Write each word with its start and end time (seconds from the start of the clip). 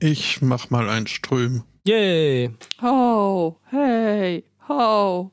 Ich 0.00 0.42
mach 0.42 0.70
mal 0.70 0.88
ein 0.88 1.06
Ström. 1.06 1.64
Yay! 1.84 2.54
Ho, 2.82 3.58
hey, 3.70 4.44
ho. 4.68 5.30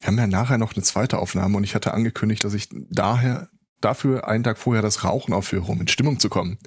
Wir 0.00 0.06
haben 0.08 0.18
ja 0.18 0.26
nachher 0.26 0.58
noch 0.58 0.74
eine 0.74 0.82
zweite 0.84 1.18
Aufnahme 1.18 1.56
und 1.56 1.64
ich 1.64 1.74
hatte 1.74 1.92
angekündigt, 1.92 2.44
dass 2.44 2.54
ich 2.54 2.68
daher 2.90 3.48
dafür 3.80 4.28
einen 4.28 4.44
Tag 4.44 4.58
vorher 4.58 4.82
das 4.82 5.04
Rauchen 5.04 5.32
aufhöre, 5.34 5.66
um 5.70 5.80
in 5.80 5.88
Stimmung 5.88 6.18
zu 6.20 6.28
kommen. 6.28 6.58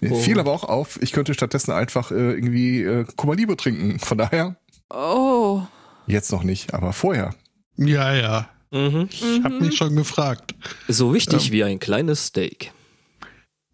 Mir 0.00 0.12
Oh. 0.12 0.16
fiel 0.16 0.38
aber 0.38 0.52
auch 0.52 0.64
auf, 0.64 1.00
ich 1.02 1.12
könnte 1.12 1.34
stattdessen 1.34 1.72
einfach 1.72 2.10
äh, 2.10 2.32
irgendwie 2.32 2.82
äh, 2.82 3.04
Libre 3.34 3.56
trinken. 3.56 3.98
Von 3.98 4.18
daher, 4.18 4.56
Oh. 4.90 5.62
jetzt 6.06 6.30
noch 6.32 6.42
nicht, 6.42 6.74
aber 6.74 6.92
vorher. 6.92 7.34
Ja, 7.76 8.14
ja. 8.14 8.48
Mhm. 8.70 9.08
Ich 9.10 9.42
hab 9.42 9.52
Mhm. 9.52 9.58
mich 9.60 9.76
schon 9.76 9.94
gefragt. 9.96 10.54
So 10.88 11.14
wichtig 11.14 11.46
Ähm. 11.46 11.52
wie 11.52 11.64
ein 11.64 11.78
kleines 11.78 12.26
Steak. 12.26 12.72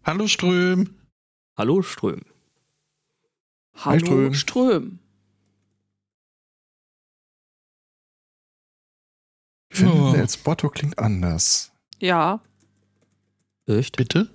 Hallo 0.03 0.27
Ström. 0.27 0.95
Hallo 1.57 1.81
Ström. 1.81 2.21
Hallo, 3.75 3.99
Ström. 3.99 4.33
Ström. 4.33 4.99
Ich 9.71 9.79
finde, 9.79 9.93
Oh. 9.93 10.13
El 10.13 10.29
Spotto 10.29 10.69
klingt 10.69 10.99
anders. 10.99 11.71
Ja. 11.99 12.41
Echt? 13.65 13.97
Bitte? 13.97 14.29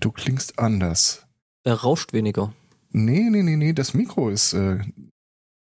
Du 0.00 0.12
klingst 0.12 0.58
anders. 0.58 1.26
Er 1.64 1.74
rauscht 1.74 2.12
weniger. 2.12 2.52
Nee, 2.90 3.30
nee, 3.30 3.42
nee, 3.42 3.56
nee, 3.56 3.72
das 3.72 3.94
Mikro 3.94 4.28
ist. 4.30 4.52
Äh, 4.52 4.80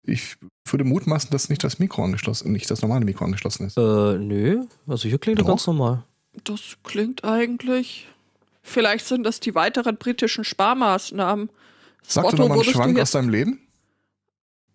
ich 0.05 0.37
würde 0.66 0.84
mutmaßen, 0.84 1.30
dass 1.30 1.48
nicht 1.48 1.62
das 1.65 1.79
Mikro 1.79 2.05
angeschlossen, 2.05 2.52
nicht 2.52 2.70
das 2.70 2.83
normale 2.83 3.05
Mikro 3.05 3.24
angeschlossen 3.24 3.66
ist. 3.66 3.77
Äh, 3.77 4.19
nö. 4.19 4.65
Also 4.87 5.09
hier 5.09 5.19
klingt 5.19 5.41
Doch. 5.41 5.47
ganz 5.47 5.66
normal. 5.66 6.05
Das 6.45 6.77
klingt 6.83 7.24
eigentlich. 7.24 8.09
Vielleicht 8.62 9.07
sind 9.07 9.24
das 9.24 9.41
die 9.41 9.55
weiteren 9.55 9.96
britischen 9.96 10.45
Sparmaßnahmen. 10.45 11.51
Sag 12.02 12.24
Otto, 12.24 12.37
du 12.37 12.43
nochmal 12.43 12.60
einen 12.60 12.71
Schwank 12.71 12.99
aus 12.99 13.10
deinem 13.12 13.29
Leben? 13.29 13.60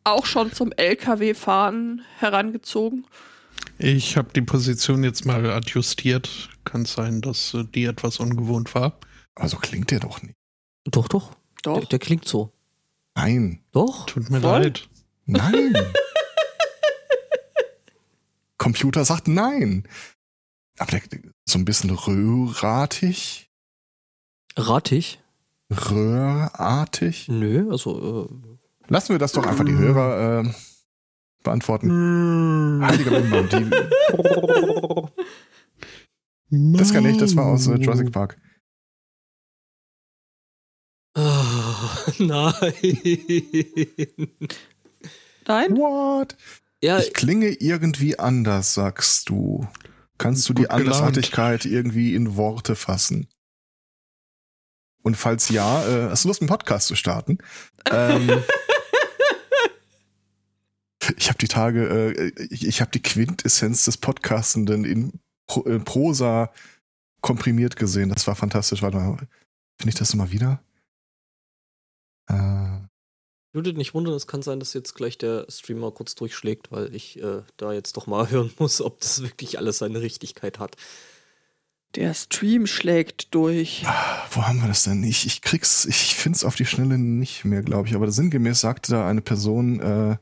Auch 0.03 0.25
schon 0.25 0.51
zum 0.53 0.71
LKW-Fahren 0.71 2.01
herangezogen. 2.19 3.05
Ich 3.79 4.15
habe 4.17 4.29
die 4.33 4.41
Position 4.41 5.03
jetzt 5.03 5.25
mal 5.25 5.49
adjustiert. 5.49 6.49
Kann 6.63 6.85
sein, 6.85 7.21
dass 7.21 7.53
äh, 7.53 7.63
die 7.63 7.85
etwas 7.85 8.19
ungewohnt 8.19 8.73
war. 8.75 8.99
Also 9.35 9.57
klingt 9.57 9.91
der 9.91 9.99
doch 9.99 10.21
nicht. 10.21 10.35
Doch, 10.85 11.07
doch. 11.07 11.35
Doch. 11.63 11.79
Der, 11.79 11.87
der 11.87 11.99
klingt 11.99 12.27
so. 12.27 12.51
Nein, 13.15 13.59
Doch. 13.71 14.05
Tut 14.05 14.29
mir 14.29 14.39
Voll? 14.41 14.61
leid. 14.61 14.87
Nein. 15.27 15.75
Computer 18.57 19.05
sagt 19.05 19.27
nein. 19.27 19.87
Aber 20.79 20.91
der, 20.91 21.01
so 21.45 21.57
ein 21.57 21.65
bisschen 21.65 21.91
röhratig, 21.91 23.49
Ratig? 24.55 25.19
röhrartig. 25.71 27.27
Nö, 27.29 27.69
also, 27.71 28.27
äh, 28.29 28.57
Lassen 28.89 29.13
wir 29.13 29.19
das 29.19 29.33
doch 29.33 29.45
einfach 29.45 29.65
die 29.65 29.75
Hörer 29.75 30.45
äh, 30.45 30.53
beantworten. 31.43 32.81
Heiliger 32.81 33.19
Bimbam, 33.19 33.49
die, 33.49 33.69
das 36.77 36.93
kann 36.93 37.05
ich, 37.05 37.17
das 37.17 37.35
war 37.35 37.47
aus 37.47 37.67
äh, 37.67 37.75
Jurassic 37.75 38.11
Park. 38.11 38.37
Ah, 41.15 42.05
nein. 42.19 42.53
Nein? 45.47 45.77
What? 45.77 46.35
ja, 46.81 46.99
Ich 46.99 47.13
klinge 47.13 47.49
irgendwie 47.49 48.19
anders, 48.19 48.73
sagst 48.73 49.29
du. 49.29 49.67
Kannst 50.17 50.47
du 50.49 50.53
die 50.53 50.63
Gut 50.63 50.69
gelernt. 50.69 50.95
Andersartigkeit 50.95 51.65
irgendwie 51.65 52.15
in 52.15 52.35
Worte 52.35 52.75
fassen? 52.75 53.27
Und 55.03 55.15
falls 55.15 55.49
ja, 55.49 55.87
äh, 55.87 56.09
hast 56.09 56.25
du 56.25 56.27
Lust, 56.27 56.41
einen 56.41 56.49
Podcast 56.49 56.87
zu 56.87 56.95
starten? 56.95 57.37
Ähm, 57.89 58.29
ich 61.17 61.29
habe 61.29 61.37
die 61.37 61.47
Tage, 61.47 61.87
äh, 61.87 62.43
ich, 62.49 62.67
ich 62.67 62.81
habe 62.81 62.91
die 62.91 63.01
Quintessenz 63.01 63.85
des 63.85 63.97
Podcastenden 63.97 64.83
in 64.83 65.19
Pro, 65.45 65.63
äh, 65.65 65.79
Prosa 65.79 66.51
komprimiert 67.21 67.75
gesehen. 67.75 68.09
Das 68.09 68.27
war 68.27 68.35
fantastisch. 68.35 68.81
Warte 68.81 68.97
mal, 68.97 69.17
finde 69.77 69.89
ich 69.89 69.95
das 69.95 70.13
mal 70.15 70.31
wieder? 70.31 70.61
Äh, 72.27 72.86
würde 73.53 73.73
nicht 73.73 73.93
wundern, 73.93 74.13
es 74.13 74.27
kann 74.27 74.41
sein, 74.41 74.59
dass 74.59 74.73
jetzt 74.73 74.93
gleich 74.93 75.17
der 75.17 75.45
Streamer 75.49 75.91
kurz 75.91 76.15
durchschlägt, 76.15 76.71
weil 76.71 76.93
ich 76.93 77.21
äh, 77.21 77.41
da 77.57 77.73
jetzt 77.73 77.97
doch 77.97 78.07
mal 78.07 78.29
hören 78.31 78.51
muss, 78.59 78.81
ob 78.81 78.99
das 78.99 79.21
wirklich 79.21 79.57
alles 79.57 79.79
seine 79.79 80.01
Richtigkeit 80.01 80.59
hat. 80.59 80.75
Der 81.95 82.13
Stream 82.13 82.67
schlägt 82.67 83.33
durch. 83.33 83.83
Wo 84.31 84.43
haben 84.43 84.61
wir 84.61 84.67
das 84.67 84.83
denn? 84.83 85.03
Ich, 85.03 85.25
ich 85.25 85.41
krieg's, 85.41 85.85
ich 85.85 86.15
find's 86.15 86.43
auf 86.43 86.55
die 86.55 86.65
Schnelle 86.65 86.97
nicht 86.97 87.45
mehr, 87.45 87.63
glaube 87.63 87.87
ich. 87.87 87.95
Aber 87.95 88.11
sinngemäß 88.11 88.59
sagte 88.59 88.91
da 88.91 89.07
eine 89.07 89.21
Person, 89.21 89.79
äh, 89.79 90.17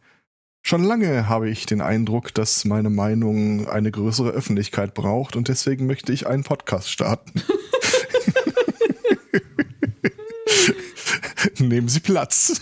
schon 0.61 0.83
lange 0.83 1.27
habe 1.27 1.49
ich 1.49 1.65
den 1.65 1.81
Eindruck, 1.81 2.33
dass 2.33 2.65
meine 2.65 2.91
Meinung 2.91 3.67
eine 3.67 3.91
größere 3.91 4.29
Öffentlichkeit 4.29 4.93
braucht 4.93 5.35
und 5.35 5.47
deswegen 5.47 5.87
möchte 5.87 6.13
ich 6.13 6.27
einen 6.27 6.43
Podcast 6.43 6.89
starten. 6.91 7.41
Nehmen 11.59 11.87
Sie 11.87 11.99
Platz. 11.99 12.61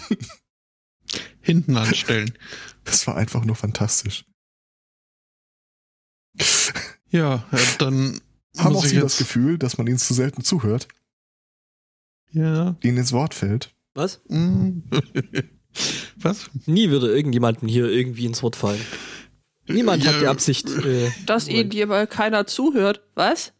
Hinten 1.44 1.78
anstellen. 1.78 2.34
Das 2.86 3.08
war 3.08 3.16
einfach 3.16 3.46
nur 3.46 3.56
fantastisch. 3.56 4.26
Ja, 7.12 7.46
äh, 7.52 7.58
dann 7.78 8.20
Haben 8.58 8.76
auch 8.76 8.84
Sie 8.86 8.98
das. 9.00 9.18
Gefühl, 9.18 9.58
dass 9.58 9.78
man 9.78 9.88
Ihnen 9.88 9.98
zu 10.00 10.14
selten 10.14 10.44
zuhört, 10.44 10.90
Ja. 12.32 12.76
Ihnen 12.82 12.98
ins 12.98 13.14
Wort 13.14 13.34
fällt? 13.34 13.74
Was? 13.94 14.22
Was? 16.18 16.50
Nie 16.66 16.90
würde 16.90 17.16
irgendjemandem 17.16 17.70
hier 17.70 17.86
irgendwie 17.86 18.26
ins 18.26 18.44
Wort 18.44 18.56
fallen. 18.58 18.82
Niemand 19.68 20.06
hat 20.06 20.20
die 20.20 20.24
Ja, 20.26 20.32
Absicht. 20.32 20.68
Äh, 20.70 21.10
Dass 21.26 21.48
ihnen 21.48 21.72
jeweils 21.72 22.10
keiner 22.10 22.46
zuhört. 22.48 23.02
Was? 23.16 23.54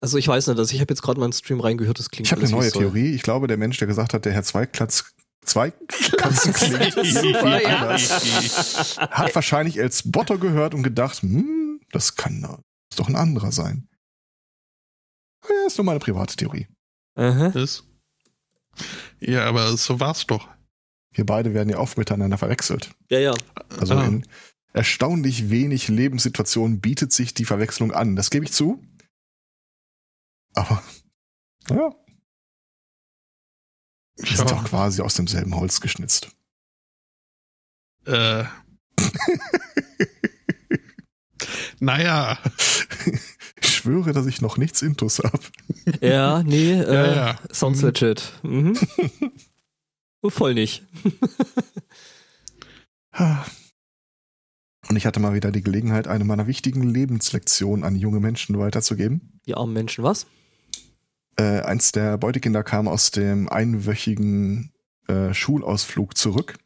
also 0.00 0.18
ich 0.18 0.28
weiß 0.28 0.46
nicht, 0.46 0.58
also 0.58 0.72
ich 0.72 0.80
habe 0.80 0.92
jetzt 0.92 1.02
gerade 1.02 1.18
mal 1.18 1.26
in 1.26 1.32
den 1.32 1.36
Stream 1.36 1.58
reingehört, 1.58 1.98
das 1.98 2.10
klingt 2.10 2.28
Ich 2.28 2.32
habe 2.32 2.42
eine 2.42 2.50
neue. 2.52 2.70
Theorie. 2.70 3.12
Ich 3.12 3.22
glaube, 3.22 3.48
der 3.48 3.56
Mensch, 3.56 3.76
der 3.78 3.88
gesagt 3.88 4.14
hat, 4.14 4.24
der 4.24 4.32
Herr 4.32 4.44
Zweiklatz, 4.44 5.12
Zweikatzen 5.46 6.52
klingt 6.52 6.92
Super, 7.06 7.62
ja. 7.62 7.78
anders, 7.88 8.98
hat 8.98 9.34
wahrscheinlich 9.34 9.78
Els 9.78 10.10
Botter 10.10 10.38
gehört 10.38 10.74
und 10.74 10.82
gedacht, 10.82 11.22
hm, 11.22 11.80
das 11.92 12.16
kann 12.16 12.42
doch- 12.42 12.60
ist 12.90 12.98
doch 13.00 13.08
ein 13.08 13.16
anderer 13.16 13.52
sein. 13.52 13.88
Ja, 15.48 15.66
ist 15.66 15.78
nur 15.78 15.84
meine 15.84 16.00
private 16.00 16.34
Theorie. 16.36 16.66
Aha. 17.16 17.48
Das? 17.50 17.84
Ja, 19.20 19.46
aber 19.46 19.76
so 19.76 20.00
war's 20.00 20.26
doch. 20.26 20.48
Wir 21.12 21.24
beide 21.24 21.54
werden 21.54 21.68
ja 21.70 21.78
oft 21.78 21.96
miteinander 21.96 22.36
verwechselt. 22.36 22.90
Ja, 23.08 23.18
ja. 23.20 23.34
Also 23.80 23.94
Ah. 23.94 24.04
in 24.04 24.26
erstaunlich 24.74 25.48
wenig 25.48 25.88
Lebenssituationen 25.88 26.80
bietet 26.80 27.12
sich 27.12 27.32
die 27.32 27.46
Verwechslung 27.46 27.92
an. 27.92 28.16
Das 28.16 28.28
gebe 28.30 28.44
ich 28.44 28.52
zu. 28.52 28.82
Aber, 30.54 30.82
ja, 31.70 31.94
wir 34.16 34.36
sind 34.36 34.50
doch 34.50 34.64
quasi 34.64 35.02
aus 35.02 35.14
demselben 35.14 35.54
Holz 35.54 35.80
geschnitzt. 35.80 36.28
äh. 38.06 38.44
naja, 41.80 42.38
Ich 43.60 43.68
schwöre, 43.76 44.12
dass 44.12 44.26
ich 44.26 44.40
noch 44.40 44.56
nichts 44.56 44.82
Intus 44.82 45.18
habe. 45.18 45.40
Ja, 46.00 46.42
nee, 46.42 46.72
äh, 46.80 46.94
Ja, 46.94 47.14
ja. 47.14 47.38
sounds 47.52 47.80
Mhm. 47.80 47.86
legit. 47.86 48.32
Mhm. 48.42 48.78
Oh, 50.22 50.30
Voll 50.30 50.54
nicht. 50.54 50.82
Und 54.88 54.96
ich 54.96 55.06
hatte 55.06 55.20
mal 55.20 55.34
wieder 55.34 55.52
die 55.52 55.62
Gelegenheit, 55.62 56.08
eine 56.08 56.24
meiner 56.24 56.46
wichtigen 56.48 56.82
Lebenslektionen 56.82 57.84
an 57.84 57.96
junge 57.96 58.18
Menschen 58.18 58.58
weiterzugeben. 58.58 59.40
Die 59.46 59.54
armen 59.54 59.72
Menschen, 59.72 60.02
was? 60.02 60.26
Äh, 61.38 61.60
eins 61.60 61.92
der 61.92 62.16
Beutekinder 62.16 62.62
kam 62.62 62.88
aus 62.88 63.10
dem 63.10 63.48
einwöchigen 63.48 64.72
äh, 65.06 65.34
Schulausflug 65.34 66.16
zurück 66.16 66.58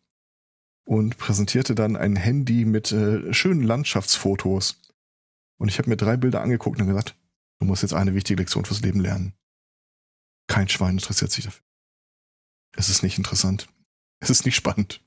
und 0.85 1.19
präsentierte 1.19 1.75
dann 1.75 1.97
ein 1.97 2.17
Handy 2.17 2.65
mit 2.65 2.93
äh, 2.93 3.33
schönen 3.33 3.63
Landschaftsfotos. 3.63 4.81
Und 5.59 5.69
ich 5.69 5.79
habe 5.79 5.91
mir 5.91 5.97
drei 5.97 6.17
Bilder 6.17 6.41
angeguckt 6.41 6.81
und 6.81 6.87
gesagt, 6.87 7.17
du 7.59 7.67
musst 7.67 7.83
jetzt 7.83 7.95
eine 7.95 8.15
wichtige 8.15 8.41
Lektion 8.41 8.65
fürs 8.65 8.81
Leben 8.81 9.01
lernen. 9.01 9.35
Kein 10.47 10.69
Schwein 10.69 10.93
interessiert 10.93 11.31
sich 11.33 11.45
dafür. 11.45 11.63
Es 12.77 12.89
ist 12.89 13.03
nicht 13.03 13.19
interessant. 13.19 13.69
Es 14.21 14.31
ist 14.31 14.45
nicht 14.45 14.57
spannend. 14.57 15.03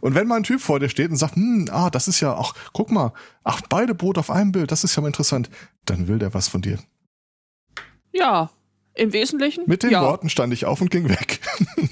Und 0.00 0.16
wenn 0.16 0.26
mal 0.26 0.36
ein 0.36 0.42
Typ 0.42 0.60
vor 0.60 0.80
dir 0.80 0.88
steht 0.88 1.10
und 1.10 1.16
sagt, 1.16 1.36
hm, 1.36 1.68
ah, 1.70 1.90
das 1.90 2.08
ist 2.08 2.20
ja, 2.20 2.36
ach, 2.36 2.54
guck 2.72 2.90
mal, 2.90 3.12
ach, 3.44 3.60
beide 3.68 3.94
Brot 3.94 4.18
auf 4.18 4.30
einem 4.30 4.50
Bild, 4.50 4.72
das 4.72 4.82
ist 4.82 4.96
ja 4.96 5.00
mal 5.00 5.08
interessant, 5.08 5.48
dann 5.84 6.08
will 6.08 6.18
der 6.18 6.34
was 6.34 6.48
von 6.48 6.60
dir. 6.60 6.78
Ja. 8.12 8.50
Im 8.94 9.12
Wesentlichen? 9.12 9.64
Mit 9.66 9.82
den 9.82 9.90
ja. 9.90 10.02
Worten 10.02 10.28
stand 10.28 10.52
ich 10.52 10.66
auf 10.66 10.80
und 10.80 10.90
ging 10.90 11.08
weg. 11.08 11.40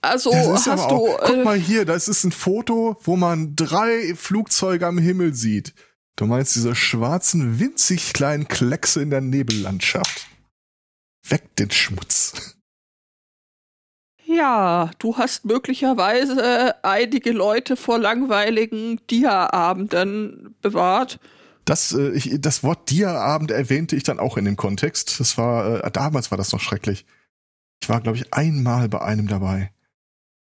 Also 0.00 0.32
hast 0.34 0.68
aber 0.68 0.88
du. 0.88 0.94
auch, 0.94 1.18
guck 1.20 1.36
äh, 1.36 1.44
mal 1.44 1.58
hier, 1.58 1.84
das 1.84 2.08
ist 2.08 2.24
ein 2.24 2.32
Foto, 2.32 2.96
wo 3.02 3.16
man 3.16 3.56
drei 3.56 4.14
Flugzeuge 4.14 4.86
am 4.86 4.96
Himmel 4.96 5.34
sieht. 5.34 5.74
Du 6.16 6.26
meinst 6.26 6.56
diese 6.56 6.74
schwarzen, 6.74 7.58
winzig 7.58 8.12
kleinen 8.12 8.48
Kleckse 8.48 9.02
in 9.02 9.10
der 9.10 9.20
Nebellandschaft. 9.20 10.26
Weg 11.28 11.56
den 11.56 11.70
Schmutz. 11.70 12.54
Ja, 14.30 14.90
du 14.98 15.16
hast 15.16 15.46
möglicherweise 15.46 16.84
einige 16.84 17.32
Leute 17.32 17.76
vor 17.76 17.98
langweiligen 17.98 19.00
Dia-Abenden 19.06 20.54
bewahrt. 20.60 21.18
Das, 21.64 21.92
äh, 21.92 22.10
ich, 22.10 22.40
das 22.40 22.62
Wort 22.62 22.90
Dia-Abend 22.90 23.50
erwähnte 23.50 23.96
ich 23.96 24.02
dann 24.02 24.18
auch 24.18 24.36
in 24.36 24.44
dem 24.44 24.56
Kontext. 24.56 25.20
Das 25.20 25.38
war, 25.38 25.84
äh, 25.84 25.90
damals 25.90 26.30
war 26.30 26.38
das 26.38 26.52
noch 26.52 26.60
schrecklich. 26.60 27.04
Ich 27.80 27.88
war, 27.88 28.00
glaube 28.00 28.18
ich, 28.18 28.32
einmal 28.34 28.88
bei 28.88 29.00
einem 29.00 29.28
dabei. 29.28 29.70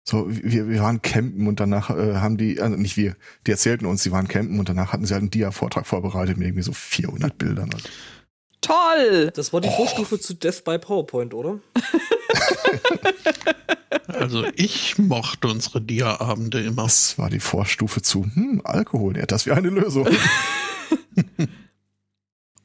So, 0.04 0.26
wir, 0.28 0.68
wir 0.68 0.80
waren 0.80 1.02
campen 1.02 1.46
und 1.46 1.60
danach 1.60 1.90
äh, 1.90 2.16
haben 2.16 2.36
die, 2.36 2.60
also 2.60 2.76
nicht 2.76 2.96
wir, 2.96 3.16
die 3.46 3.50
erzählten 3.50 3.86
uns, 3.86 4.02
sie 4.02 4.12
waren 4.12 4.28
campen 4.28 4.58
und 4.58 4.68
danach 4.68 4.92
hatten 4.92 5.04
sie 5.04 5.12
halt 5.12 5.22
einen 5.22 5.30
Dia-Vortrag 5.30 5.86
vorbereitet 5.86 6.38
mit 6.38 6.46
irgendwie 6.46 6.62
so 6.62 6.72
400 6.72 7.36
Bildern. 7.36 7.70
Toll! 8.60 9.30
Das 9.34 9.52
war 9.52 9.60
die 9.60 9.68
Vorstufe 9.68 10.18
zu 10.18 10.34
Death 10.34 10.64
by 10.64 10.78
PowerPoint, 10.78 11.34
oder? 11.34 11.60
Also 14.06 14.44
ich 14.54 14.98
mochte 14.98 15.48
unsere 15.48 15.80
Dia-Abende 15.80 16.60
immer. 16.60 16.84
Das 16.84 17.18
war 17.18 17.30
die 17.30 17.40
Vorstufe 17.40 18.02
zu, 18.02 18.24
hm, 18.24 18.60
Alkohol, 18.64 19.16
ja, 19.16 19.26
das 19.26 19.46
wäre 19.46 19.56
eine 19.56 19.70
Lösung. 19.70 20.08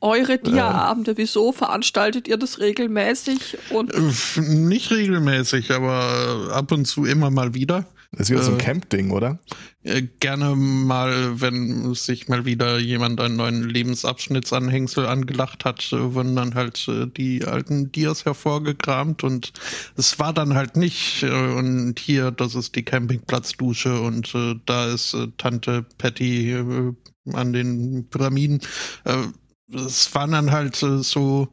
Eure 0.01 0.38
Dia-Abende, 0.38 1.18
wieso 1.18 1.51
veranstaltet 1.51 2.27
ihr 2.27 2.38
das 2.38 2.60
regelmäßig? 2.60 3.57
Und 3.72 3.92
Äh, 3.94 4.42
Nicht 4.42 4.92
regelmäßig, 4.92 5.72
aber 5.72 6.50
ab 6.51 6.72
und 6.72 6.86
zu 6.86 7.06
immer 7.06 7.31
mal 7.31 7.54
wieder. 7.56 7.88
Das 8.12 8.27
ist 8.27 8.31
wieder 8.31 8.44
so 8.44 8.51
ein 8.51 8.60
Äh, 8.60 8.63
Camp-Ding, 8.63 9.10
oder? 9.12 9.39
Äh, 9.83 10.04
Gerne 10.19 10.56
mal, 10.56 11.42
wenn 11.42 11.94
sich 11.95 12.27
mal 12.27 12.45
wieder 12.45 12.77
jemand 12.77 13.19
einen 13.19 13.36
neuen 13.36 13.68
Lebensabschnittsanhängsel 13.68 15.06
angelacht 15.07 15.66
hat, 15.66 15.92
äh, 15.92 16.13
wurden 16.13 16.36
dann 16.36 16.54
halt 16.56 16.88
äh, 16.88 17.07
die 17.07 17.44
alten 17.45 17.92
Dias 17.92 18.25
hervorgekramt 18.25 19.24
und 19.24 19.54
es 19.98 20.19
war 20.19 20.33
dann 20.33 20.54
halt 20.54 20.77
nicht 20.77 21.24
äh, 21.24 21.30
und 21.31 22.00
hier, 22.00 22.31
das 22.31 22.54
ist 22.56 22.75
die 22.75 22.83
Campingplatzdusche 22.83 24.00
und 24.00 24.36
äh, 24.36 24.56
da 24.66 24.94
ist 24.94 25.13
äh, 25.13 25.27
Tante 25.38 25.86
Patty 25.98 26.51
äh, 26.51 26.94
an 27.33 27.54
den 27.54 28.07
Pyramiden. 28.10 28.62
Äh, 29.06 29.27
Es 29.74 30.13
waren 30.13 30.31
dann 30.31 30.51
halt 30.51 30.81
äh, 30.83 31.01
so 31.01 31.48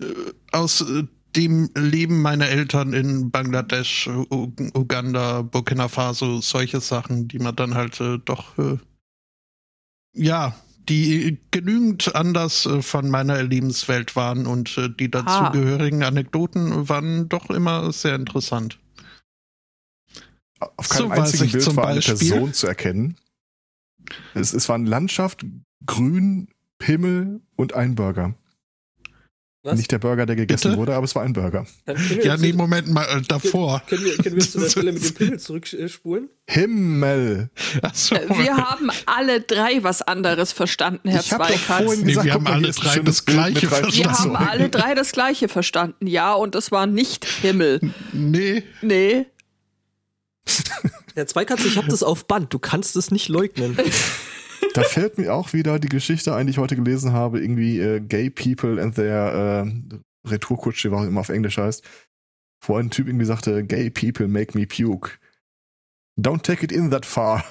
äh, 0.00 0.06
aus 0.52 0.80
äh, 0.82 1.04
dem 1.36 1.70
Leben 1.76 2.22
meiner 2.22 2.46
Eltern 2.48 2.92
in 2.94 3.30
Bangladesch, 3.30 4.06
U 4.08 4.52
Uganda, 4.74 5.42
Burkina 5.42 5.88
Faso, 5.88 6.40
solche 6.40 6.80
Sachen, 6.80 7.28
die 7.28 7.38
man 7.38 7.54
dann 7.56 7.74
halt 7.74 8.00
äh, 8.00 8.18
doch, 8.24 8.56
äh, 8.58 8.78
ja, 10.14 10.54
die 10.88 11.38
genügend 11.50 12.14
anders 12.14 12.64
äh, 12.64 12.80
von 12.80 13.10
meiner 13.10 13.42
Lebenswelt 13.42 14.16
waren 14.16 14.46
und 14.46 14.78
äh, 14.78 14.88
die 14.88 15.10
dazugehörigen 15.10 16.02
Anekdoten 16.02 16.88
waren 16.88 17.28
doch 17.28 17.50
immer 17.50 17.92
sehr 17.92 18.14
interessant. 18.14 18.78
Auf 20.60 20.88
keinem 20.88 21.08
so 21.08 21.10
einzigen 21.12 21.44
ich 21.44 21.52
Bild 21.52 21.64
zum 21.64 21.76
war 21.76 21.88
eine 21.88 21.96
Beispiel- 21.96 22.30
Person 22.30 22.54
zu 22.54 22.66
erkennen. 22.68 23.16
Es, 24.34 24.52
es 24.52 24.68
waren 24.68 24.86
Landschaft, 24.86 25.44
Grün, 25.86 26.48
Himmel 26.82 27.40
und 27.56 27.74
ein 27.74 27.94
Burger. 27.94 28.34
Was? 29.64 29.76
Nicht 29.76 29.90
der 29.90 29.98
Burger, 29.98 30.24
der 30.24 30.36
gegessen 30.36 30.68
Bitte? 30.68 30.78
wurde, 30.78 30.94
aber 30.94 31.04
es 31.04 31.16
war 31.16 31.24
ein 31.24 31.32
Burger. 31.32 31.66
Können 31.84 32.20
Ja, 32.22 32.36
nee, 32.36 32.52
Moment 32.52 32.88
mal, 32.88 33.04
äh, 33.04 33.20
davor. 33.22 33.82
Können 33.88 34.04
wir, 34.04 34.16
können 34.16 34.36
wir 34.36 34.48
zu 34.48 34.60
der 34.60 34.70
Stelle 34.70 34.92
mit 34.92 35.04
dem 35.04 35.14
Pimmel 35.14 35.40
zurückspulen? 35.40 36.28
Himmel! 36.48 37.50
So. 37.92 38.14
äh, 38.14 38.28
wir 38.38 38.56
haben 38.56 38.88
alle 39.06 39.40
drei 39.40 39.82
was 39.82 40.00
anderes 40.00 40.52
verstanden, 40.52 41.08
Herr 41.10 41.20
Ich 41.20 41.26
Zweikatz. 41.28 41.58
vorhin 41.82 42.00
Nee, 42.02 42.06
gesagt, 42.12 42.26
wir 42.26 42.34
haben 42.34 42.46
alle 42.46 42.70
drei 42.70 42.98
das 43.00 43.24
Gleiche 43.24 43.66
verstanden. 43.66 43.98
Wir 43.98 44.10
haben 44.12 44.36
alle 44.36 44.68
drei 44.68 44.94
das 44.94 45.10
gleiche 45.12 45.48
verstanden, 45.48 46.06
ja, 46.06 46.32
und 46.34 46.54
es 46.54 46.70
war 46.70 46.86
nicht 46.86 47.24
Himmel. 47.26 47.80
Nee, 48.12 48.62
Nee. 48.80 49.26
Herr 51.18 51.26
Zweikatz, 51.26 51.64
ich 51.64 51.76
habe 51.76 51.88
das 51.88 52.04
auf 52.04 52.26
Band. 52.26 52.54
Du 52.54 52.60
kannst 52.60 52.94
es 52.94 53.10
nicht 53.10 53.28
leugnen. 53.28 53.76
Da 54.74 54.82
fällt 54.82 55.18
mir 55.18 55.34
auch 55.34 55.54
wieder 55.54 55.78
die 55.78 55.88
Geschichte 55.88 56.34
ein, 56.34 56.46
die 56.46 56.50
ich 56.50 56.58
heute 56.58 56.76
gelesen 56.76 57.12
habe, 57.12 57.40
irgendwie 57.40 57.80
äh, 57.80 58.00
Gay 58.00 58.28
People 58.28 58.80
and 58.80 58.94
their 58.94 59.64
äh, 59.66 60.28
Retourkutsche, 60.28 60.92
was 60.92 61.00
auch 61.00 61.06
immer 61.06 61.20
auf 61.20 61.30
Englisch 61.30 61.58
heißt. 61.58 61.82
Wo 62.64 62.76
ein 62.76 62.90
Typ 62.90 63.06
irgendwie 63.08 63.24
sagte, 63.24 63.64
Gay 63.64 63.88
people 63.90 64.28
make 64.28 64.56
me 64.56 64.66
puke. 64.66 65.12
Don't 66.18 66.42
take 66.42 66.62
it 66.64 66.70
in 66.70 66.90
that 66.90 67.06
far. 67.06 67.44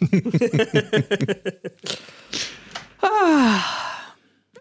Ah, 3.02 3.62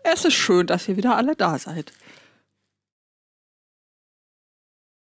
es 0.03 0.23
ist 0.25 0.33
schön, 0.33 0.65
dass 0.65 0.87
ihr 0.87 0.95
wieder 0.97 1.17
alle 1.17 1.35
da 1.35 1.59
seid. 1.59 1.91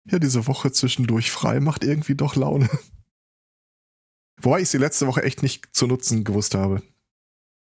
Ja, 0.05 0.19
diese 0.19 0.47
Woche 0.47 0.71
zwischendurch 0.71 1.31
frei 1.31 1.61
macht 1.61 1.83
irgendwie 1.85 2.15
doch 2.15 2.37
Laune. 2.37 2.69
Wobei 4.43 4.61
ich 4.61 4.69
sie 4.69 4.79
letzte 4.79 5.07
Woche 5.07 5.23
echt 5.23 5.43
nicht 5.43 5.75
zu 5.75 5.87
nutzen 5.87 6.25
gewusst 6.25 6.55
habe. 6.55 6.83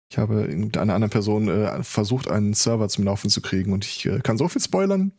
Ich 0.09 0.17
habe 0.17 0.47
mit 0.47 0.77
einer 0.77 0.93
anderen 0.93 1.11
Person 1.11 1.49
äh, 1.49 1.83
versucht, 1.83 2.29
einen 2.29 2.53
Server 2.53 2.87
zum 2.87 3.03
Laufen 3.03 3.29
zu 3.29 3.41
kriegen 3.41 3.73
und 3.73 3.85
ich 3.85 4.05
äh, 4.05 4.19
kann 4.19 4.37
so 4.37 4.47
viel 4.47 4.61
spoilern. 4.61 5.11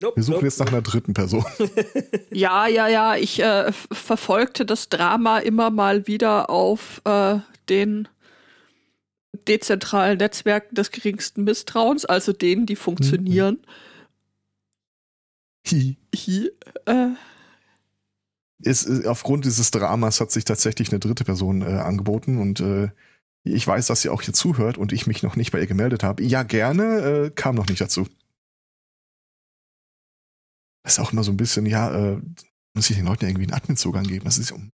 Nope, 0.00 0.16
Wir 0.16 0.22
suchen 0.24 0.34
nope, 0.34 0.46
jetzt 0.46 0.58
nach 0.58 0.68
einer 0.68 0.82
dritten 0.82 1.14
Person. 1.14 1.44
Ja, 2.32 2.66
ja, 2.66 2.88
ja, 2.88 3.14
ich 3.16 3.40
äh, 3.40 3.70
verfolgte 3.72 4.64
das 4.64 4.88
Drama 4.88 5.38
immer 5.38 5.70
mal 5.70 6.06
wieder 6.06 6.50
auf 6.50 7.02
äh, 7.04 7.38
den 7.68 8.08
dezentralen 9.46 10.18
Netzwerken 10.18 10.74
des 10.74 10.90
geringsten 10.90 11.44
Misstrauens, 11.44 12.04
also 12.04 12.32
denen, 12.32 12.66
die 12.66 12.76
funktionieren. 12.76 13.58
Hi. 15.70 15.96
Hi, 16.14 16.50
äh, 16.86 17.08
ist, 18.62 19.06
aufgrund 19.06 19.44
dieses 19.44 19.70
Dramas 19.70 20.20
hat 20.20 20.30
sich 20.30 20.44
tatsächlich 20.44 20.90
eine 20.90 21.00
dritte 21.00 21.24
Person 21.24 21.62
äh, 21.62 21.66
angeboten 21.66 22.38
und 22.38 22.60
äh, 22.60 22.90
ich 23.44 23.66
weiß, 23.66 23.88
dass 23.88 24.02
sie 24.02 24.08
auch 24.08 24.22
hier 24.22 24.34
zuhört 24.34 24.78
und 24.78 24.92
ich 24.92 25.06
mich 25.06 25.22
noch 25.22 25.36
nicht 25.36 25.50
bei 25.50 25.60
ihr 25.60 25.66
gemeldet 25.66 26.02
habe. 26.04 26.22
Ja, 26.22 26.42
gerne, 26.44 26.98
äh, 27.00 27.30
kam 27.30 27.56
noch 27.56 27.66
nicht 27.66 27.80
dazu. 27.80 28.06
Das 30.84 30.94
ist 30.94 30.98
auch 30.98 31.12
immer 31.12 31.24
so 31.24 31.32
ein 31.32 31.36
bisschen, 31.36 31.66
ja, 31.66 32.14
äh, 32.14 32.20
muss 32.74 32.90
ich 32.90 32.96
den 32.96 33.06
Leuten 33.06 33.26
irgendwie 33.26 33.44
einen 33.44 33.54
Admin-Zugang 33.54 34.04
geben? 34.04 34.24
Das 34.24 34.38
ist 34.38 34.52
um. 34.52 34.70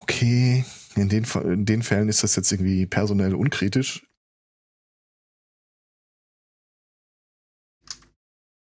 Okay, 0.00 0.64
in 0.96 1.08
den, 1.08 1.24
in 1.24 1.64
den 1.64 1.82
Fällen 1.82 2.08
ist 2.08 2.22
das 2.22 2.36
jetzt 2.36 2.52
irgendwie 2.52 2.86
personell 2.86 3.34
unkritisch. 3.34 4.06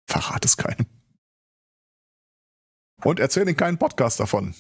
Verrat 0.10 0.44
es 0.44 0.58
keinem. 0.58 0.86
Und 3.04 3.20
erzähl 3.20 3.48
in 3.48 3.56
keinen 3.58 3.78
Podcast 3.78 4.20
davon, 4.20 4.54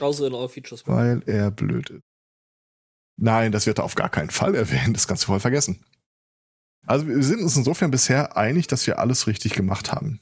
Außer 0.00 0.26
in 0.28 0.34
our 0.34 0.48
Features. 0.48 0.86
weil 0.86 1.22
er 1.26 1.50
blöd 1.50 1.90
ist. 1.90 2.02
Nein, 3.20 3.50
das 3.50 3.66
wird 3.66 3.78
er 3.78 3.84
auf 3.84 3.96
gar 3.96 4.08
keinen 4.10 4.30
Fall 4.30 4.54
erwähnen. 4.54 4.92
Das 4.94 5.08
kannst 5.08 5.24
du 5.24 5.26
voll 5.28 5.40
vergessen. 5.40 5.84
Also 6.86 7.08
wir 7.08 7.22
sind 7.22 7.40
uns 7.42 7.56
insofern 7.56 7.90
bisher 7.90 8.36
einig, 8.36 8.68
dass 8.68 8.86
wir 8.86 8.98
alles 9.00 9.26
richtig 9.26 9.54
gemacht 9.54 9.92
haben. 9.92 10.20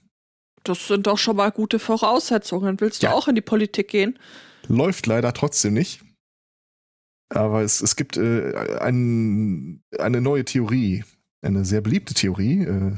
das 0.64 0.88
sind 0.88 1.06
doch 1.06 1.18
schon 1.18 1.36
mal 1.36 1.52
gute 1.52 1.78
Voraussetzungen. 1.78 2.80
Willst 2.80 3.02
du 3.02 3.06
Ja. 3.06 3.12
auch 3.12 3.28
in 3.28 3.34
die 3.36 3.40
Politik 3.42 3.86
gehen? 3.88 4.18
Läuft 4.66 5.06
leider 5.06 5.32
trotzdem 5.32 5.74
nicht. 5.74 6.02
Aber 7.28 7.62
es, 7.62 7.80
es 7.82 7.94
gibt 7.96 8.16
äh, 8.16 8.78
ein, 8.80 9.82
eine 9.98 10.20
neue 10.20 10.44
Theorie, 10.44 11.04
eine 11.42 11.64
sehr 11.64 11.82
beliebte 11.82 12.14
Theorie. 12.14 12.62
Äh, 12.64 12.96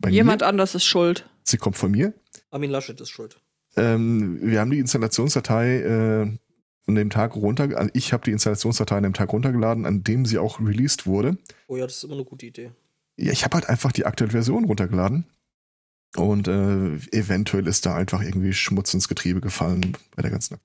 bei 0.00 0.10
Jemand 0.10 0.42
mir. 0.42 0.48
anders 0.48 0.74
ist 0.74 0.84
schuld. 0.84 1.28
Sie 1.44 1.56
kommt 1.56 1.76
von 1.78 1.90
mir. 1.92 2.12
Armin 2.50 2.70
Laschet 2.70 3.00
ist 3.00 3.10
schuld. 3.10 3.40
Ähm, 3.76 4.38
wir 4.42 4.60
haben 4.60 4.70
die 4.70 4.78
Installationsdatei 4.78 5.80
äh, 5.80 6.38
an 6.86 6.94
dem 6.94 7.10
Tag 7.10 7.36
runter, 7.36 7.76
also 7.76 7.90
ich 7.92 8.12
habe 8.12 8.24
die 8.24 8.32
Installationsdatei 8.32 8.96
an 8.96 9.02
dem 9.02 9.14
Tag 9.14 9.32
runtergeladen, 9.32 9.84
an 9.84 10.02
dem 10.02 10.24
sie 10.24 10.38
auch 10.38 10.58
released 10.58 11.06
wurde. 11.06 11.36
Oh 11.66 11.76
ja, 11.76 11.84
das 11.84 11.98
ist 11.98 12.04
immer 12.04 12.14
eine 12.14 12.24
gute 12.24 12.46
Idee. 12.46 12.72
Ja, 13.16 13.32
ich 13.32 13.44
habe 13.44 13.54
halt 13.54 13.68
einfach 13.68 13.92
die 13.92 14.06
aktuelle 14.06 14.32
Version 14.32 14.64
runtergeladen. 14.64 15.26
Und 16.16 16.48
äh, 16.48 16.94
eventuell 17.12 17.66
ist 17.66 17.84
da 17.84 17.94
einfach 17.94 18.22
irgendwie 18.22 18.54
Schmutz 18.54 18.94
ins 18.94 19.08
Getriebe 19.08 19.40
gefallen 19.40 19.96
bei 20.16 20.22
der 20.22 20.30
ganzen. 20.30 20.58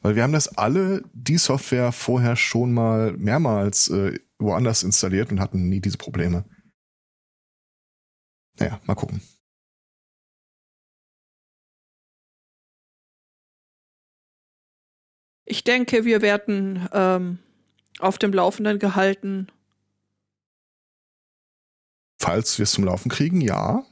Weil 0.00 0.16
wir 0.16 0.22
haben 0.22 0.32
das 0.32 0.48
alle, 0.56 1.02
die 1.12 1.36
Software 1.36 1.92
vorher 1.92 2.36
schon 2.36 2.72
mal 2.72 3.12
mehrmals 3.12 3.88
äh, 3.90 4.18
woanders 4.38 4.82
installiert 4.82 5.30
und 5.30 5.40
hatten 5.40 5.68
nie 5.68 5.80
diese 5.80 5.98
Probleme. 5.98 6.46
Naja, 8.58 8.80
mal 8.86 8.94
gucken. 8.94 9.20
Ich 15.50 15.64
denke, 15.64 16.04
wir 16.04 16.22
werden 16.22 16.88
ähm, 16.92 17.38
auf 17.98 18.18
dem 18.18 18.32
Laufenden 18.32 18.78
gehalten. 18.78 19.48
Falls 22.20 22.58
wir 22.58 22.62
es 22.62 22.70
zum 22.70 22.84
Laufen 22.84 23.10
kriegen, 23.10 23.40
ja. 23.40 23.84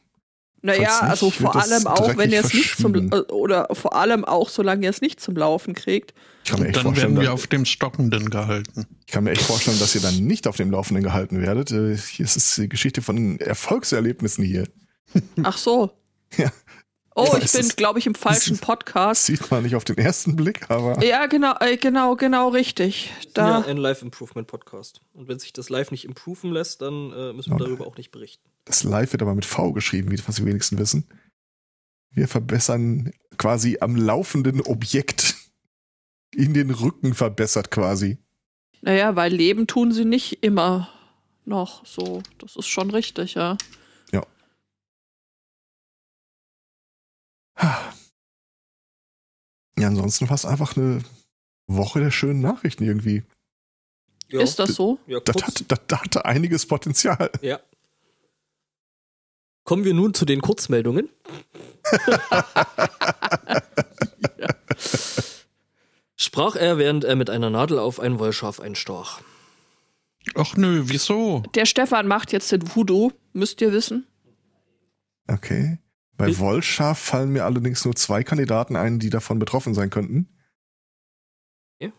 Naja, 0.63 0.89
Falls 0.89 1.11
also 1.11 1.27
nicht, 1.27 1.39
vor 1.39 1.57
allem 1.57 1.87
auch, 1.89 2.17
wenn 2.17 2.31
ihr 2.31 2.45
es 2.45 2.55
nicht 2.55 2.77
zum 2.77 3.11
oder 3.13 3.69
vor 3.73 3.97
allem 3.97 4.25
auch, 4.25 4.49
solange 4.49 4.85
ihr 4.85 4.91
es 4.91 5.01
nicht 5.01 5.21
zum 5.21 5.37
Laufen 5.37 5.75
kriegt. 5.75 6.15
Ich 6.45 6.51
kann 6.51 6.61
mir 6.61 6.67
echt 6.69 6.77
Dann 6.77 6.83
vorstellen, 6.85 7.17
werden 7.17 7.23
wir 7.23 7.33
auf 7.33 7.49
dem 7.49 7.65
Stockenden 7.65 8.31
gehalten. 8.31 8.87
Ich 9.07 9.13
kann 9.13 9.25
mir 9.25 9.31
echt 9.31 9.43
vorstellen, 9.43 9.81
dass 9.81 9.97
ihr 9.97 10.01
dann 10.01 10.17
nicht 10.17 10.47
auf 10.47 10.57
dem 10.57 10.71
Laufenden 10.71 11.03
gehalten 11.03 11.43
werdet. 11.43 11.73
Äh, 11.73 11.97
Hier 11.97 12.25
ist 12.25 12.37
es 12.37 12.55
die 12.55 12.69
Geschichte 12.69 13.03
von 13.03 13.41
Erfolgserlebnissen 13.41 14.45
hier. 14.45 14.65
Ach 15.43 15.59
so. 15.59 15.91
Ja. 16.37 16.53
Oh, 17.19 17.37
ich 17.37 17.53
bin, 17.53 17.69
glaube 17.71 17.99
ich, 17.99 18.07
im 18.07 18.15
falschen 18.17 18.57
Das 18.57 18.61
Podcast. 18.61 19.27
sieht 19.27 19.51
man 19.51 19.63
nicht 19.65 19.75
auf 19.77 19.85
den 19.85 19.99
ersten 19.99 20.37
Blick, 20.37 20.71
aber 20.71 21.03
Ja, 21.05 21.27
genau, 21.27 21.55
äh, 21.61 21.77
genau, 21.77 22.15
genau 22.17 22.49
richtig. 22.49 23.11
Da, 23.35 23.61
ja, 23.61 23.67
ein 23.67 23.77
Live-Improvement-Podcast. 23.77 25.01
Und 25.15 25.29
wenn 25.29 25.39
sich 25.39 25.53
das 25.53 25.69
live 25.69 25.91
nicht 25.91 26.05
improven 26.05 26.53
lässt, 26.53 26.83
dann 26.83 27.13
äh, 27.13 27.33
müssen 27.33 27.51
wir 27.51 27.55
Okay. 27.57 27.65
darüber 27.65 27.87
auch 27.87 27.97
nicht 27.97 28.11
berichten. 28.11 28.49
das 28.65 28.85
Live 28.85 29.13
wird 29.13 29.23
aber 29.23 29.35
mit 29.35 29.45
V 29.45 29.73
geschrieben, 29.73 30.11
wie 30.11 30.21
was 30.29 30.37
die 30.37 30.45
wenigsten 30.45 30.79
wissen. 30.79 31.09
Wir 32.11 32.29
verbessern 32.29 33.13
quasi 33.37 33.79
am 33.81 33.97
laufenden 33.97 34.61
Objekt. 34.61 35.35
In 36.35 36.53
den 36.55 36.71
Rücken 36.71 37.15
verbessert 37.15 37.71
quasi. 37.71 38.19
naja, 38.83 39.17
weil 39.17 39.33
leben 39.33 39.67
tun 39.67 39.93
sie 39.93 40.05
nicht 40.05 40.43
immer 40.45 40.89
noch 41.47 41.85
so. 41.87 42.23
Das 42.39 42.55
ist 42.57 42.67
schon 42.69 42.91
richtig, 42.91 43.35
ja. 43.35 43.57
Ja, 49.79 49.87
ansonsten 49.87 50.27
fast 50.27 50.45
einfach 50.47 50.77
eine 50.77 51.03
Woche 51.67 52.01
der 52.01 52.11
schönen 52.11 52.41
Nachrichten 52.41 52.85
irgendwie. 52.85 53.23
Ja, 54.29 54.41
Ist 54.41 54.59
das 54.59 54.75
so? 54.75 54.99
ja, 55.07 55.21
Das, 55.21 55.43
hat, 55.43 55.65
das, 55.69 56.01
hatte 56.01 56.25
einiges 56.25 56.67
Potenzial. 56.67 57.31
ja. 57.41 57.61
Kommen 59.65 59.85
wir 59.85 59.93
nun 59.95 60.15
zu 60.15 60.25
den 60.25 60.41
Kurzmeldungen. 60.41 61.11
Sprach 66.17 66.57
er, 66.57 66.79
während 66.79 67.05
er 67.05 67.17
mit 67.17 67.29
einer 67.31 67.51
Nadel 67.51 67.79
auf 67.79 68.01
ein 68.01 68.19
Wollschaf 68.19 68.61
einstach. 68.61 69.21
Ach 70.35 70.57
nö, 70.57 70.85
wieso? 70.87 71.43
Der 71.55 71.67
Stefan 71.67 72.09
macht 72.09 72.33
jetzt 72.33 72.51
den 72.51 72.75
Voodoo, 72.75 73.13
müsst 73.33 73.61
ihr 73.61 73.73
wissen. 73.73 74.07
Okay. 75.27 75.79
Bei 76.19 76.29
Ich- 76.29 76.39
Wollschaf 76.39 76.99
fallen 76.99 77.31
mir 77.31 77.45
allerdings 77.47 77.85
nur 77.87 77.95
zwei 77.97 78.23
Kandidaten 78.25 78.77
ein, 78.77 78.99
die 78.99 79.09
davon 79.09 79.39
betroffen 79.39 79.73
sein 79.73 79.89
könnten. 79.89 80.29
Ja. 81.81 81.91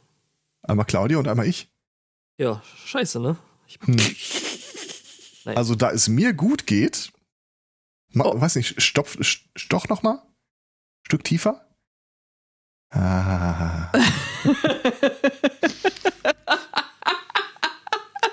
Einmal 0.61 0.85
Claudia 0.85 1.17
und 1.17 1.27
einmal 1.27 1.47
ich. 1.47 1.71
Ja, 2.38 2.61
scheiße, 2.85 3.19
ne? 3.19 3.38
Hm. 3.85 3.97
Also 5.55 5.73
da 5.75 5.91
es 5.91 6.07
mir 6.09 6.33
gut 6.33 6.67
geht, 6.67 7.11
ma, 8.09 8.25
Oh. 8.25 8.39
weiß 8.39 8.55
nicht, 8.55 8.81
stopf, 8.81 9.15
st- 9.19 9.45
stoch 9.55 9.88
noch 9.88 10.03
mal, 10.03 10.21
Stück 11.03 11.23
tiefer. 11.23 11.65
Ah. 12.91 13.91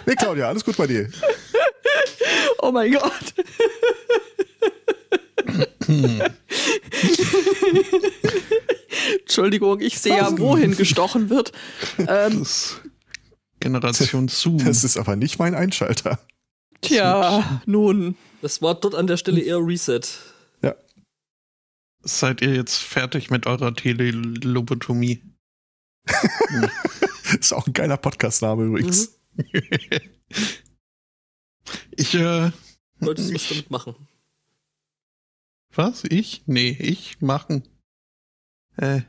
Nee, 0.08 0.14
Claudia, 0.14 0.46
alles 0.48 0.64
gut 0.64 0.76
bei 0.76 0.86
dir. 0.86 1.10
oh 2.60 2.70
mein 2.70 2.92
Gott. 2.92 3.34
Entschuldigung, 9.20 9.80
ich 9.80 9.98
sehe 9.98 10.16
ja, 10.16 10.38
wohin 10.38 10.76
gestochen 10.76 11.30
wird. 11.30 11.52
Ähm, 11.98 12.40
Das 12.40 12.80
Generation 13.60 14.28
zu. 14.28 14.56
Das 14.58 14.84
ist 14.84 14.96
aber 14.96 15.16
nicht 15.16 15.38
mein 15.38 15.54
Einschalter. 15.54 16.18
tja, 16.80 17.62
nun. 17.66 18.16
das 18.42 18.62
war 18.62 18.74
dort 18.74 18.94
an 18.94 19.06
der 19.06 19.16
Stelle 19.16 19.40
eher 19.40 19.58
Reset. 19.58 20.00
Seid 22.08 22.40
ihr 22.40 22.54
jetzt 22.54 22.76
fertig 22.78 23.30
mit 23.30 23.46
eurer 23.48 23.74
Telelobotomie? 23.74 25.24
Ist 27.40 27.52
auch 27.52 27.66
ein 27.66 27.72
geiler 27.72 27.96
Podcast-Name 27.96 28.62
übrigens. 28.62 29.18
ich, 31.96 32.14
äh. 32.14 32.52
Solltest 33.00 33.30
du 33.30 33.34
was 33.34 33.48
damit 33.48 33.70
machen. 33.72 33.96
Was? 35.76 36.04
Ich? 36.09 36.42
Nee, 36.47 36.76
ich 36.78 37.21
machen. 37.21 37.62
Äh, 38.76 39.02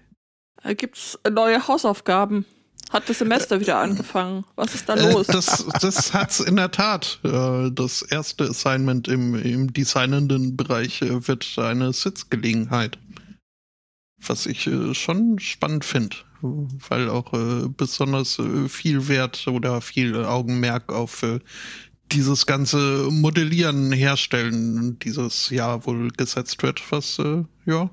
Da 0.64 0.74
gibt's 0.74 1.18
neue 1.30 1.68
Hausaufgaben. 1.68 2.46
Hat 2.90 3.10
das 3.10 3.20
Semester 3.20 3.60
wieder 3.60 3.80
angefangen. 3.80 4.46
Was 4.56 4.74
ist 4.74 4.88
da 4.88 4.96
äh, 4.96 5.12
los? 5.12 5.28
das, 5.28 5.66
das 5.82 6.14
hat's 6.14 6.40
in 6.40 6.56
der 6.56 6.72
Tat. 6.72 7.20
Äh, 7.24 7.70
das 7.72 8.02
erste 8.02 8.46
Assignment 8.46 9.08
im, 9.10 9.36
im 9.36 9.74
designenden 9.74 10.56
Bereich 10.56 11.02
äh, 11.02 11.28
wird 11.28 11.46
eine 11.58 11.92
Sitzgelegenheit. 11.92 12.98
Was 14.26 14.46
ich 14.46 14.68
äh, 14.68 14.94
schon 14.94 15.38
spannend 15.40 15.84
finde, 15.84 16.16
weil 16.42 17.10
auch 17.10 17.34
äh, 17.34 17.68
besonders 17.68 18.40
äh, 18.40 18.70
viel 18.70 19.08
Wert 19.10 19.48
oder 19.48 19.82
viel 19.82 20.24
Augenmerk 20.24 20.92
auf 20.92 21.24
äh, 21.24 21.40
dieses 22.12 22.46
ganze 22.46 23.10
Modellieren, 23.12 23.92
Herstellen 23.92 24.98
dieses 25.00 25.50
Jahr 25.50 25.86
wohl 25.86 26.10
gesetzt 26.12 26.64
wird, 26.64 26.82
was 26.92 27.20
äh, 27.20 27.44
ja 27.66 27.90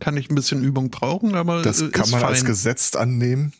kann 0.00 0.16
ich 0.16 0.30
ein 0.30 0.34
bisschen 0.34 0.62
Übung 0.64 0.90
brauchen, 0.90 1.34
aber 1.34 1.62
Das 1.62 1.80
äh, 1.82 1.90
kann 1.90 2.10
man 2.10 2.22
als 2.24 2.38
fein. 2.38 2.46
gesetzt 2.46 2.96
annehmen. 2.96 3.52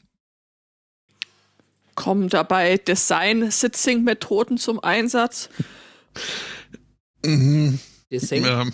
Kommen 1.95 2.29
dabei 2.29 2.79
Design-Sitzing-Methoden 2.79 4.57
zum 4.59 4.81
Einsatz? 4.83 5.51
Mhm, 7.25 7.79
Deswegen, 8.11 8.47
ähm, 8.47 8.73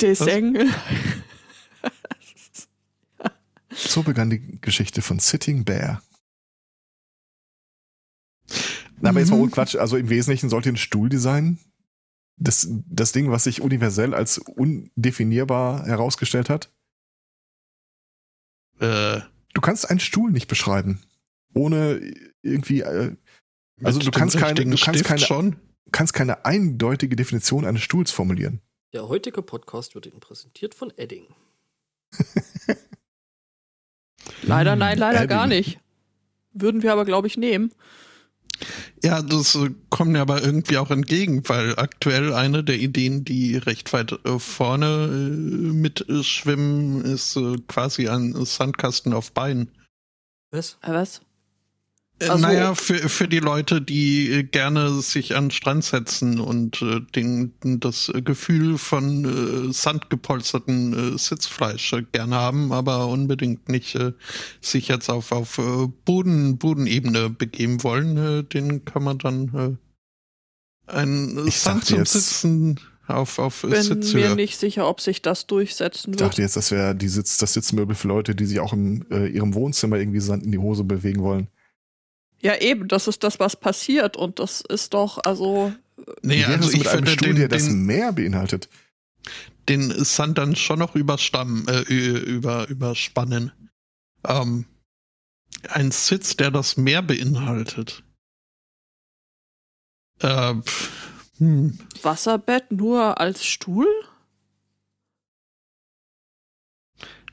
Design. 0.00 0.72
So 3.72 4.02
begann 4.02 4.30
die 4.30 4.60
Geschichte 4.60 5.02
von 5.02 5.18
Sitting 5.18 5.64
Bear. 5.64 6.02
Na, 9.00 9.10
aber 9.10 9.20
jetzt 9.20 9.30
mal 9.30 9.36
Mhm. 9.36 9.42
ohne 9.42 9.50
Quatsch. 9.52 9.76
Also 9.76 9.96
im 9.96 10.08
Wesentlichen 10.10 10.48
sollte 10.50 10.68
ein 10.68 10.76
Stuhldesign 10.76 11.58
das, 12.36 12.68
das 12.86 13.12
Ding, 13.12 13.30
was 13.30 13.44
sich 13.44 13.60
universell 13.60 14.14
als 14.14 14.38
undefinierbar 14.38 15.84
herausgestellt 15.86 16.48
hat. 16.50 16.70
äh, 18.78 19.20
Du 19.52 19.60
kannst 19.60 19.90
einen 19.90 20.00
Stuhl 20.00 20.30
nicht 20.30 20.46
beschreiben. 20.48 21.02
Ohne 21.54 22.00
irgendwie, 22.42 22.80
äh, 22.82 23.16
Also 23.82 23.98
du 23.98 24.10
kannst 24.10 24.38
keine- 24.38 24.54
du 24.54 24.62
kannst 24.70 24.80
Stift 24.80 25.04
keine- 25.04 25.20
schon. 25.20 25.56
kannst 25.92 26.14
keine 26.14 26.44
eindeutige 26.44 27.16
Definition 27.16 27.64
eines 27.66 27.82
Stuhls 27.82 28.10
formulieren. 28.10 28.60
der 28.92 29.06
heutige 29.08 29.42
Podcast 29.42 29.94
wird 29.94 30.06
Ihnen 30.06 30.18
präsentiert 30.20 30.74
von 30.74 30.92
Edding. 30.96 31.26
leider, 34.42 34.76
nein, 34.76 34.98
leider 34.98 35.18
Edding. 35.18 35.28
gar 35.28 35.46
nicht. 35.46 35.78
Würden 36.52 36.82
wir 36.82 36.92
aber, 36.92 37.04
glaube 37.04 37.26
ich, 37.26 37.36
nehmen. 37.36 37.72
Ja, 39.02 39.22
das 39.22 39.54
äh, 39.54 39.70
kommt 39.88 40.12
mir 40.12 40.20
aber 40.20 40.42
irgendwie 40.42 40.78
auch 40.78 40.90
entgegen, 40.90 41.42
weil 41.48 41.78
aktuell 41.78 42.32
eine 42.32 42.62
der 42.64 42.78
Ideen, 42.78 43.24
die 43.24 43.56
recht 43.56 43.92
weit 43.92 44.12
äh, 44.24 44.38
vorne 44.38 45.08
äh, 45.10 45.12
mitschwimmen, 45.12 47.04
ist 47.04 47.38
quasi 47.68 48.08
ein 48.08 48.44
Sandkasten 48.44 49.12
auf 49.12 49.32
Beinen. 49.32 49.70
Was? 50.50 50.78
Was? 50.82 51.22
Äh, 52.20 52.26
Ach 52.28 52.36
so. 52.36 52.42
Naja, 52.42 52.74
für, 52.74 53.08
für 53.08 53.28
die 53.28 53.38
Leute, 53.38 53.80
die 53.80 54.30
äh, 54.30 54.42
gerne 54.42 55.00
sich 55.00 55.34
an 55.36 55.46
den 55.46 55.50
Strand 55.50 55.84
setzen 55.84 56.38
und 56.38 56.82
äh, 56.82 57.00
den, 57.16 57.52
das 57.80 58.10
äh, 58.10 58.20
Gefühl 58.22 58.76
von 58.78 59.68
äh, 59.70 59.72
sandgepolsterten 59.72 61.14
äh, 61.14 61.18
Sitzfleisch 61.18 61.92
äh, 61.94 62.02
gerne 62.12 62.36
haben, 62.36 62.72
aber 62.72 63.06
unbedingt 63.08 63.68
nicht 63.68 63.94
äh, 63.94 64.12
sich 64.60 64.88
jetzt 64.88 65.08
auf, 65.08 65.32
auf 65.32 65.58
äh, 65.58 65.86
Boden, 66.04 66.58
Bodenebene 66.58 67.30
begeben 67.30 67.82
wollen, 67.82 68.16
äh, 68.16 68.44
den 68.44 68.84
kann 68.84 69.02
man 69.02 69.18
dann 69.18 69.78
äh, 70.88 70.92
ein 70.92 71.38
Ich 71.46 71.58
Sand 71.58 71.86
zum 71.86 71.98
jetzt- 71.98 72.12
Sitzen 72.12 72.80
auf, 73.06 73.38
auf 73.38 73.64
äh, 73.64 73.68
Bin 73.68 74.12
mir 74.12 74.34
nicht 74.36 74.58
sicher, 74.58 74.86
ob 74.88 75.00
sich 75.00 75.20
das 75.22 75.46
durchsetzen 75.46 76.12
Ich 76.14 76.20
wird. 76.20 76.30
dachte 76.30 76.42
jetzt, 76.42 76.56
das 76.56 76.70
wäre 76.70 76.94
die 76.94 77.08
Sitz, 77.08 77.38
das 77.38 77.54
Sitzmöbel 77.54 77.96
für 77.96 78.06
Leute, 78.08 78.34
die 78.34 78.46
sich 78.46 78.60
auch 78.60 78.72
in 78.72 79.04
äh, 79.10 79.26
ihrem 79.26 79.54
Wohnzimmer 79.54 79.96
irgendwie 79.96 80.20
Sand 80.20 80.44
in 80.44 80.52
die 80.52 80.58
Hose 80.58 80.84
bewegen 80.84 81.22
wollen. 81.22 81.48
Ja, 82.42 82.56
eben, 82.56 82.88
das 82.88 83.06
ist 83.08 83.22
das, 83.22 83.38
was 83.38 83.56
passiert. 83.56 84.16
Und 84.16 84.38
das 84.38 84.60
ist 84.62 84.94
doch, 84.94 85.18
also, 85.24 85.72
Nee, 86.22 86.36
Wie 86.36 86.40
wäre 86.40 86.52
also 86.54 86.68
es 86.68 86.74
ich 86.74 86.78
mit 86.80 86.88
einem 86.88 87.00
würde 87.00 87.12
Stuhl, 87.12 87.28
den, 87.28 87.36
der 87.36 87.48
das 87.48 87.68
mehr 87.68 88.12
beinhaltet? 88.12 88.68
den 89.68 89.90
Sand 90.04 90.38
dann 90.38 90.56
schon 90.56 90.78
noch 90.78 90.96
überstammen, 90.96 91.68
äh, 91.68 91.82
über, 91.82 92.68
überspannen. 92.68 93.52
Ähm, 94.26 94.64
ein 95.68 95.90
Sitz, 95.90 96.36
der 96.36 96.50
das 96.50 96.76
mehr 96.76 97.02
beinhaltet. 97.02 98.02
Äh, 100.20 100.54
hm. 101.38 101.78
Wasserbett 102.02 102.72
nur 102.72 103.20
als 103.20 103.44
Stuhl? 103.44 103.86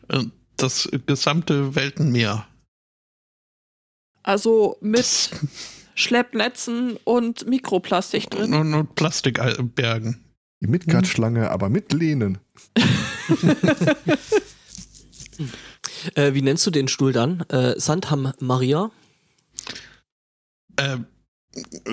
Äh, 0.10 0.26
Das 0.58 0.90
gesamte 1.06 1.76
Weltenmeer. 1.76 2.48
Also 4.28 4.76
mit 4.82 5.30
Schleppnetzen 5.96 6.98
und 7.06 7.48
Mikroplastik 7.48 8.30
drin. 8.30 8.54
Und, 8.54 8.74
und 8.74 8.94
Plastikbergen. 8.96 10.22
Die 10.62 10.68
Midgard-Schlange, 10.68 11.50
aber 11.50 11.70
mit 11.70 11.94
Lehnen. 11.94 12.38
Äh, 16.16 16.34
wie 16.34 16.42
nennst 16.42 16.66
du 16.66 16.72
den 16.72 16.88
Stuhl 16.88 17.12
dann? 17.12 17.42
Äh, 17.50 17.80
Sandham 17.80 18.32
Maria? 18.40 18.92
Äh, 20.78 20.98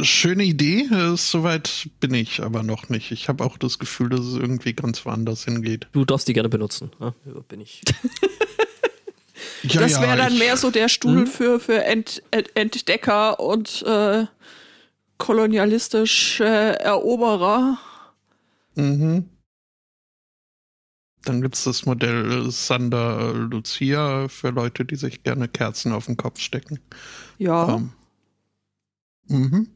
schöne 0.03 0.45
Idee, 0.45 0.83
äh, 0.83 1.17
soweit 1.17 1.89
bin 2.01 2.15
ich 2.15 2.43
aber 2.43 2.63
noch 2.63 2.89
nicht. 2.89 3.11
Ich 3.13 3.29
habe 3.29 3.45
auch 3.45 3.59
das 3.59 3.79
Gefühl, 3.79 4.11
dass 4.11 4.21
es 4.21 4.35
irgendwie 4.35 4.73
ganz 4.73 5.05
woanders 5.05 5.45
hingeht. 5.45 5.89
Du 5.93 6.05
darfst 6.05 6.29
die 6.29 6.33
gerne 6.33 6.49
benutzen. 6.49 6.91
Ja, 7.01 7.15
bin 7.49 7.61
ich. 7.61 7.83
Ja, 9.65 9.81
das 9.81 10.01
wäre 10.01 10.17
dann 10.17 10.37
mehr 10.39 10.57
so 10.57 10.71
der 10.71 10.89
Stuhl 10.89 11.21
hm? 11.21 11.27
für, 11.27 11.61
für 11.61 11.85
Ent, 11.85 12.23
Entdecker 12.55 13.41
und 13.41 13.83
äh, 13.83 14.27
kolonialistische 15.19 16.45
Eroberer. 16.45 17.79
Mhm. 18.75 19.29
Dann 21.25 21.41
gibt 21.41 21.55
es 21.55 21.65
das 21.65 21.87
Modell 21.87 22.51
Sander 22.51 23.33
Lucia 23.33 24.29
für 24.29 24.51
Leute, 24.51 24.85
die 24.85 24.97
sich 24.97 25.23
gerne 25.23 25.49
Kerzen 25.49 25.93
auf 25.93 26.07
den 26.07 26.19
Kopf 26.19 26.41
stecken. 26.41 26.79
Ja. 27.39 27.77
Ähm, 27.77 27.93
mhm. 29.29 29.69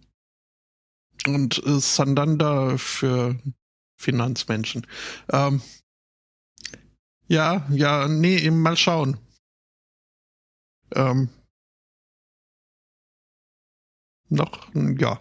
Und 1.26 1.64
äh, 1.66 1.80
Sandanda 1.80 2.76
für 2.76 3.36
Finanzmenschen. 3.96 4.86
Ähm, 5.32 5.62
ja, 7.26 7.66
ja, 7.70 8.08
nee, 8.08 8.50
mal 8.50 8.76
schauen. 8.76 9.16
Ähm, 10.94 11.28
noch, 14.28 14.68
ja. 14.98 15.20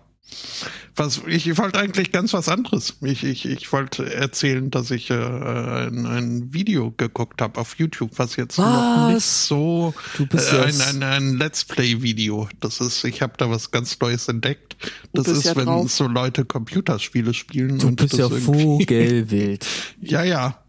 Was, 0.95 1.21
ich 1.27 1.57
wollte 1.57 1.79
eigentlich 1.79 2.11
ganz 2.11 2.33
was 2.33 2.49
anderes. 2.49 2.97
Ich, 3.01 3.23
ich, 3.23 3.45
ich 3.45 3.71
wollte 3.71 4.13
erzählen, 4.13 4.71
dass 4.71 4.91
ich 4.91 5.09
äh, 5.09 5.13
ein, 5.13 6.05
ein 6.05 6.53
Video 6.53 6.91
geguckt 6.91 7.41
habe 7.41 7.61
auf 7.61 7.77
YouTube, 7.77 8.11
was 8.17 8.35
jetzt 8.35 8.57
was? 8.57 8.65
noch 8.65 9.13
nicht 9.13 9.23
so 9.23 9.93
äh, 10.19 10.57
ein, 10.57 10.81
ein, 10.81 11.03
ein 11.03 11.37
Let's 11.37 11.63
Play-Video. 11.65 12.49
Das 12.59 12.81
ist, 12.81 13.03
ich 13.03 13.21
habe 13.21 13.33
da 13.37 13.49
was 13.49 13.71
ganz 13.71 13.99
Neues 13.99 14.27
entdeckt. 14.27 14.75
Das 15.13 15.27
ist, 15.27 15.45
ja 15.45 15.55
wenn 15.55 15.65
drauf. 15.65 15.91
so 15.91 16.07
Leute 16.07 16.45
Computerspiele 16.45 17.33
spielen. 17.33 17.77
Du 17.77 17.91
bist 17.95 18.17
ja 18.17 18.27
vogelwild. 18.29 19.65
ja, 20.01 20.23
ja. 20.23 20.59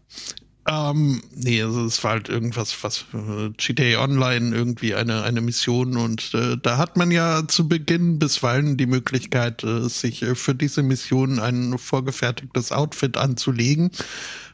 Ähm, 0.69 1.23
nee, 1.35 1.63
also 1.63 1.85
es 1.85 2.03
war 2.03 2.11
halt 2.11 2.29
irgendwas, 2.29 2.83
was 2.83 3.05
äh, 3.13 3.49
GTA 3.57 4.03
Online 4.03 4.55
irgendwie 4.55 4.93
eine, 4.93 5.23
eine 5.23 5.41
Mission 5.41 5.97
und 5.97 6.31
äh, 6.35 6.57
da 6.61 6.77
hat 6.77 6.95
man 6.95 7.09
ja 7.09 7.47
zu 7.47 7.67
Beginn 7.67 8.19
bisweilen 8.19 8.77
die 8.77 8.85
Möglichkeit, 8.85 9.63
äh, 9.63 9.89
sich 9.89 10.21
äh, 10.21 10.35
für 10.35 10.53
diese 10.53 10.83
Mission 10.83 11.39
ein 11.39 11.75
vorgefertigtes 11.79 12.71
Outfit 12.71 13.17
anzulegen. 13.17 13.89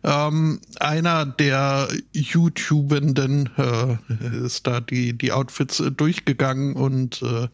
Ähm, 0.05 0.61
einer 0.79 1.25
der 1.25 1.89
YouTubenden 2.13 3.49
äh, 3.57 4.45
ist 4.45 4.67
da 4.67 4.79
die, 4.79 5.17
die 5.17 5.33
Outfits 5.33 5.81
äh, 5.81 5.91
durchgegangen 5.91 6.75
und 6.75 7.21
äh, 7.23 7.49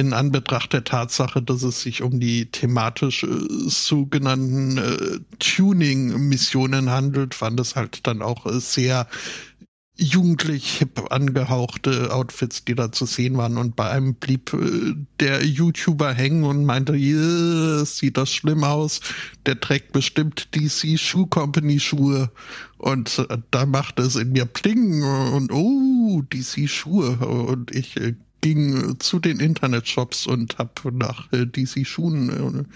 in 0.00 0.14
Anbetracht 0.14 0.72
der 0.72 0.84
Tatsache, 0.84 1.42
dass 1.42 1.62
es 1.62 1.82
sich 1.82 2.02
um 2.02 2.18
die 2.18 2.46
thematisch 2.46 3.22
äh, 3.22 3.28
sogenannten 3.68 4.78
äh, 4.78 5.20
Tuning-Missionen 5.38 6.90
handelt, 6.90 7.34
fand 7.34 7.60
es 7.60 7.76
halt 7.76 8.06
dann 8.06 8.22
auch 8.22 8.46
äh, 8.46 8.58
sehr 8.60 9.06
jugendlich 10.00 10.78
hip 10.78 11.12
angehauchte 11.12 12.12
Outfits, 12.14 12.64
die 12.64 12.74
da 12.74 12.90
zu 12.90 13.04
sehen 13.04 13.36
waren. 13.36 13.58
Und 13.58 13.76
bei 13.76 13.90
einem 13.90 14.14
blieb 14.14 14.54
äh, 14.54 14.94
der 15.20 15.44
YouTuber 15.44 16.14
hängen 16.14 16.44
und 16.44 16.64
meinte, 16.64 16.94
sieht 17.84 18.16
das 18.16 18.32
schlimm 18.32 18.64
aus. 18.64 19.00
Der 19.44 19.60
trägt 19.60 19.92
bestimmt 19.92 20.54
DC 20.54 20.98
Shoe 20.98 21.26
Company 21.26 21.78
Schuhe. 21.78 22.30
Und 22.78 23.18
äh, 23.18 23.38
da 23.50 23.66
machte 23.66 24.02
es 24.02 24.16
in 24.16 24.32
mir 24.32 24.46
Pling 24.46 25.02
und 25.02 25.52
oh, 25.52 26.22
DC 26.22 26.68
Schuhe. 26.68 27.18
Und 27.18 27.70
ich 27.74 27.98
äh, 27.98 28.14
ging 28.40 28.98
zu 28.98 29.18
den 29.18 29.40
Internetshops 29.40 30.26
und 30.26 30.58
habe 30.58 30.92
nach 30.92 31.32
äh, 31.32 31.46
DC 31.46 31.86
Schuhen 31.86 32.66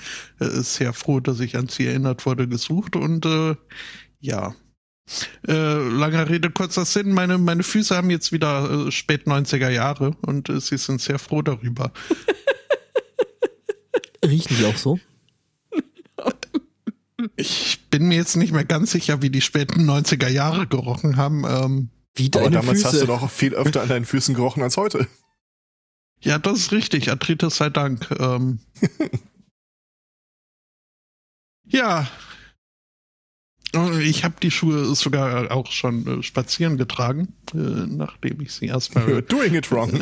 äh, 0.41 0.45
äh, 0.45 0.63
sehr 0.63 0.93
froh, 0.93 1.21
dass 1.21 1.41
ich 1.41 1.57
an 1.57 1.69
sie 1.69 1.87
erinnert 1.87 2.27
wurde, 2.27 2.49
gesucht 2.49 2.97
und 2.97 3.27
äh, 3.27 3.55
ja. 4.21 4.55
Äh, 5.47 5.53
langer 5.53 6.31
Rede, 6.31 6.51
kurzer 6.51 6.87
Sinn. 6.87 7.13
Meine, 7.13 7.37
meine 7.37 7.63
Füße 7.63 7.95
haben 7.95 8.09
jetzt 8.09 8.33
wieder 8.33 8.87
äh, 8.87 8.91
spät 8.91 9.27
90er 9.27 9.69
Jahre 9.69 10.17
und 10.23 10.49
äh, 10.49 10.61
sie 10.61 10.79
sind 10.79 11.01
sehr 11.01 11.19
froh 11.19 11.43
darüber. 11.43 11.93
Riechen 14.25 14.57
die 14.57 14.65
auch 14.65 14.79
so? 14.79 14.99
Ich 17.37 17.81
bin 17.91 18.09
mir 18.09 18.17
jetzt 18.17 18.37
nicht 18.37 18.53
mehr 18.53 18.65
ganz 18.65 18.93
sicher, 18.93 19.21
wie 19.21 19.31
die 19.31 19.43
späten 19.43 19.89
90er 19.89 20.29
Jahre 20.29 20.67
gerochen 20.67 21.17
haben. 21.17 21.45
Ähm, 21.47 21.91
wie 22.15 22.31
deine 22.31 22.47
Aber 22.47 22.57
damals 22.57 22.83
Füße. 22.83 22.93
hast 22.93 23.03
du 23.03 23.07
doch 23.07 23.31
viel 23.31 23.55
öfter 23.55 23.83
an 23.83 23.89
deinen 23.89 24.05
Füßen 24.05 24.35
gerochen 24.35 24.63
als 24.63 24.77
heute. 24.77 25.09
Ja, 26.25 26.39
das 26.39 26.59
ist 26.59 26.73
richtig. 26.73 27.11
Arthritis 27.11 27.57
sei 27.57 27.71
Dank. 27.71 28.09
Ähm. 28.19 28.59
ja. 31.67 32.09
Ich 34.01 34.23
habe 34.23 34.37
die 34.41 34.53
Schuhe 34.53 34.95
sogar 34.95 35.51
auch 35.51 35.73
schon 35.73 36.21
äh, 36.21 36.23
spazieren 36.23 36.77
getragen, 36.77 37.35
äh, 37.53 37.57
nachdem 37.57 38.41
ich 38.41 38.53
sie 38.53 38.67
erstmal. 38.67 39.05
You're 39.05 39.21
doing 39.29 39.55
it 39.55 39.73
wrong. 39.73 39.91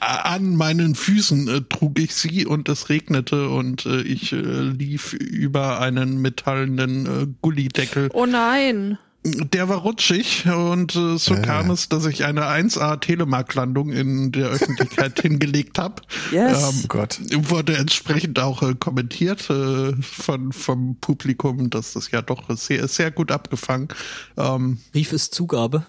An 0.00 0.56
meinen 0.56 0.96
Füßen 0.96 1.48
äh, 1.48 1.60
trug 1.62 1.96
ich 2.00 2.12
sie 2.12 2.44
und 2.44 2.68
es 2.68 2.88
regnete 2.88 3.50
und 3.50 3.86
äh, 3.86 4.02
ich 4.02 4.32
äh, 4.32 4.36
lief 4.36 5.12
über 5.12 5.80
einen 5.80 6.20
metallenen 6.20 7.06
äh, 7.06 7.26
Gullideckel. 7.40 8.10
Oh 8.12 8.26
nein 8.26 8.98
der 9.24 9.68
war 9.68 9.78
rutschig 9.78 10.46
und 10.46 10.96
äh, 10.96 11.16
so 11.16 11.34
äh. 11.34 11.42
kam 11.42 11.70
es, 11.70 11.88
dass 11.88 12.06
ich 12.06 12.24
eine 12.24 12.42
1A 12.42 12.98
Telemark-Landung 12.98 13.92
in 13.92 14.32
der 14.32 14.48
Öffentlichkeit 14.48 15.20
hingelegt 15.22 15.78
habe. 15.78 16.02
Yes. 16.32 16.70
Ähm, 16.70 16.80
oh 16.82 16.86
Gott. 16.88 17.20
Wurde 17.48 17.76
entsprechend 17.76 18.40
auch 18.40 18.62
äh, 18.62 18.74
kommentiert 18.74 19.48
äh, 19.48 19.92
von, 20.02 20.52
vom 20.52 20.96
Publikum, 20.96 21.70
dass 21.70 21.92
das 21.92 22.10
ja 22.10 22.20
doch 22.20 22.44
sehr, 22.56 22.88
sehr 22.88 23.12
gut 23.12 23.30
abgefangen. 23.30 23.88
Ähm, 24.36 24.78
Rief 24.92 25.12
es 25.12 25.30
Zugabe? 25.30 25.86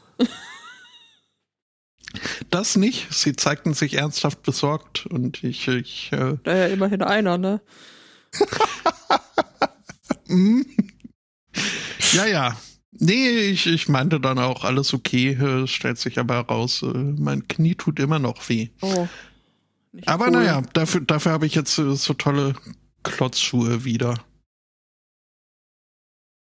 Das 2.51 2.75
nicht. 2.75 3.11
Sie 3.11 3.35
zeigten 3.35 3.73
sich 3.73 3.95
ernsthaft 3.95 4.43
besorgt 4.43 5.07
und 5.07 5.43
ich. 5.43 5.67
ich 5.67 6.11
äh, 6.11 6.35
naja, 6.45 6.67
immerhin 6.67 7.01
einer, 7.01 7.37
ne? 7.37 7.61
Mhm. 10.27 10.65
ja, 12.13 12.25
ja. 12.25 12.57
Nee, 13.03 13.49
ich, 13.49 13.67
ich 13.67 13.89
meinte 13.89 14.21
dann 14.21 14.39
auch, 14.39 14.63
alles 14.63 14.93
okay, 14.93 15.31
äh, 15.31 15.67
stellt 15.67 15.97
sich 15.97 16.19
aber 16.19 16.35
heraus, 16.35 16.83
äh, 16.83 16.87
mein 16.87 17.49
Knie 17.49 17.75
tut 17.75 17.99
immer 17.99 18.17
noch 18.17 18.47
weh. 18.47 18.69
Oh. 18.79 19.09
Aber 20.05 20.25
cool. 20.27 20.31
naja, 20.31 20.61
dafür, 20.71 21.01
dafür 21.01 21.33
habe 21.33 21.45
ich 21.45 21.53
jetzt 21.53 21.77
äh, 21.77 21.95
so 21.95 22.13
tolle 22.13 22.53
Klotzschuhe 23.03 23.83
wieder. 23.83 24.23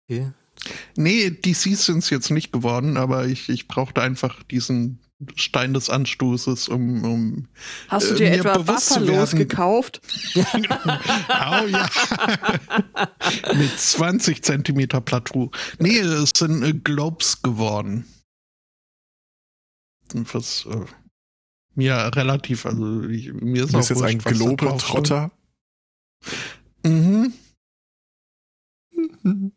Okay. 0.08 0.30
Nee, 0.94 1.30
DCs 1.30 1.86
sind 1.86 1.98
es 1.98 2.10
jetzt 2.10 2.30
nicht 2.30 2.52
geworden, 2.52 2.96
aber 2.96 3.26
ich, 3.26 3.48
ich 3.48 3.66
brauchte 3.66 4.00
einfach 4.00 4.44
diesen 4.44 5.00
Stein 5.34 5.72
des 5.72 5.88
Anstoßes, 5.88 6.68
um, 6.68 7.04
um 7.04 7.48
Hast 7.88 8.10
du 8.10 8.14
dir 8.14 8.30
äh, 8.30 8.36
etwa 8.38 8.58
Buffalos 8.58 9.30
gekauft? 9.30 10.02
oh 10.36 11.66
ja. 11.66 11.88
Mit 13.54 13.78
20 13.78 14.44
Zentimeter 14.44 15.00
Plateau. 15.00 15.50
Nee, 15.78 15.98
es 15.98 16.32
sind 16.36 16.62
äh, 16.62 16.74
Globes 16.74 17.40
geworden. 17.40 18.04
Was 20.12 20.66
äh, 20.66 20.84
mir 21.74 22.10
relativ, 22.14 22.66
also 22.66 23.04
ich, 23.04 23.32
mir 23.32 23.64
ist 23.64 23.72
du 23.72 23.78
bist 23.78 23.92
auch 23.92 24.06
jetzt 24.06 24.24
wurscht, 24.24 24.26
ein 24.26 24.34
Globetrotter. 24.34 25.30
Mhm. 26.84 27.32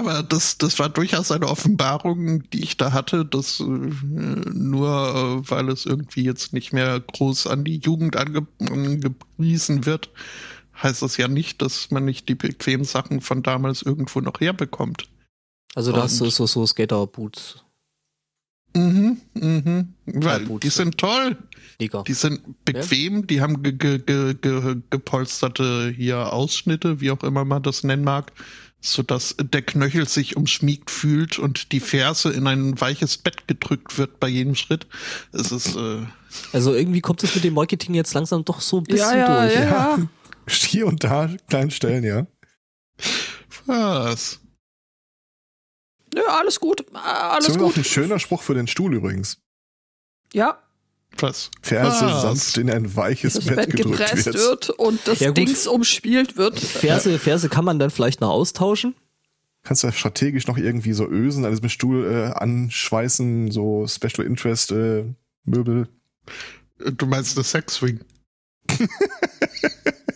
Aber 0.00 0.22
das, 0.22 0.56
das 0.56 0.78
war 0.78 0.88
durchaus 0.88 1.30
eine 1.30 1.46
Offenbarung, 1.46 2.48
die 2.50 2.62
ich 2.62 2.78
da 2.78 2.92
hatte, 2.92 3.26
dass 3.26 3.60
äh, 3.60 3.64
nur 3.64 5.42
äh, 5.44 5.50
weil 5.50 5.68
es 5.68 5.84
irgendwie 5.84 6.24
jetzt 6.24 6.54
nicht 6.54 6.72
mehr 6.72 7.00
groß 7.00 7.46
an 7.46 7.64
die 7.64 7.80
Jugend 7.80 8.16
ange 8.16 8.46
angepriesen 8.60 9.84
wird, 9.84 10.08
heißt 10.82 11.02
das 11.02 11.18
ja 11.18 11.28
nicht, 11.28 11.60
dass 11.60 11.90
man 11.90 12.06
nicht 12.06 12.30
die 12.30 12.34
bequemen 12.34 12.84
Sachen 12.84 13.20
von 13.20 13.42
damals 13.42 13.82
irgendwo 13.82 14.22
noch 14.22 14.40
herbekommt. 14.40 15.10
Also 15.74 15.92
da 15.92 16.04
hast 16.04 16.18
du 16.18 16.30
so, 16.30 16.46
so 16.46 16.66
Skater-Boots. 16.66 17.62
Mhm, 18.74 19.20
mhm. 19.34 19.94
Weil 20.06 20.46
die 20.60 20.70
sind 20.70 20.96
toll. 20.96 21.36
Liga. 21.78 22.04
Die 22.04 22.14
sind 22.14 22.64
bequem, 22.64 23.26
die 23.26 23.42
haben 23.42 23.62
ge 23.62 23.72
ge 23.72 23.98
ge 23.98 24.76
gepolsterte 24.88 25.92
hier 25.94 26.32
Ausschnitte, 26.32 27.02
wie 27.02 27.10
auch 27.10 27.22
immer 27.22 27.44
man 27.44 27.62
das 27.62 27.84
nennen 27.84 28.04
mag 28.04 28.32
so 28.80 29.02
dass 29.02 29.36
der 29.38 29.62
Knöchel 29.62 30.08
sich 30.08 30.36
umschmiegt 30.36 30.90
fühlt 30.90 31.38
und 31.38 31.72
die 31.72 31.80
Ferse 31.80 32.30
in 32.32 32.46
ein 32.46 32.80
weiches 32.80 33.18
Bett 33.18 33.46
gedrückt 33.46 33.98
wird 33.98 34.18
bei 34.20 34.28
jedem 34.28 34.54
Schritt. 34.54 34.86
Es 35.32 35.52
ist 35.52 35.76
äh 35.76 36.02
also 36.52 36.74
irgendwie 36.74 37.00
kommt 37.00 37.22
es 37.22 37.34
mit 37.34 37.44
dem 37.44 37.54
Marketing 37.54 37.94
jetzt 37.94 38.14
langsam 38.14 38.44
doch 38.44 38.60
so 38.60 38.78
ein 38.78 38.84
bisschen 38.84 39.18
ja, 39.18 39.18
ja, 39.18 39.40
durch. 39.42 39.54
Ja, 39.54 39.60
ja. 39.98 39.98
Hier 40.48 40.86
und 40.86 41.04
da 41.04 41.28
kleinen 41.48 41.70
Stellen, 41.70 42.04
ja. 42.04 42.26
Was? 43.66 44.40
Nö, 46.14 46.22
alles 46.26 46.58
gut. 46.58 46.80
äh, 46.80 46.96
Alles 46.96 47.46
Das 47.46 47.56
ist 47.56 47.62
auch 47.62 47.66
gut. 47.66 47.76
ein 47.76 47.84
schöner 47.84 48.18
Spruch 48.18 48.42
für 48.42 48.54
den 48.54 48.66
Stuhl 48.66 48.94
übrigens. 48.94 49.38
Ja, 50.32 50.62
Was? 51.18 51.50
Ferse 51.62 52.06
Was? 52.06 52.22
sanft 52.22 52.56
in 52.58 52.70
ein 52.70 52.94
weiches 52.96 53.34
das 53.34 53.44
Bett, 53.44 53.56
Bett 53.56 53.76
gedrückt 53.76 53.98
gepresst 53.98 54.26
wird. 54.26 54.36
wird. 54.36 54.70
und 54.70 55.00
das 55.06 55.20
Ja. 55.20 55.32
Dings 55.32 55.66
umspielt 55.66 56.36
wird. 56.36 56.58
Verse, 56.58 57.18
Verse 57.18 57.48
kann 57.48 57.64
man 57.64 57.78
dann 57.78 57.90
vielleicht 57.90 58.20
noch 58.20 58.30
austauschen. 58.30 58.94
Kannst 59.62 59.84
du 59.84 59.92
strategisch 59.92 60.46
noch 60.46 60.56
irgendwie 60.56 60.94
so 60.94 61.06
Ösen 61.06 61.44
an 61.44 61.50
diesem 61.52 61.68
Stuhl 61.68 62.06
äh, 62.10 62.32
anschweißen, 62.38 63.50
so 63.50 63.86
Special 63.86 64.26
Interest 64.26 64.72
äh, 64.72 65.04
Möbel. 65.44 65.88
Du 66.96 67.04
meinst 67.06 67.36
das 67.36 67.50
Sexwing? 67.50 68.00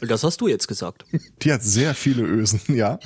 Das 0.00 0.22
hast 0.22 0.40
du 0.42 0.48
jetzt 0.48 0.68
gesagt. 0.68 1.04
Die 1.42 1.52
hat 1.52 1.62
sehr 1.62 1.94
viele 1.94 2.22
Ösen, 2.24 2.60
ja. 2.68 2.98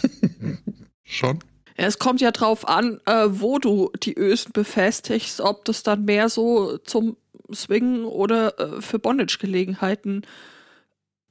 Schon? 1.04 1.38
Es 1.76 2.00
kommt 2.00 2.20
ja 2.20 2.32
drauf 2.32 2.66
an, 2.66 3.00
äh, 3.06 3.26
wo 3.28 3.58
du 3.60 3.92
die 4.02 4.18
Ösen 4.18 4.50
befestigst, 4.52 5.40
ob 5.40 5.64
das 5.64 5.84
dann 5.84 6.04
mehr 6.06 6.28
so 6.28 6.78
zum 6.78 7.16
Swingen 7.52 8.04
oder 8.04 8.58
äh, 8.58 8.82
für 8.82 8.98
Bondage-Gelegenheiten. 8.98 10.22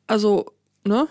Also, 0.08 0.51
ne? 0.84 1.08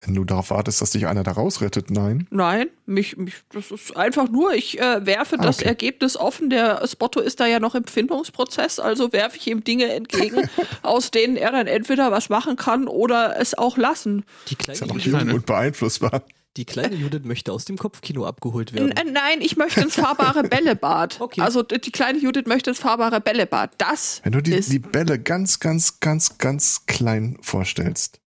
Wenn 0.00 0.14
du 0.14 0.24
darauf 0.24 0.50
wartest, 0.50 0.80
dass 0.80 0.90
dich 0.92 1.08
einer 1.08 1.24
da 1.24 1.32
rausrettet, 1.32 1.90
nein. 1.90 2.28
Nein, 2.30 2.68
mich, 2.86 3.16
mich, 3.16 3.34
das 3.52 3.72
ist 3.72 3.96
einfach 3.96 4.28
nur, 4.28 4.54
ich 4.54 4.78
äh, 4.78 5.04
werfe 5.04 5.36
Ah, 5.40 5.42
das 5.42 5.58
okay. 5.58 5.68
Ergebnis 5.68 6.16
offen. 6.16 6.50
Der 6.50 6.86
Spotto 6.86 7.18
ist 7.18 7.40
da 7.40 7.46
ja 7.46 7.58
noch 7.58 7.74
im 7.74 7.84
Findungsprozess, 7.84 8.78
also 8.78 9.12
werfe 9.12 9.38
ich 9.38 9.48
ihm 9.48 9.64
Dinge 9.64 9.92
entgegen, 9.92 10.48
aus 10.82 11.10
denen 11.10 11.36
er 11.36 11.50
dann 11.50 11.66
entweder 11.66 12.12
was 12.12 12.28
machen 12.28 12.54
kann 12.54 12.86
oder 12.86 13.40
es 13.40 13.58
auch 13.58 13.76
lassen. 13.76 14.24
Die 14.48 14.54
Ist 14.54 14.68
ja 14.68 14.86
kleine, 14.86 14.94
noch 14.94 15.04
jung 15.04 15.34
und 15.34 15.46
beeinflussbar. 15.46 16.22
Die 16.58 16.64
kleine 16.64 16.96
Judith 16.96 17.22
möchte 17.24 17.52
aus 17.52 17.64
dem 17.64 17.78
Kopfkino 17.78 18.26
abgeholt 18.26 18.72
N 18.72 18.90
werden. 18.90 18.90
äh, 18.96 19.10
nein, 19.10 19.40
ich 19.40 19.56
möchte 19.56 19.80
ins 19.80 19.94
fahrbare 19.94 20.42
Bällebad. 20.42 21.18
Okay. 21.28 21.40
Also 21.42 21.62
die 21.62 21.92
kleine 21.92 22.18
Judith 22.18 22.46
möchte 22.46 22.70
ins 22.70 22.78
fahrbare 22.78 23.20
Bällebad. 23.20 23.72
Das 23.78 24.20
Wenn 24.24 24.32
du 24.32 24.40
die, 24.40 24.52
ist 24.52 24.72
die 24.72 24.78
Bälle 24.78 25.18
ganz, 25.18 25.60
ganz, 25.60 26.00
ganz, 26.00 26.38
ganz 26.38 26.86
klein 26.86 27.36
vorstellst, 27.42 28.20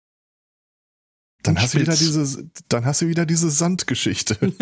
dann 1.43 1.59
hast, 1.61 1.75
du 1.75 1.81
wieder 1.81 1.97
diese, 1.97 2.51
dann 2.69 2.85
hast 2.85 3.01
du 3.01 3.09
wieder 3.09 3.25
diese 3.25 3.51
Sandgeschichte. 3.51 4.37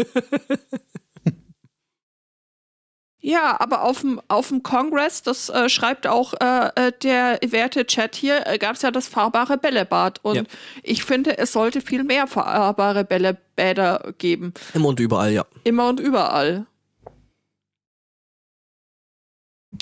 Ja, 3.21 3.61
aber 3.61 3.83
auf 3.83 4.03
dem 4.03 4.21
auf 4.29 4.49
dem 4.49 4.63
Kongress, 4.63 5.23
das 5.23 5.49
äh, 5.49 5.69
schreibt 5.69 6.07
auch 6.07 6.35
äh, 6.41 6.71
äh, 6.77 6.93
der 7.03 7.41
werte 7.51 7.85
Chat 7.85 8.15
hier, 8.15 8.47
äh, 8.47 8.59
gab 8.59 8.77
es 8.77 8.83
ja 8.83 8.93
das 8.93 9.09
fahrbare 9.09 9.59
Bällebad. 9.59 10.25
Und 10.25 10.37
Ja. 10.37 10.43
ich 10.85 11.03
finde, 11.05 11.37
es 11.37 11.53
sollte 11.53 11.81
viel 11.81 12.05
mehr 12.05 12.29
fahrbare 12.29 13.05
Bällebäder 13.05 14.15
geben. 14.19 14.55
Immer 14.73 14.89
und 14.89 15.01
überall, 15.01 15.33
ja. 15.33 15.45
Immer 15.65 15.89
und 15.89 15.99
überall. 15.99 16.67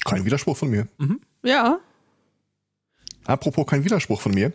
Kein 0.05 0.25
Widerspruch 0.25 0.57
von 0.57 0.71
mir. 0.71 0.89
Ja. 1.43 1.79
Apropos 3.27 3.67
kein 3.67 3.85
Widerspruch 3.85 4.21
von 4.21 4.33
mir. 4.33 4.53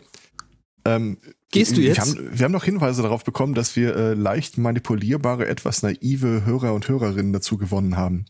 Ähm, 0.84 1.18
Gehst 1.50 1.76
du 1.76 1.80
wir 1.82 1.88
jetzt? 1.88 2.00
Haben, 2.00 2.30
wir 2.32 2.44
haben 2.44 2.52
noch 2.52 2.64
Hinweise 2.64 3.02
darauf 3.02 3.22
bekommen, 3.24 3.54
dass 3.54 3.76
wir 3.76 3.94
äh, 3.94 4.14
leicht 4.14 4.58
manipulierbare, 4.58 5.46
etwas 5.46 5.82
naive 5.82 6.44
Hörer 6.44 6.72
und 6.74 6.88
Hörerinnen 6.88 7.32
dazu 7.32 7.58
gewonnen 7.58 7.96
haben. 7.96 8.24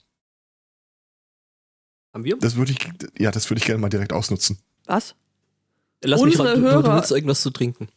Haben 2.12 2.24
wir? 2.24 2.36
Das 2.38 2.56
würde 2.56 2.72
ich, 2.72 2.78
ja, 3.18 3.30
das 3.30 3.48
würde 3.50 3.58
ich 3.60 3.64
gerne 3.66 3.80
mal 3.80 3.88
direkt 3.88 4.12
ausnutzen. 4.12 4.58
Was? 4.86 5.14
Lass 6.02 6.20
unsere 6.20 6.42
mich 6.44 6.52
ran. 6.52 6.60
Du, 6.62 6.68
du, 6.68 6.82
du 6.82 6.88
Hörer- 6.88 6.96
willst 6.96 7.10
irgendwas 7.12 7.40
zu 7.42 7.50
trinken. 7.50 7.88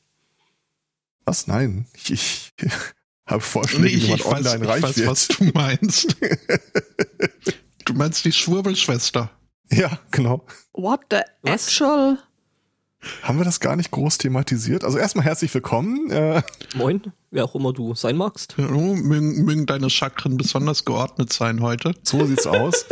Was? 1.26 1.48
Nein. 1.48 1.88
Ich, 1.96 2.12
ich 2.12 2.54
habe 3.26 3.38
Nee, 3.38 3.40
Vorschläge, 3.42 3.84
wie 3.86 3.98
ich, 3.98 4.08
man 4.10 4.18
ich, 4.20 4.26
weiß, 4.26 4.34
online 4.54 4.64
ich 4.64 4.70
reich 4.70 4.84
weiß, 4.84 4.98
wird. 4.98 5.08
was 5.10 5.28
du 5.28 5.44
meinst. 5.54 6.16
du 7.86 7.94
meinst 7.94 8.24
die 8.26 8.32
Schwurbelschwester. 8.32 9.32
Ja, 9.72 10.00
genau. 10.12 10.46
What 10.74 11.02
the 11.10 11.18
Was? 11.42 11.68
actual? 11.68 12.20
Haben 13.24 13.38
wir 13.40 13.46
das 13.46 13.60
gar 13.60 13.76
nicht 13.76 13.92
groß 13.92 14.18
thematisiert? 14.20 14.84
Also 14.84 14.98
erstmal 14.98 15.26
herzlich 15.26 15.54
willkommen. 15.54 16.10
Äh, 16.12 16.42
Moin, 16.76 17.02
wer 17.32 17.46
auch 17.46 17.54
immer 17.56 17.72
du 17.74 17.94
sein 17.96 18.16
magst. 18.18 18.56
Ja, 18.58 18.66
mögen, 18.68 19.44
mögen 19.46 19.66
deine 19.66 19.90
Chakren 19.92 20.38
besonders 20.38 20.86
geordnet 20.86 21.32
sein 21.34 21.62
heute. 21.62 21.94
so 22.04 22.26
sieht's 22.26 22.48
aus. 22.48 22.86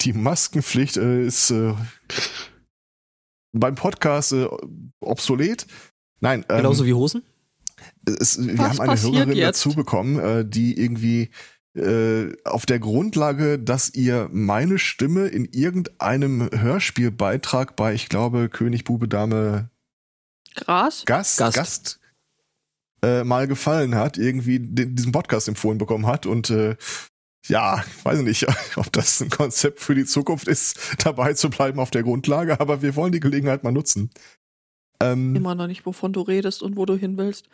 Die 0.00 0.12
Maskenpflicht 0.12 0.96
äh, 0.96 1.26
ist 1.26 1.50
äh, 1.50 1.74
beim 3.52 3.74
Podcast 3.74 4.32
äh, 4.32 4.48
obsolet. 5.00 5.66
Nein, 6.20 6.44
ähm, 6.48 6.58
Genauso 6.58 6.84
wie 6.86 6.94
Hosen. 6.94 7.22
es, 8.04 8.38
wir 8.38 8.58
haben 8.58 8.80
eine 8.80 9.00
Hörerin 9.00 9.36
jetzt? 9.36 9.64
dazu 9.64 9.74
bekommen, 9.76 10.18
äh, 10.18 10.44
die 10.44 10.78
irgendwie 10.78 11.30
äh, 11.74 12.32
auf 12.44 12.66
der 12.66 12.78
Grundlage, 12.78 13.58
dass 13.58 13.94
ihr 13.94 14.28
meine 14.32 14.78
Stimme 14.78 15.26
in 15.28 15.44
irgendeinem 15.46 16.48
Hörspielbeitrag 16.52 17.76
bei, 17.76 17.94
ich 17.94 18.08
glaube, 18.08 18.48
König, 18.48 18.84
Bube, 18.84 19.08
Dame, 19.08 19.70
Gras? 20.54 21.04
Gast, 21.04 21.38
Gast. 21.38 21.56
Gast, 21.56 22.00
äh, 23.02 23.22
mal 23.22 23.46
gefallen 23.46 23.94
hat, 23.94 24.18
irgendwie 24.18 24.58
diesen 24.58 25.12
Podcast 25.12 25.46
empfohlen 25.46 25.78
bekommen 25.78 26.06
hat 26.06 26.26
und 26.26 26.50
äh, 26.50 26.76
ja, 27.46 27.82
weiß 28.02 28.20
nicht, 28.22 28.46
ob 28.76 28.92
das 28.92 29.20
ein 29.20 29.30
Konzept 29.30 29.80
für 29.80 29.94
die 29.94 30.04
Zukunft 30.04 30.48
ist, 30.48 30.78
dabei 31.04 31.34
zu 31.34 31.50
bleiben 31.50 31.78
auf 31.80 31.90
der 31.90 32.02
Grundlage, 32.02 32.60
aber 32.60 32.82
wir 32.82 32.96
wollen 32.96 33.12
die 33.12 33.20
Gelegenheit 33.20 33.64
mal 33.64 33.72
nutzen. 33.72 34.10
Ähm, 35.00 35.36
Immer 35.36 35.54
noch 35.54 35.68
nicht, 35.68 35.86
wovon 35.86 36.12
du 36.12 36.20
redest 36.22 36.62
und 36.62 36.76
wo 36.76 36.84
du 36.84 36.96
hin 36.96 37.16
willst. 37.16 37.48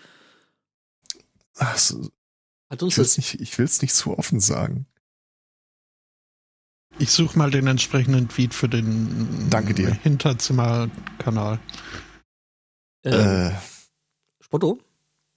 ach, 1.59 1.77
so, 1.77 2.09
Hat 2.70 2.83
uns 2.83 2.94
ich 2.94 2.99
will's 2.99 3.09
das, 3.11 3.16
nicht, 3.18 3.40
ich 3.40 3.59
will's 3.59 3.83
nicht 3.83 3.94
zu 3.94 4.16
offen 4.18 4.40
sagen. 4.40 4.87
Ich 6.99 7.11
suche 7.11 7.37
mal 7.37 7.51
den 7.51 7.66
entsprechenden 7.66 8.29
Tweet 8.29 8.55
für 8.55 8.68
den 8.68 9.51
Danke 9.51 9.75
dir. 9.75 9.90
Hinterzimmerkanal. 9.92 11.59
äh, 13.05 13.49
Äh, 13.49 13.53
Spotto, 14.40 14.79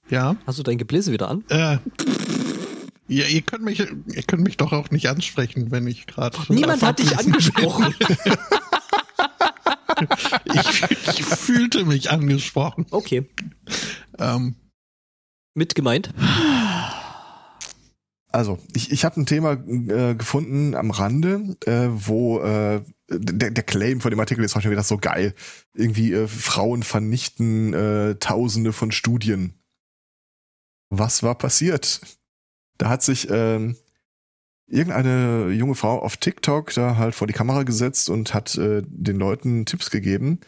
Ja. 0.08 0.38
hast 0.46 0.60
du 0.60 0.64
dein 0.64 0.78
Gebläse 0.78 1.12
wieder 1.12 1.30
an? 1.30 1.44
Äh, 1.50 1.80
ja, 3.08 3.26
ihr 3.26 3.42
könnt 3.42 3.64
mich, 3.64 3.80
ihr 3.80 4.24
könnt 4.24 4.44
mich 4.44 4.58
doch 4.58 4.74
auch 4.74 4.92
nicht 4.92 5.08
ansprechen, 5.08 5.72
wenn 5.72 5.88
ich 5.88 6.08
gerade. 6.08 6.38
Niemand 6.50 6.84
hat 6.84 7.00
dich 7.00 7.18
angesprochen. 7.20 7.96
ich, 10.54 10.84
ich 10.92 11.26
fühlte 11.26 11.86
mich 11.86 12.12
angesprochen. 12.12 12.86
Okay, 12.92 13.28
Ähm, 14.20 14.56
mit 15.54 15.76
gemeint. 15.76 16.14
Also, 18.30 18.60
ich, 18.74 18.92
ich 18.92 19.06
habe 19.06 19.20
ein 19.20 19.26
Thema 19.26 19.54
äh, 19.54 20.14
gefunden 20.14 20.76
am 20.76 20.92
Rande, 20.92 21.56
äh, 21.66 21.88
wo 21.90 22.40
äh, 22.40 22.84
der, 23.10 23.52
der 23.52 23.64
Claim 23.64 24.02
von 24.02 24.12
dem 24.12 24.20
Artikel 24.20 24.44
ist 24.44 24.62
schon 24.62 24.70
wieder 24.70 24.84
so 24.84 24.98
geil. 24.98 25.34
Irgendwie 25.74 26.14
äh, 26.14 26.28
Frauen 26.28 26.84
vernichten 26.84 27.74
äh, 27.74 28.16
Tausende 28.16 28.74
von 28.74 28.92
Studien. 28.92 29.54
Was 30.90 31.24
war 31.24 31.36
passiert? 31.36 32.02
Da 32.78 32.90
hat 32.90 33.04
sich 33.04 33.30
ähm, 33.30 33.76
irgendeine 34.68 35.50
junge 35.52 35.76
Frau 35.76 36.00
auf 36.00 36.18
TikTok 36.18 36.74
da 36.74 36.98
halt 36.98 37.16
vor 37.16 37.28
die 37.28 37.34
Kamera 37.34 37.64
gesetzt 37.64 38.10
und 38.10 38.34
hat 38.34 38.58
äh, 38.58 38.84
den 38.86 39.18
Leuten 39.18 39.66
Tipps 39.66 39.90
gegeben, 39.90 40.40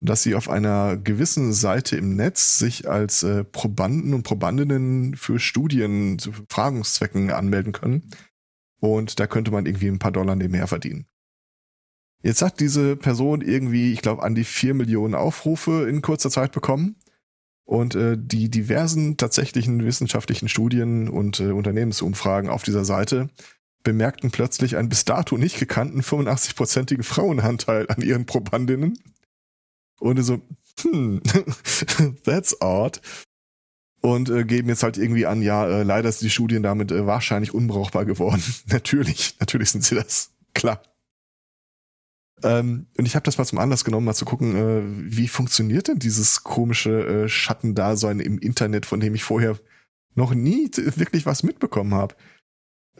dass 0.00 0.22
sie 0.22 0.34
auf 0.34 0.48
einer 0.48 0.96
gewissen 0.96 1.52
Seite 1.52 1.96
im 1.96 2.14
Netz 2.14 2.58
sich 2.58 2.88
als 2.88 3.22
äh, 3.22 3.42
Probanden 3.44 4.14
und 4.14 4.22
Probandinnen 4.22 5.16
für 5.16 5.38
Studien 5.38 6.18
zu 6.18 6.32
Befragungszwecken 6.32 7.30
anmelden 7.30 7.72
können. 7.72 8.10
Und 8.80 9.18
da 9.18 9.26
könnte 9.26 9.50
man 9.50 9.66
irgendwie 9.66 9.88
ein 9.88 9.98
paar 9.98 10.12
Dollar 10.12 10.36
nebenher 10.36 10.66
verdienen. 10.66 11.06
Jetzt 12.22 12.42
hat 12.42 12.60
diese 12.60 12.96
Person 12.96 13.40
irgendwie, 13.40 13.92
ich 13.92 14.02
glaube, 14.02 14.22
an 14.22 14.34
die 14.34 14.44
vier 14.44 14.74
Millionen 14.74 15.14
Aufrufe 15.14 15.86
in 15.88 16.00
kurzer 16.00 16.30
Zeit 16.30 16.52
bekommen. 16.52 16.96
Und 17.64 17.94
äh, 17.94 18.16
die 18.18 18.50
diversen 18.50 19.16
tatsächlichen 19.16 19.84
wissenschaftlichen 19.84 20.48
Studien 20.48 21.08
und 21.08 21.40
äh, 21.40 21.50
Unternehmensumfragen 21.50 22.50
auf 22.50 22.62
dieser 22.62 22.84
Seite 22.84 23.30
bemerkten 23.82 24.30
plötzlich 24.30 24.76
einen 24.76 24.88
bis 24.88 25.04
dato 25.04 25.36
nicht 25.36 25.58
gekannten 25.58 26.00
85-prozentigen 26.00 27.02
Frauenanteil 27.02 27.86
an 27.88 28.02
ihren 28.02 28.26
Probandinnen. 28.26 28.98
Und 30.00 30.22
so, 30.22 30.40
hm, 30.80 31.22
that's 32.24 32.60
odd. 32.60 33.00
Und 34.00 34.28
äh, 34.28 34.44
geben 34.44 34.68
jetzt 34.68 34.82
halt 34.82 34.98
irgendwie 34.98 35.24
an, 35.24 35.40
ja, 35.40 35.66
äh, 35.66 35.82
leider 35.82 36.12
sind 36.12 36.24
die 36.24 36.30
Studien 36.30 36.62
damit 36.62 36.92
äh, 36.92 37.06
wahrscheinlich 37.06 37.54
unbrauchbar 37.54 38.04
geworden. 38.04 38.42
natürlich, 38.66 39.36
natürlich 39.40 39.70
sind 39.70 39.84
sie 39.84 39.94
das. 39.94 40.30
Klar. 40.52 40.82
Ähm, 42.44 42.86
und 42.98 43.06
ich 43.06 43.16
habe 43.16 43.24
das 43.24 43.38
mal 43.38 43.46
zum 43.46 43.58
Anlass 43.58 43.84
genommen, 43.84 44.04
mal 44.04 44.14
zu 44.14 44.26
gucken, 44.26 44.54
äh, 44.54 44.82
wie 45.10 45.28
funktioniert 45.28 45.88
denn 45.88 45.98
dieses 45.98 46.44
komische 46.44 47.24
äh, 47.24 47.28
Schattendasein 47.28 48.20
im 48.20 48.38
Internet, 48.38 48.84
von 48.84 49.00
dem 49.00 49.14
ich 49.14 49.24
vorher 49.24 49.58
noch 50.14 50.34
nie 50.34 50.70
wirklich 50.74 51.26
was 51.26 51.42
mitbekommen 51.42 51.94
habe. 51.94 52.14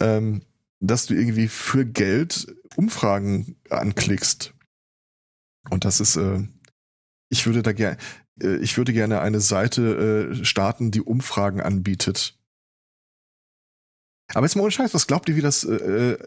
Ähm, 0.01 0.43
dass 0.81 1.07
du 1.07 1.15
irgendwie 1.15 1.49
für 1.49 1.85
Geld 1.85 2.55
Umfragen 2.77 3.57
anklickst. 3.71 4.55
Und 5.71 5.85
das 5.85 6.01
ist, 6.01 6.17
äh, 6.17 6.43
Ich 7.31 7.47
würde 7.47 7.63
da 7.63 7.73
gerne, 7.73 7.97
äh, 8.41 8.57
ich 8.57 8.77
würde 8.77 8.93
gerne 8.93 9.21
eine 9.21 9.41
Seite 9.41 10.31
äh, 10.33 10.45
starten, 10.45 10.91
die 10.91 11.03
Umfragen 11.03 11.61
anbietet. 11.61 12.39
Aber 14.35 14.47
jetzt 14.47 14.57
mal 14.57 14.63
ohne 14.63 14.71
Scheiß, 14.71 14.95
was 14.95 15.07
glaubt 15.07 15.29
ihr, 15.29 15.37
wie 15.37 15.43
das, 15.43 15.65
äh, 15.65 15.75
äh 15.75 16.19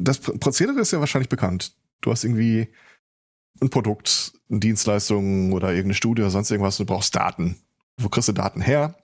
das 0.00 0.18
Prozedere 0.18 0.80
ist 0.80 0.92
ja 0.92 1.00
wahrscheinlich 1.00 1.28
bekannt. 1.28 1.72
Du 2.00 2.10
hast 2.10 2.24
irgendwie 2.24 2.68
ein 3.60 3.70
Produkt, 3.70 4.32
eine 4.48 4.60
Dienstleistung 4.60 5.52
oder 5.52 5.68
irgendeine 5.68 5.94
Studie 5.94 6.22
oder 6.22 6.30
sonst 6.30 6.50
irgendwas, 6.50 6.78
du 6.78 6.84
brauchst 6.84 7.14
Daten. 7.14 7.56
Wo 7.96 8.08
kriegst 8.08 8.28
du 8.28 8.32
Daten 8.32 8.60
her? 8.60 8.94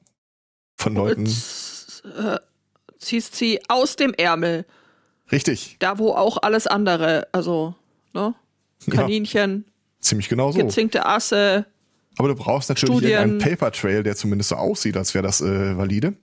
Von 0.76 0.94
Leuten. 0.94 1.26
Äh, 1.26 2.38
ziehst 2.98 3.34
sie 3.34 3.60
aus 3.68 3.96
dem 3.96 4.14
Ärmel. 4.14 4.64
Richtig. 5.30 5.76
Da, 5.78 5.98
wo 5.98 6.12
auch 6.12 6.38
alles 6.42 6.66
andere, 6.66 7.28
also, 7.32 7.74
ne? 8.12 8.34
Kaninchen, 8.90 9.64
ja, 9.66 9.72
ziemlich 10.00 10.28
genau 10.28 10.52
so. 10.52 10.58
gezinkte 10.58 11.06
Asse. 11.06 11.66
Aber 12.18 12.28
du 12.28 12.34
brauchst 12.34 12.68
natürlich 12.68 12.94
Studien. 12.94 13.18
einen 13.18 13.38
Paper 13.38 13.72
Trail, 13.72 14.02
der 14.02 14.16
zumindest 14.16 14.50
so 14.50 14.56
aussieht, 14.56 14.96
als 14.96 15.14
wäre 15.14 15.22
das 15.22 15.40
äh, 15.40 15.76
valide. 15.76 16.14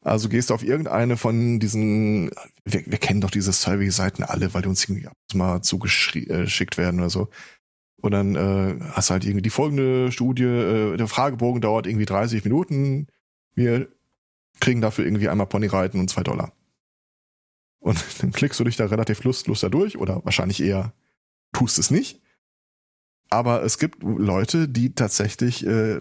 Also 0.00 0.28
gehst 0.28 0.50
du 0.50 0.54
auf 0.54 0.62
irgendeine 0.62 1.16
von 1.16 1.58
diesen, 1.58 2.30
wir, 2.64 2.86
wir 2.86 2.98
kennen 2.98 3.20
doch 3.20 3.30
diese 3.30 3.52
Survey-Seiten 3.52 4.22
alle, 4.22 4.54
weil 4.54 4.62
die 4.62 4.68
uns 4.68 4.84
irgendwie 4.84 5.08
mal 5.34 5.62
zugeschickt 5.62 6.78
werden 6.78 7.00
oder 7.00 7.10
so. 7.10 7.28
Und 8.00 8.12
dann 8.12 8.36
äh, 8.36 8.78
hast 8.92 9.10
du 9.10 9.12
halt 9.12 9.24
irgendwie 9.24 9.42
die 9.42 9.50
folgende 9.50 10.12
Studie, 10.12 10.44
äh, 10.44 10.96
der 10.96 11.08
Fragebogen 11.08 11.60
dauert 11.60 11.86
irgendwie 11.86 12.06
30 12.06 12.44
Minuten. 12.44 13.08
Wir 13.54 13.88
kriegen 14.60 14.80
dafür 14.80 15.04
irgendwie 15.04 15.28
einmal 15.28 15.48
Ponyreiten 15.48 15.98
und 15.98 16.08
zwei 16.08 16.22
Dollar. 16.22 16.52
Und 17.80 17.98
dann 18.22 18.30
klickst 18.30 18.60
du 18.60 18.64
dich 18.64 18.76
da 18.76 18.86
relativ 18.86 19.24
lustlos 19.24 19.60
da 19.60 19.68
durch 19.68 19.98
oder 19.98 20.24
wahrscheinlich 20.24 20.62
eher 20.62 20.92
tust 21.52 21.78
es 21.78 21.90
nicht. 21.90 22.20
Aber 23.30 23.62
es 23.62 23.78
gibt 23.78 24.02
Leute, 24.02 24.68
die 24.68 24.94
tatsächlich 24.94 25.66
äh, 25.66 26.00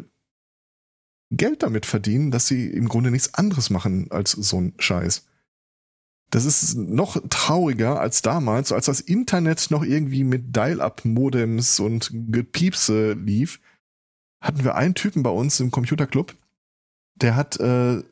Geld 1.31 1.63
damit 1.63 1.85
verdienen, 1.85 2.31
dass 2.31 2.47
sie 2.47 2.67
im 2.67 2.87
Grunde 2.87 3.11
nichts 3.11 3.33
anderes 3.33 3.69
machen 3.69 4.11
als 4.11 4.31
so 4.31 4.61
ein 4.61 4.73
Scheiß. 4.77 5.25
Das 6.29 6.45
ist 6.45 6.75
noch 6.75 7.21
trauriger 7.29 7.99
als 7.99 8.21
damals, 8.21 8.71
als 8.71 8.85
das 8.85 8.99
Internet 8.99 9.71
noch 9.71 9.83
irgendwie 9.83 10.23
mit 10.23 10.55
Dial-up-Modems 10.55 11.79
und 11.79 12.11
Gepiepse 12.31 13.13
lief. 13.13 13.61
Hatten 14.41 14.63
wir 14.63 14.75
einen 14.75 14.93
Typen 14.93 15.23
bei 15.23 15.29
uns 15.29 15.59
im 15.59 15.71
Computerclub, 15.71 16.35
der 17.15 17.35
hat, 17.35 17.59
äh, 17.59 18.03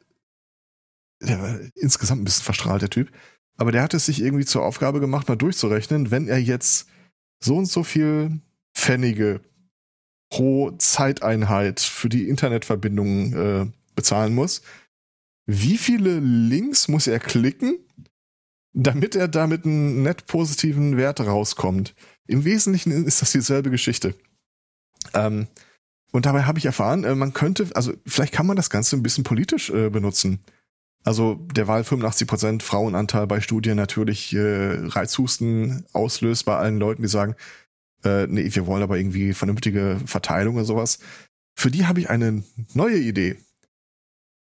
der 1.21 1.41
war 1.41 1.59
insgesamt 1.75 2.21
ein 2.21 2.25
bisschen 2.25 2.43
verstrahlt, 2.43 2.81
der 2.81 2.89
Typ, 2.89 3.11
aber 3.57 3.71
der 3.71 3.83
hat 3.83 3.93
es 3.93 4.05
sich 4.05 4.21
irgendwie 4.21 4.45
zur 4.45 4.63
Aufgabe 4.63 4.99
gemacht, 4.99 5.27
mal 5.27 5.35
durchzurechnen, 5.35 6.09
wenn 6.09 6.27
er 6.27 6.39
jetzt 6.39 6.87
so 7.39 7.57
und 7.57 7.67
so 7.67 7.83
viel 7.83 8.39
Pfennige 8.73 9.41
pro 10.29 10.71
Zeiteinheit 10.71 11.79
für 11.79 12.09
die 12.09 12.27
Internetverbindung 12.29 13.33
äh, 13.33 13.65
bezahlen 13.95 14.33
muss. 14.33 14.61
Wie 15.45 15.77
viele 15.77 16.19
Links 16.19 16.87
muss 16.87 17.07
er 17.07 17.19
klicken, 17.19 17.77
damit 18.73 19.15
er 19.15 19.27
damit 19.27 19.65
einen 19.65 20.03
net 20.03 20.25
positiven 20.25 20.97
Wert 20.97 21.21
rauskommt? 21.21 21.93
Im 22.27 22.43
Wesentlichen 22.43 23.05
ist 23.05 23.21
das 23.21 23.31
dieselbe 23.31 23.69
Geschichte. 23.69 24.15
Ähm, 25.13 25.47
und 26.11 26.25
dabei 26.25 26.43
habe 26.43 26.57
ich 26.57 26.65
erfahren, 26.65 27.03
äh, 27.03 27.13
man 27.13 27.33
könnte, 27.33 27.67
also 27.75 27.93
vielleicht 28.05 28.33
kann 28.33 28.47
man 28.47 28.55
das 28.55 28.69
Ganze 28.69 28.95
ein 28.95 29.03
bisschen 29.03 29.23
politisch 29.23 29.69
äh, 29.69 29.89
benutzen. 29.89 30.39
Also 31.03 31.35
der 31.55 31.67
Wahl 31.67 31.81
85% 31.81 32.63
Frauenanteil 32.63 33.27
bei 33.27 33.39
Studien 33.39 33.77
natürlich 33.77 34.33
äh, 34.33 34.79
Reizhusten 34.87 35.85
auslöst 35.93 36.45
bei 36.45 36.55
allen 36.55 36.79
Leuten, 36.79 37.03
die 37.03 37.07
sagen, 37.07 37.35
äh, 38.05 38.27
nee, 38.27 38.49
wir 38.53 38.67
wollen 38.67 38.83
aber 38.83 38.97
irgendwie 38.97 39.33
vernünftige 39.33 39.99
Verteilung 40.05 40.55
oder 40.55 40.65
sowas. 40.65 40.99
Für 41.55 41.71
die 41.71 41.85
habe 41.85 41.99
ich 41.99 42.09
eine 42.09 42.43
neue 42.73 42.97
Idee. 42.97 43.37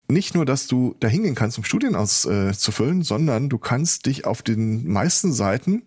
Nicht 0.08 0.34
nur, 0.34 0.46
dass 0.46 0.66
du 0.66 0.94
da 1.00 1.08
hingehen 1.08 1.34
kannst, 1.34 1.58
um 1.58 1.64
Studien 1.64 1.94
auszufüllen, 1.94 3.00
äh, 3.00 3.04
sondern 3.04 3.48
du 3.48 3.58
kannst 3.58 4.06
dich 4.06 4.24
auf 4.24 4.42
den 4.42 4.86
meisten 4.86 5.32
Seiten 5.32 5.86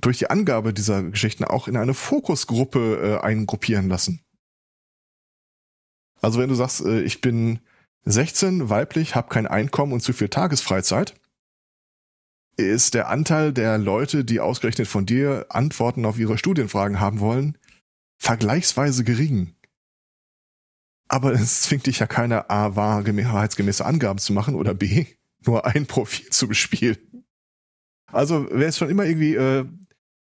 durch 0.00 0.18
die 0.18 0.28
Angabe 0.28 0.74
dieser 0.74 1.02
Geschichten 1.02 1.44
auch 1.44 1.68
in 1.68 1.76
eine 1.76 1.94
Fokusgruppe 1.94 3.20
äh, 3.20 3.24
eingruppieren 3.24 3.88
lassen. 3.88 4.20
Also 6.20 6.40
wenn 6.40 6.48
du 6.48 6.54
sagst, 6.54 6.84
äh, 6.84 7.02
ich 7.02 7.20
bin 7.20 7.60
16, 8.04 8.68
weiblich, 8.68 9.14
habe 9.14 9.28
kein 9.28 9.46
Einkommen 9.46 9.92
und 9.92 10.00
zu 10.00 10.12
viel 10.12 10.28
Tagesfreizeit, 10.28 11.14
ist 12.56 12.94
der 12.94 13.08
Anteil 13.08 13.52
der 13.52 13.78
Leute, 13.78 14.24
die 14.24 14.40
ausgerechnet 14.40 14.88
von 14.88 15.06
dir 15.06 15.46
Antworten 15.48 16.04
auf 16.04 16.18
ihre 16.18 16.38
Studienfragen 16.38 17.00
haben 17.00 17.20
wollen, 17.20 17.58
vergleichsweise 18.18 19.04
gering. 19.04 19.54
Aber 21.08 21.32
es 21.32 21.62
zwingt 21.62 21.86
dich 21.86 21.98
ja 21.98 22.06
keiner 22.06 22.50
A, 22.50 22.76
wahrheitsgemäße 22.76 23.84
Angaben 23.84 24.18
zu 24.18 24.32
machen 24.32 24.54
oder 24.54 24.74
B, 24.74 25.06
nur 25.44 25.66
ein 25.66 25.86
Profil 25.86 26.30
zu 26.30 26.48
bespielen. 26.48 27.24
Also 28.06 28.46
wer 28.50 28.68
es 28.68 28.78
schon 28.78 28.90
immer 28.90 29.04
irgendwie 29.04 29.34
äh, 29.34 29.66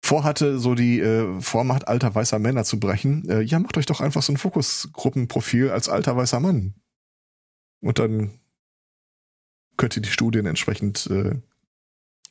vorhatte, 0.04 0.60
so 0.60 0.76
die 0.76 1.00
äh, 1.00 1.42
Vormacht 1.42 1.88
alter 1.88 2.14
weißer 2.14 2.40
Männer 2.40 2.64
zu 2.64 2.80
brechen, 2.80 3.28
äh, 3.30 3.42
ja, 3.42 3.60
macht 3.60 3.78
euch 3.78 3.86
doch 3.86 4.02
einfach 4.02 4.22
so 4.22 4.34
ein 4.34 4.38
Fokusgruppenprofil 4.38 5.70
als 5.70 5.90
alter 5.90 6.16
weißer 6.16 6.40
Mann. 6.40 6.76
Und 7.82 8.00
dann 8.00 8.40
könnt 9.78 9.96
ihr 9.96 10.02
die 10.02 10.10
Studien 10.10 10.46
entsprechend 10.46 11.08
äh, 11.08 11.42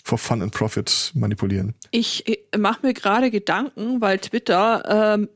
for 0.05 0.19
fun 0.19 0.43
and 0.43 0.53
profit 0.53 1.11
manipulieren. 1.15 1.75
Ich 1.91 2.25
mache 2.57 2.87
mir 2.87 2.95
gerade 2.95 3.31
Gedanken, 3.31 4.01
weil 4.01 4.19
Twitter 4.19 5.17
ähm, 5.17 5.29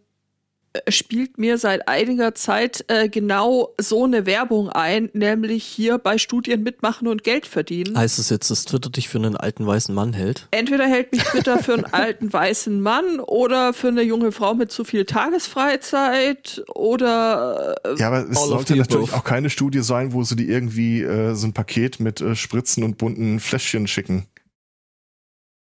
spielt 0.89 1.39
mir 1.39 1.57
seit 1.57 1.89
einiger 1.89 2.35
Zeit 2.35 2.85
äh, 2.89 3.09
genau 3.09 3.75
so 3.81 4.05
eine 4.05 4.27
Werbung 4.27 4.69
ein, 4.69 5.09
nämlich 5.15 5.65
hier 5.65 5.97
bei 5.97 6.19
Studien 6.19 6.63
mitmachen 6.63 7.09
und 7.09 7.25
Geld 7.25 7.47
verdienen. 7.47 7.97
Heißt 7.97 8.19
es 8.19 8.29
jetzt, 8.29 8.51
dass 8.51 8.67
Twitter 8.67 8.91
dich 8.91 9.09
für 9.09 9.19
einen 9.19 9.37
alten 9.37 9.67
weißen 9.67 9.95
Mann 9.95 10.13
hält? 10.13 10.47
Entweder 10.51 10.87
hält 10.87 11.13
mich 11.13 11.23
Twitter 11.23 11.59
für 11.63 11.73
einen 11.73 11.85
alten 11.93 12.31
weißen 12.31 12.81
Mann 12.81 13.21
oder 13.21 13.73
für 13.73 13.89
eine 13.89 14.03
junge 14.03 14.31
Frau 14.33 14.55
mit 14.55 14.71
zu 14.71 14.85
viel 14.85 15.07
Tagesfreizeit 15.07 16.63
oder 16.75 17.77
äh, 17.85 17.99
Ja, 17.99 18.09
aber 18.09 18.29
es 18.29 18.45
sollte 18.45 18.77
natürlich 18.77 19.15
auch 19.15 19.25
keine 19.25 19.49
Studie 19.49 19.81
sein, 19.81 20.13
wo 20.13 20.23
sie 20.23 20.37
die 20.37 20.49
irgendwie 20.49 21.03
äh, 21.03 21.35
so 21.35 21.47
ein 21.47 21.55
Paket 21.55 22.01
mit 22.01 22.21
äh, 22.21 22.37
Spritzen 22.37 22.85
und 22.85 22.99
bunten 22.99 23.41
Fläschchen 23.41 23.87
schicken 23.87 24.27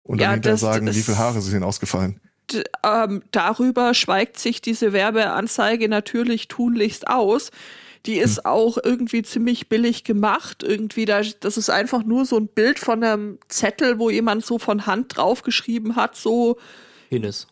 und 0.09 0.23
dann 0.23 0.33
hinterher 0.33 0.57
sagen, 0.57 0.87
wie 0.87 1.03
viele 1.03 1.19
Haare 1.19 1.41
sind 1.43 1.63
ausgefallen. 1.63 2.19
Ähm, 2.83 3.23
darüber 3.31 3.93
schweigt 3.93 4.39
sich 4.39 4.63
diese 4.63 4.95
Werbeanzeige 4.95 5.87
natürlich 5.87 6.49
tunlichst 6.49 7.07
aus. 7.09 7.51
Die 8.07 8.17
ist 8.17 8.39
hm. 8.39 8.47
auch 8.47 8.79
irgendwie 8.83 9.23
ziemlich 9.23 9.69
billig 9.69 10.05
gemacht. 10.05 10.63
Irgendwie, 10.63 11.05
da, 11.05 11.21
das 11.41 11.59
ist 11.59 11.69
einfach 11.69 12.05
nur 12.05 12.25
so 12.25 12.39
ein 12.39 12.49
Bild 12.49 12.79
von 12.79 13.05
einem 13.05 13.39
Zettel, 13.49 13.99
wo 13.99 14.09
jemand 14.09 14.47
so 14.47 14.59
von 14.59 14.87
Hand 14.87 15.15
draufgeschrieben 15.15 15.95
hat, 15.95 16.17
so. 16.17 16.57
Hines. 17.11 17.47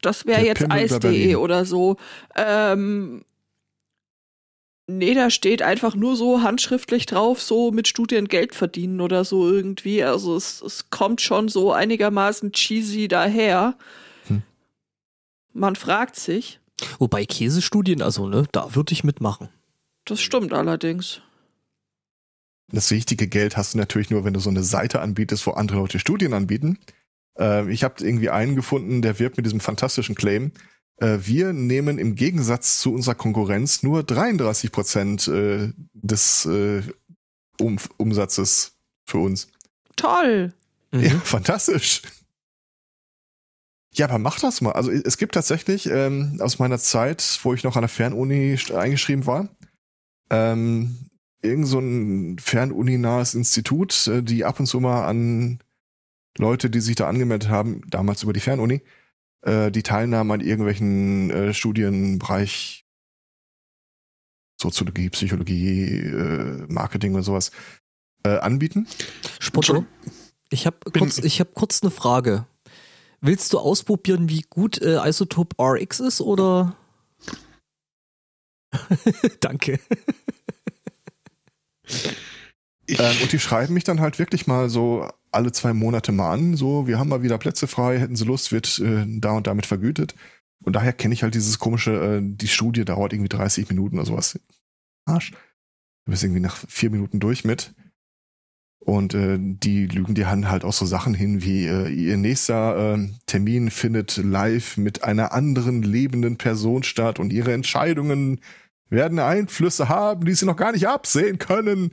Das 0.00 0.24
wäre 0.24 0.42
jetzt 0.42 0.64
Eis.de 0.70 1.36
oder 1.36 1.66
so. 1.66 1.98
Ähm, 2.34 3.24
Nee, 4.88 5.14
da 5.14 5.30
steht 5.30 5.62
einfach 5.62 5.94
nur 5.94 6.16
so 6.16 6.42
handschriftlich 6.42 7.06
drauf, 7.06 7.40
so 7.40 7.70
mit 7.70 7.86
Studien 7.86 8.26
Geld 8.26 8.54
verdienen 8.54 9.00
oder 9.00 9.24
so 9.24 9.48
irgendwie. 9.48 10.02
Also 10.02 10.36
es, 10.36 10.60
es 10.60 10.90
kommt 10.90 11.20
schon 11.20 11.48
so 11.48 11.72
einigermaßen 11.72 12.52
cheesy 12.52 13.06
daher. 13.06 13.76
Hm. 14.26 14.42
Man 15.52 15.76
fragt 15.76 16.16
sich. 16.16 16.58
Wobei 16.98 17.24
Käsestudien, 17.24 18.02
also 18.02 18.28
ne, 18.28 18.46
da 18.50 18.74
würde 18.74 18.92
ich 18.92 19.04
mitmachen. 19.04 19.48
Das 20.04 20.20
stimmt 20.20 20.52
allerdings. 20.52 21.20
Das 22.72 22.90
richtige 22.90 23.28
Geld 23.28 23.56
hast 23.56 23.74
du 23.74 23.78
natürlich 23.78 24.10
nur, 24.10 24.24
wenn 24.24 24.32
du 24.32 24.40
so 24.40 24.50
eine 24.50 24.64
Seite 24.64 25.00
anbietest, 25.00 25.46
wo 25.46 25.52
andere 25.52 25.78
Leute 25.78 26.00
Studien 26.00 26.32
anbieten. 26.32 26.78
Äh, 27.38 27.70
ich 27.70 27.84
habe 27.84 28.02
irgendwie 28.04 28.30
einen 28.30 28.56
gefunden, 28.56 29.02
der 29.02 29.18
wirbt 29.18 29.36
mit 29.36 29.46
diesem 29.46 29.60
fantastischen 29.60 30.14
Claim, 30.14 30.52
wir 30.98 31.52
nehmen 31.52 31.98
im 31.98 32.14
Gegensatz 32.14 32.78
zu 32.78 32.92
unserer 32.92 33.14
Konkurrenz 33.14 33.82
nur 33.82 34.02
33 34.02 34.70
Prozent 34.72 35.28
äh, 35.28 35.72
des 35.92 36.46
äh, 36.46 36.82
um 37.58 37.78
Umsatzes 37.96 38.76
für 39.04 39.18
uns. 39.18 39.48
Toll. 39.96 40.52
Mhm. 40.92 41.00
Ja, 41.00 41.10
fantastisch. 41.10 42.02
Ja, 43.94 44.06
aber 44.06 44.18
mach 44.18 44.40
das 44.40 44.60
mal. 44.60 44.72
Also 44.72 44.90
es 44.90 45.18
gibt 45.18 45.34
tatsächlich 45.34 45.86
ähm, 45.86 46.38
aus 46.40 46.58
meiner 46.58 46.78
Zeit, 46.78 47.40
wo 47.42 47.52
ich 47.52 47.62
noch 47.62 47.76
an 47.76 47.82
der 47.82 47.88
Fernuni 47.88 48.58
eingeschrieben 48.74 49.26
war, 49.26 49.48
ähm, 50.30 51.10
irgend 51.42 51.66
so 51.66 51.78
ein 51.78 52.38
Fernuni-nahes 52.38 53.34
Institut, 53.34 54.06
äh, 54.06 54.22
die 54.22 54.44
ab 54.44 54.60
und 54.60 54.66
zu 54.66 54.80
mal 54.80 55.06
an 55.06 55.58
Leute, 56.38 56.70
die 56.70 56.80
sich 56.80 56.96
da 56.96 57.06
angemeldet 57.06 57.50
haben, 57.50 57.82
damals 57.90 58.22
über 58.22 58.32
die 58.32 58.40
Fernuni, 58.40 58.80
äh, 59.42 59.70
die 59.70 59.82
Teilnahme 59.82 60.34
an 60.34 60.40
irgendwelchen 60.40 61.30
äh, 61.30 61.54
Studienbereich 61.54 62.84
Soziologie, 64.60 65.10
Psychologie, 65.10 65.88
äh, 65.88 66.66
Marketing 66.68 67.14
oder 67.14 67.24
sowas 67.24 67.50
äh, 68.24 68.38
anbieten. 68.38 68.86
Spotto, 69.40 69.84
ich 70.50 70.66
habe 70.66 70.78
kurz, 70.92 71.18
hab 71.18 71.54
kurz 71.54 71.82
eine 71.82 71.90
Frage. 71.90 72.46
Willst 73.20 73.52
du 73.52 73.58
ausprobieren, 73.58 74.28
wie 74.28 74.42
gut 74.48 74.80
äh, 74.80 74.98
Isotop 75.08 75.54
RX 75.60 76.00
ist 76.00 76.20
oder? 76.20 76.76
Danke. 79.40 79.80
Ähm, 82.98 83.16
und 83.22 83.32
die 83.32 83.38
schreiben 83.38 83.74
mich 83.74 83.84
dann 83.84 84.00
halt 84.00 84.18
wirklich 84.18 84.46
mal 84.46 84.68
so 84.68 85.08
alle 85.30 85.52
zwei 85.52 85.72
Monate 85.72 86.12
mal 86.12 86.32
an, 86.32 86.56
so, 86.56 86.86
wir 86.86 86.98
haben 86.98 87.08
mal 87.08 87.22
wieder 87.22 87.38
Plätze 87.38 87.66
frei, 87.66 87.98
hätten 87.98 88.16
sie 88.16 88.24
Lust, 88.24 88.52
wird 88.52 88.78
äh, 88.78 89.04
da 89.06 89.32
und 89.32 89.46
damit 89.46 89.66
vergütet. 89.66 90.14
Und 90.64 90.74
daher 90.76 90.92
kenne 90.92 91.14
ich 91.14 91.22
halt 91.22 91.34
dieses 91.34 91.58
komische, 91.58 91.92
äh, 91.92 92.20
die 92.22 92.48
Studie 92.48 92.84
dauert 92.84 93.12
irgendwie 93.12 93.28
30 93.28 93.68
Minuten 93.68 93.96
oder 93.96 94.06
sowas. 94.06 94.38
Arsch. 95.04 95.32
Du 96.04 96.10
bist 96.10 96.22
irgendwie 96.22 96.40
nach 96.40 96.56
vier 96.68 96.90
Minuten 96.90 97.20
durch 97.20 97.44
mit. 97.44 97.74
Und 98.84 99.14
äh, 99.14 99.38
die 99.38 99.86
lügen 99.86 100.14
dir 100.14 100.28
halt 100.28 100.64
auch 100.64 100.72
so 100.72 100.86
Sachen 100.86 101.14
hin 101.14 101.42
wie 101.42 101.66
äh, 101.66 101.88
ihr 101.88 102.16
nächster 102.16 102.96
äh, 102.96 103.08
Termin 103.26 103.70
findet 103.70 104.16
live 104.16 104.76
mit 104.76 105.04
einer 105.04 105.32
anderen 105.32 105.82
lebenden 105.82 106.36
Person 106.36 106.82
statt 106.82 107.20
und 107.20 107.32
ihre 107.32 107.52
Entscheidungen 107.52 108.40
werden 108.90 109.20
Einflüsse 109.20 109.88
haben, 109.88 110.24
die 110.24 110.34
sie 110.34 110.46
noch 110.46 110.56
gar 110.56 110.72
nicht 110.72 110.88
absehen 110.88 111.38
können. 111.38 111.92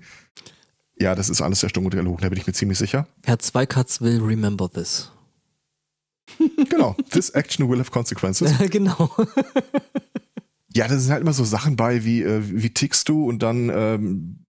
Ja, 1.01 1.15
das 1.15 1.29
ist 1.29 1.41
alles 1.41 1.61
der 1.61 1.69
stumme 1.69 1.89
Dialog, 1.89 2.21
da 2.21 2.29
bin 2.29 2.37
ich 2.37 2.47
mir 2.47 2.53
ziemlich 2.53 2.77
sicher. 2.77 3.07
Herr 3.25 3.39
Zweikatz 3.39 4.01
will 4.01 4.21
remember 4.21 4.69
this. 4.69 5.11
Genau, 6.69 6.95
this 7.09 7.31
action 7.31 7.69
will 7.69 7.79
have 7.79 7.91
consequences. 7.91 8.53
genau. 8.69 9.09
Ja, 10.73 10.87
da 10.87 10.97
sind 10.97 11.11
halt 11.11 11.21
immer 11.21 11.33
so 11.33 11.43
Sachen 11.43 11.75
bei, 11.75 12.03
wie, 12.05 12.21
äh, 12.21 12.41
wie 12.43 12.69
tickst 12.69 13.09
du 13.09 13.27
und 13.27 13.41
dann 13.41 13.69
ähm, 13.69 14.45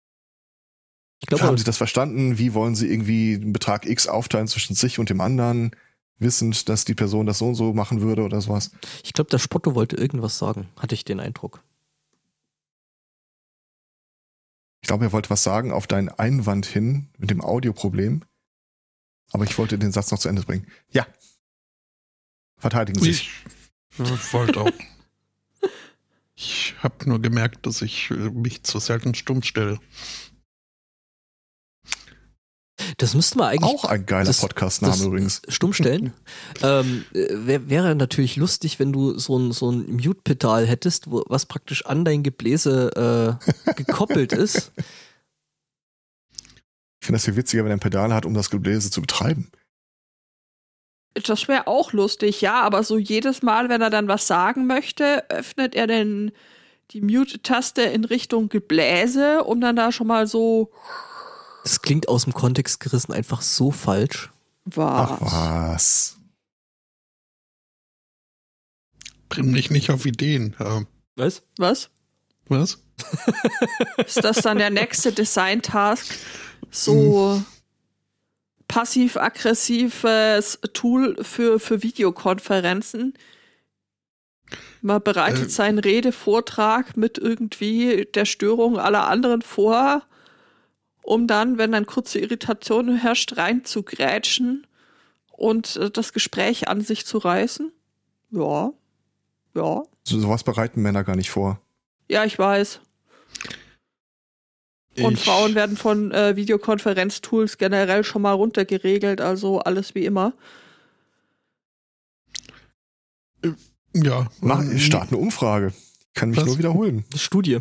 Ich 1.20 1.28
glaube, 1.28 1.44
haben 1.44 1.58
sie 1.58 1.66
das 1.66 1.78
verstanden, 1.78 2.38
wie 2.38 2.54
wollen 2.54 2.76
sie 2.76 2.88
irgendwie 2.88 3.36
einen 3.36 3.52
Betrag 3.52 3.86
X 3.86 4.08
aufteilen 4.08 4.48
zwischen 4.48 4.76
sich 4.76 4.98
und 4.98 5.10
dem 5.10 5.20
anderen, 5.20 5.72
wissend, 6.18 6.70
dass 6.70 6.86
die 6.86 6.94
Person 6.94 7.26
das 7.26 7.40
so 7.40 7.48
und 7.50 7.56
so 7.56 7.74
machen 7.74 8.02
würde 8.02 8.24
oder 8.24 8.40
sowas. 8.40 8.72
ich 9.04 9.14
glaube, 9.14 9.30
der 9.30 9.40
Spotto 9.40 9.76
wollte 9.76 9.98
irgendwas 9.98 10.38
sagen, 10.38 10.70
hatte 10.78 10.96
ich 10.96 11.04
den 11.04 11.20
Eindruck. 11.20 11.62
Ich 14.86 14.88
glaube, 14.88 15.06
er 15.06 15.12
wollte 15.14 15.32
was 15.32 15.42
sagen 15.42 15.72
auf 15.72 15.88
deinen 15.88 16.10
Einwand 16.10 16.68
hin 16.68 17.10
mit 17.18 17.32
dem 17.32 17.42
Audioproblem. 17.42 18.24
Aber 19.32 19.44
ich 19.44 19.58
wollte 19.58 19.80
den 19.80 19.92
Satz 19.92 20.12
noch 20.12 20.20
zu 20.20 20.30
Ende 20.30 20.44
bringen. 20.44 20.68
Ja. 20.92 21.08
Verteidigen 22.58 23.00
Sie 23.00 23.14
sich. 23.14 23.32
Ich 23.98 24.00
äh, 24.00 24.34
wollte 24.34 24.62
auch. 24.62 24.70
Ich 26.36 26.76
habe 26.84 27.10
nur 27.10 27.20
gemerkt, 27.20 27.66
dass 27.66 27.82
ich 27.82 28.12
äh, 28.12 28.30
mich 28.30 28.62
zu 28.62 28.78
selten 28.78 29.16
stumm 29.16 29.42
stelle. 29.42 29.80
Das 32.98 33.14
müsste 33.14 33.38
man 33.38 33.50
eigentlich 33.50 33.64
Auch 33.74 33.84
ein 33.86 34.06
geiler 34.06 34.26
das- 34.26 34.40
Podcast-Name 34.42 34.94
das- 34.94 35.06
übrigens. 35.06 35.42
stumm 35.50 35.74
stellen. 35.74 36.14
ähm, 36.64 37.04
wär, 37.12 37.70
wäre 37.70 37.96
natürlich 37.96 38.36
lustig, 38.38 38.80
wenn 38.80 38.94
du 38.94 39.18
so 39.20 39.38
ein, 39.38 39.52
so 39.52 39.70
ein 39.72 39.92
Mute-Pedal 39.96 40.66
hättest, 40.66 41.12
wo, 41.12 41.24
was 41.28 41.46
praktisch 41.46 41.86
an 41.86 42.06
dein 42.06 42.24
Gebläse 42.24 43.40
äh, 43.68 43.74
gekoppelt 43.76 44.32
ist. 44.34 44.72
Ich 47.02 47.08
finde 47.08 47.18
das 47.18 47.26
viel 47.26 47.36
witziger, 47.36 47.64
wenn 47.64 47.72
er 47.72 47.78
ein 47.78 47.82
Pedal 47.82 48.14
hat, 48.14 48.26
um 48.26 48.34
das 48.34 48.50
Gebläse 48.50 48.90
zu 48.90 49.02
betreiben. 49.02 49.52
Das 51.14 51.48
wäre 51.48 51.68
auch 51.68 51.94
lustig, 51.94 52.42
ja, 52.42 52.62
aber 52.62 52.84
so 52.84 52.98
jedes 52.98 53.42
Mal, 53.42 53.70
wenn 53.70 53.82
er 53.82 53.90
dann 53.90 54.08
was 54.08 54.28
sagen 54.28 54.68
möchte, 54.68 55.30
öffnet 55.30 55.74
er 55.76 55.88
denn 55.88 56.32
die 56.92 57.02
Mute-Taste 57.02 57.84
in 57.84 58.04
Richtung 58.06 58.50
Gebläse, 58.50 59.44
um 59.44 59.62
dann 59.62 59.76
da 59.76 59.92
schon 59.92 60.08
mal 60.08 60.28
so 60.28 60.72
Das 61.66 61.82
klingt 61.82 62.08
aus 62.08 62.26
dem 62.26 62.34
Kontext 62.34 62.80
gerissen 62.80 63.12
einfach 63.12 63.42
so 63.42 63.72
falsch. 63.72 64.30
Ach 64.76 65.20
was. 65.20 65.32
was. 65.32 66.18
Bring 69.30 69.50
mich 69.50 69.72
nicht 69.72 69.90
auf 69.90 70.06
Ideen. 70.06 70.56
Was? 71.16 71.42
Was? 71.58 71.90
was? 72.48 72.78
Ist 74.06 74.24
das 74.24 74.44
dann 74.44 74.60
der 74.60 74.70
nächste 74.70 75.12
Design-Task? 75.12 76.06
So 76.70 77.44
passiv-aggressives 78.68 80.60
Tool 80.74 81.18
für, 81.24 81.60
für 81.60 81.82
Videokonferenzen? 81.82 83.16
Man 84.82 85.02
bereitet 85.02 85.48
Äh. 85.48 85.50
seinen 85.50 85.80
Redevortrag 85.80 86.96
mit 86.96 87.18
irgendwie 87.18 88.08
der 88.14 88.26
Störung 88.26 88.78
aller 88.78 89.08
anderen 89.08 89.42
vor, 89.42 90.04
um 91.06 91.28
dann, 91.28 91.58
wenn 91.58 91.72
dann 91.72 91.86
kurze 91.86 92.20
Irritation 92.20 92.98
herrscht, 92.98 93.38
reinzugrätschen 93.38 94.66
und 95.32 95.76
äh, 95.76 95.92
das 95.92 96.14
Gespräch 96.14 96.68
an 96.68 96.82
sich 96.82 97.06
zu 97.06 97.18
reißen? 97.20 97.72
Ja. 98.32 98.72
Ja. 99.54 99.84
So, 100.04 100.20
sowas 100.20 100.44
bereiten 100.44 100.82
Männer 100.82 101.04
gar 101.04 101.16
nicht 101.16 101.30
vor. 101.30 101.62
Ja, 102.10 102.26
ich 102.26 102.38
weiß. 102.38 102.80
Und 104.98 105.14
Ich- 105.14 105.24
Frauen 105.24 105.56
werden 105.56 105.78
von 105.78 106.12
äh, 106.12 106.36
Videokonferenztools 106.36 107.58
generell 107.58 108.04
schon 108.04 108.22
mal 108.22 108.32
runtergeregelt, 108.34 109.22
also 109.22 109.60
alles 109.60 109.94
wie 109.96 110.06
immer. 110.06 110.34
Ja. 113.94 114.28
Mach, 114.42 114.62
ähm, 114.62 114.76
ich 114.76 114.86
starte 114.86 115.10
eine 115.16 115.18
Umfrage. 115.20 115.68
Ich 116.08 116.14
kann 116.14 116.30
mich 116.30 116.40
Was? 116.40 116.46
nur 116.46 116.58
wiederholen. 116.58 117.06
Studie. 117.16 117.60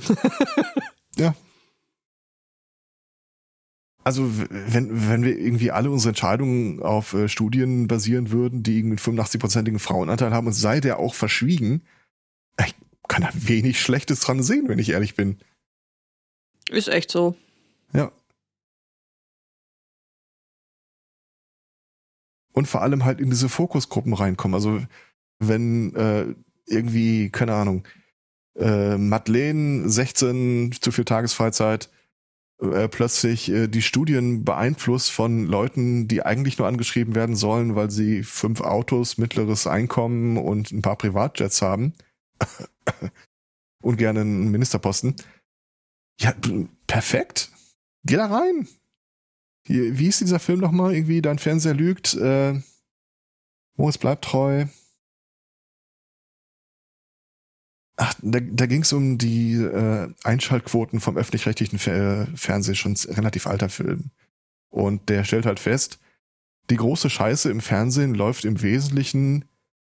Also 4.04 4.30
wenn, 4.50 5.08
wenn 5.08 5.24
wir 5.24 5.38
irgendwie 5.38 5.70
alle 5.70 5.90
unsere 5.90 6.10
Entscheidungen 6.10 6.82
auf 6.82 7.14
äh, 7.14 7.26
Studien 7.26 7.88
basieren 7.88 8.30
würden, 8.30 8.62
die 8.62 8.78
irgendwie 8.78 9.02
einen 9.02 9.18
85-prozentigen 9.18 9.78
Frauenanteil 9.78 10.32
haben 10.32 10.46
und 10.46 10.52
sei 10.52 10.80
der 10.80 10.98
auch 10.98 11.14
verschwiegen, 11.14 11.82
ich 12.64 12.74
kann 13.08 13.22
da 13.22 13.30
wenig 13.32 13.80
Schlechtes 13.80 14.20
dran 14.20 14.42
sehen, 14.42 14.68
wenn 14.68 14.78
ich 14.78 14.90
ehrlich 14.90 15.14
bin. 15.14 15.38
Ist 16.68 16.88
echt 16.88 17.10
so. 17.10 17.34
Ja. 17.94 18.12
Und 22.52 22.68
vor 22.68 22.82
allem 22.82 23.06
halt 23.06 23.20
in 23.20 23.30
diese 23.30 23.48
Fokusgruppen 23.48 24.12
reinkommen. 24.12 24.54
Also 24.54 24.80
wenn 25.38 25.94
äh, 25.96 26.34
irgendwie, 26.66 27.30
keine 27.30 27.54
Ahnung, 27.54 27.86
äh, 28.56 28.98
Madeleine, 28.98 29.88
16, 29.88 30.72
zu 30.80 30.92
viel 30.92 31.04
Tagesfreizeit, 31.04 31.90
äh, 32.60 32.88
plötzlich 32.88 33.50
äh, 33.50 33.66
die 33.68 33.82
Studien 33.82 34.44
beeinflusst 34.44 35.10
von 35.10 35.46
Leuten, 35.46 36.08
die 36.08 36.22
eigentlich 36.22 36.58
nur 36.58 36.68
angeschrieben 36.68 37.14
werden 37.14 37.36
sollen, 37.36 37.74
weil 37.74 37.90
sie 37.90 38.22
fünf 38.22 38.60
Autos, 38.60 39.18
mittleres 39.18 39.66
Einkommen 39.66 40.36
und 40.36 40.72
ein 40.72 40.82
paar 40.82 40.96
Privatjets 40.96 41.62
haben 41.62 41.94
und 43.82 43.96
gerne 43.96 44.20
einen 44.20 44.50
Ministerposten. 44.50 45.16
Ja, 46.20 46.32
perfekt. 46.86 47.50
Geh 48.04 48.16
da 48.16 48.26
rein. 48.26 48.68
Wie 49.66 50.08
ist 50.08 50.20
dieser 50.20 50.38
Film 50.38 50.60
nochmal? 50.60 50.94
Irgendwie, 50.94 51.22
dein 51.22 51.38
Fernseher 51.38 51.74
lügt. 51.74 52.14
Äh, 52.14 52.60
Moritz 53.76 53.98
bleibt 53.98 54.24
treu. 54.24 54.66
Ach, 57.96 58.14
da, 58.22 58.40
da 58.40 58.66
ging 58.66 58.82
es 58.82 58.92
um 58.92 59.18
die 59.18 59.54
äh, 59.54 60.12
Einschaltquoten 60.24 61.00
vom 61.00 61.16
öffentlich-rechtlichen 61.16 61.78
Fer 61.78 62.26
Fernsehen, 62.34 62.74
schon 62.74 62.96
relativ 63.08 63.46
alter 63.46 63.68
Film. 63.68 64.10
Und 64.70 65.08
der 65.08 65.22
stellt 65.24 65.46
halt 65.46 65.60
fest, 65.60 66.00
die 66.70 66.76
große 66.76 67.10
Scheiße 67.10 67.50
im 67.50 67.60
Fernsehen 67.60 68.14
läuft 68.14 68.44
im 68.44 68.62
Wesentlichen, 68.62 69.44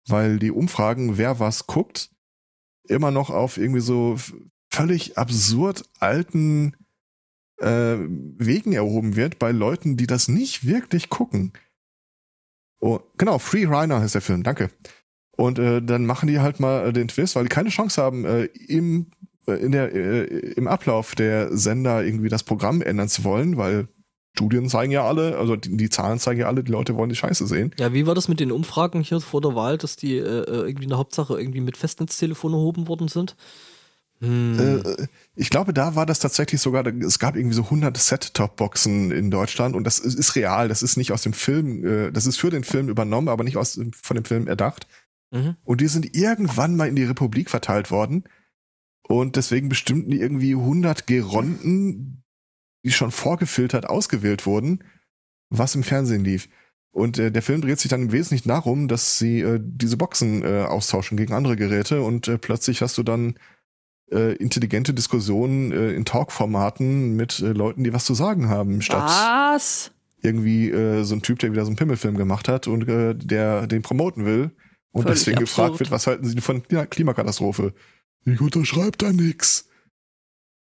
weil 0.07 0.39
die 0.39 0.51
Umfragen, 0.51 1.17
wer 1.17 1.41
was 1.41 1.67
guckt, 1.67 2.11
immer 2.87 3.11
noch 3.11 3.31
auf 3.31 3.57
irgendwie 3.57 3.81
so 3.81 4.19
völlig 4.71 5.17
absurd 5.17 5.85
alten 6.01 6.75
äh, 7.59 7.97
Wegen 7.97 8.73
erhoben 8.73 9.17
wird 9.17 9.39
bei 9.39 9.53
Leuten, 9.53 9.97
die 9.97 10.07
das 10.07 10.29
nicht 10.29 10.67
wirklich 10.67 11.09
gucken. 11.09 11.53
Oh, 12.81 13.01
genau, 13.17 13.39
Free 13.39 13.65
Rhino 13.65 13.99
heißt 13.99 14.17
der 14.17 14.21
Film, 14.21 14.43
danke. 14.43 14.71
Und 15.37 15.59
äh, 15.59 15.83
dann 15.83 16.07
machen 16.07 16.29
die 16.29 16.41
halt 16.41 16.61
mal 16.61 16.89
äh, 16.89 16.93
den 16.93 17.09
Twist, 17.09 17.37
weil 17.37 17.45
die 17.45 17.49
keine 17.49 17.71
Chance 17.71 18.01
haben, 18.01 18.25
äh, 18.25 18.45
im, 18.45 19.07
äh, 19.47 19.53
in 19.55 19.73
der, 19.73 19.93
äh, 19.95 20.25
im 20.53 20.69
Ablauf 20.69 21.15
der 21.15 21.57
Sender 21.57 22.05
irgendwie 22.05 22.29
das 22.29 22.43
Programm 22.43 22.83
ändern 22.83 23.09
zu 23.09 23.25
wollen, 23.25 23.57
weil 23.57 23.89
Studien 24.35 24.69
zeigen 24.69 24.91
ja 24.91 25.05
alle, 25.05 25.39
also 25.39 25.55
die, 25.55 25.77
die 25.77 25.91
Zahlen 25.91 26.19
zeigen 26.19 26.41
ja 26.41 26.49
alle, 26.49 26.65
die 26.65 26.73
Leute 26.73 26.97
wollen 26.97 27.09
die 27.09 27.17
Scheiße 27.17 27.47
sehen. 27.47 27.73
Ja, 27.79 27.93
wie 27.93 28.07
war 28.07 28.17
das 28.17 28.29
mit 28.29 28.41
den 28.41 28.51
Umfragen 28.51 29.01
hier 29.01 29.21
vor 29.21 29.41
der 29.41 29.55
Wahl, 29.55 29.79
dass 29.79 29.97
die 29.97 30.17
äh, 30.17 30.23
äh, 30.23 30.67
irgendwie 30.67 30.87
eine 30.87 30.99
Hauptsache 30.99 31.39
irgendwie 31.39 31.61
mit 31.61 31.77
Festnetztelefon 31.77 32.53
erhoben 32.53 32.89
worden 32.89 33.07
sind? 33.07 33.37
Hm. 34.21 34.59
Äh, 34.59 35.07
ich 35.37 35.51
glaube, 35.51 35.73
da 35.73 35.95
war 35.95 36.05
das 36.05 36.19
tatsächlich 36.19 36.61
sogar, 36.61 36.85
es 36.87 37.21
gab 37.21 37.37
irgendwie 37.37 37.55
so 37.55 37.63
100 37.63 37.97
Set-Top-Boxen 37.97 39.13
in 39.13 39.31
Deutschland 39.31 39.77
und 39.77 39.85
das 39.85 40.01
ist, 40.01 40.19
ist 40.19 40.35
real, 40.35 40.67
das 40.69 40.83
ist 40.83 40.97
nicht 40.97 41.13
aus 41.13 41.23
dem 41.23 41.33
Film, 41.33 41.85
äh, 41.85 42.11
das 42.11 42.27
ist 42.27 42.37
für 42.37 42.51
den 42.51 42.65
Film 42.65 42.89
übernommen, 42.89 43.29
aber 43.29 43.45
nicht 43.45 43.57
aus, 43.57 43.81
von 44.03 44.17
dem 44.17 44.25
Film 44.25 44.49
erdacht. 44.49 44.89
Mhm. 45.35 45.57
Und 45.65 45.81
die 45.81 45.89
sind 45.89 46.17
irgendwann 46.17 46.77
mal 46.77 46.89
in 46.89 46.97
die 46.97 47.05
Republik 47.05 47.51
verteilt 47.51 47.91
worden 47.91 48.25
und 49.07 49.37
deswegen 49.37 49.69
bestimmten 49.69 50.11
die 50.11 50.21
irgendwie 50.21 50.55
100 50.55 51.07
Geronten, 51.07 52.23
die 52.85 52.93
schon 52.93 53.11
vorgefiltert 53.11 53.87
ausgewählt 53.87 54.47
wurden, 54.47 54.83
was 55.51 55.75
im 55.75 55.83
Fernsehen 55.83 56.25
lief. 56.25 56.49
Und 56.91 57.19
äh, 57.19 57.31
der 57.31 57.43
Film 57.43 57.61
dreht 57.61 57.81
sich 57.81 57.91
dann 57.91 58.03
im 58.03 58.13
Wesentlichen 58.13 58.49
darum, 58.49 58.89
dass 58.89 59.19
sie 59.19 59.41
äh, 59.41 59.61
diese 59.63 59.97
Boxen 59.97 60.43
äh, 60.43 60.63
austauschen 60.63 61.17
gegen 61.17 61.35
andere 61.35 61.57
Geräte 61.57 62.03
und 62.03 62.29
äh, 62.29 62.39
plötzlich 62.39 62.83
hast 62.83 62.97
du 62.97 63.03
dann 63.03 63.35
äh, 64.13 64.37
intelligente 64.37 64.95
Diskussionen 64.95 65.73
äh, 65.73 65.91
in 65.93 66.05
Talk-Formaten 66.05 67.17
mit 67.17 67.41
Leuten, 67.41 67.85
die 67.85 67.93
was 67.93 68.05
zu 68.05 68.15
sagen 68.15 68.49
haben, 68.49 68.81
statt 68.81 69.11
Was? 69.55 69.91
irgendwie 70.23 70.71
so 71.05 71.15
ein 71.15 71.21
Typ, 71.21 71.41
der 71.41 71.53
wieder 71.53 71.65
so 71.65 71.69
einen 71.69 71.77
Pimmelfilm 71.77 72.17
gemacht 72.17 72.49
hat 72.49 72.67
und 72.67 72.87
der 72.87 73.67
den 73.67 73.83
promoten 73.83 74.25
will 74.25 74.53
und 74.95 75.03
Völlig 75.03 75.19
deswegen 75.19 75.41
gefragt 75.41 75.73
absurd. 75.73 75.81
wird, 75.81 75.91
was 75.91 76.07
halten 76.07 76.25
Sie 76.25 76.41
von 76.41 76.63
Klima- 76.63 76.87
Klimakatastrophe? 76.87 77.75
Ich 78.25 78.41
unterschreibe 78.41 78.97
da 78.97 79.13
nix. 79.13 79.69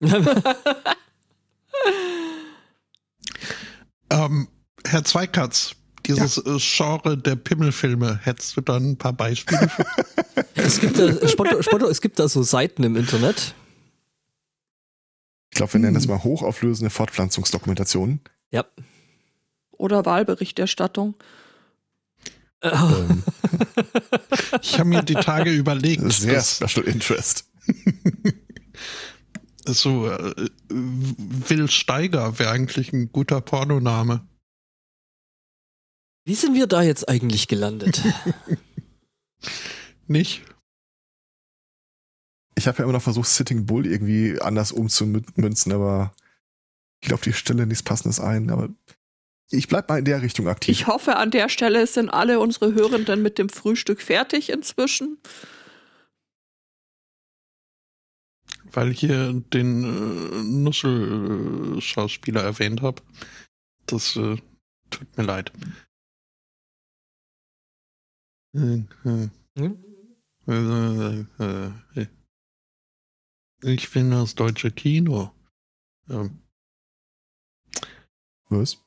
Ähm, 4.11 4.49
Herr 4.87 5.05
Zweikatz, 5.05 5.75
dieses 6.07 6.37
äh, 6.39 6.59
Genre 6.59 7.17
der 7.17 7.37
Pimmelfilme, 7.37 8.21
hättest 8.23 8.57
du 8.57 8.61
da 8.61 8.77
ein 8.77 8.97
paar 8.99 9.13
Beispiele 9.15 9.69
für? 9.69 9.87
es, 10.55 10.81
gibt 10.81 10.99
da, 10.99 11.27
Spotto, 11.29 11.63
Spotto, 11.63 11.89
es 11.89 12.01
gibt 12.03 12.19
da 12.19 12.29
so 12.29 12.43
Seiten 12.43 12.83
im 12.83 12.97
Internet. 12.97 13.55
Ich 15.51 15.57
glaube, 15.57 15.73
wir 15.75 15.81
nennen 15.81 15.95
das 15.95 16.07
mal 16.09 16.23
hochauflösende 16.23 16.91
Fortpflanzungsdokumentationen. 16.91 18.21
Ja. 18.51 18.65
Oder 19.71 20.05
Wahlberichterstattung. 20.05 21.15
Ähm, 22.63 23.23
Ich 24.63 24.79
habe 24.79 24.89
mir 24.89 25.03
die 25.03 25.15
Tage 25.15 25.51
überlegt, 25.51 26.11
sehr 26.13 26.35
dass 26.35 26.57
Special 26.57 26.87
Interest. 26.87 27.45
so 29.67 30.09
äh, 30.09 30.49
Will 30.69 31.71
Steiger 31.71 32.39
wäre 32.39 32.51
eigentlich 32.51 32.93
ein 32.93 33.13
guter 33.13 33.41
Pornoname. 33.41 34.27
Wie 36.25 36.35
sind 36.35 36.55
wir 36.55 36.67
da 36.67 36.83
jetzt 36.83 37.09
eigentlich 37.09 37.49
gelandet? 37.49 38.03
Nicht? 40.07 40.43
Ich 42.55 42.69
habe 42.69 42.79
ja 42.79 42.85
immer 42.85 42.93
noch 42.93 43.03
versucht, 43.03 43.29
Sitting 43.29 43.67
Bull 43.67 43.87
irgendwie 43.87 44.41
anders 44.41 44.73
umzumünzen, 44.73 45.73
aber 45.73 46.13
ich 47.01 47.09
glaube, 47.09 47.25
die 47.25 47.33
Stelle 47.33 47.67
nichts 47.67 47.83
Passendes 47.83 48.21
ein. 48.21 48.51
Aber 48.51 48.69
ich 49.53 49.69
bleib 49.69 49.89
mal 49.89 49.99
in 49.99 50.05
der 50.05 50.23
Richtung 50.23 50.49
aktiv. 50.49 50.71
Ich 50.71 50.87
hoffe, 50.87 51.17
an 51.17 51.31
der 51.31 51.49
Stelle 51.49 51.87
sind 51.87 52.09
alle 52.09 52.41
unsere 52.41 52.75
Hörenden 52.75 53.23
mit 53.23 53.39
dem 53.39 53.49
Frühstück 53.49 54.01
fertig 54.01 54.51
inzwischen. 54.51 55.19
Weil 58.65 58.91
ich 58.91 59.01
hier 59.01 59.33
den 59.53 59.85
äh, 59.85 60.43
Nuschel-Schauspieler 60.45 62.43
erwähnt 62.43 62.81
habe. 62.81 63.03
Das 63.87 64.17
äh, 64.17 64.37
tut 64.91 65.17
mir 65.17 65.25
leid. 65.25 65.53
Ich 73.63 73.91
bin 73.91 74.11
das 74.11 74.35
deutsche 74.35 74.71
Kino. 74.71 75.33
Ähm, 76.09 76.43
Was? 78.49 78.82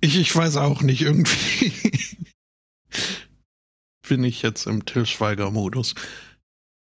Ich, 0.00 0.18
ich 0.18 0.34
weiß 0.34 0.56
auch 0.56 0.82
nicht, 0.82 1.02
irgendwie 1.02 1.72
bin 4.08 4.24
ich 4.24 4.42
jetzt 4.42 4.66
im 4.66 4.84
Till 4.84 5.06
Schweiger-Modus. 5.06 5.94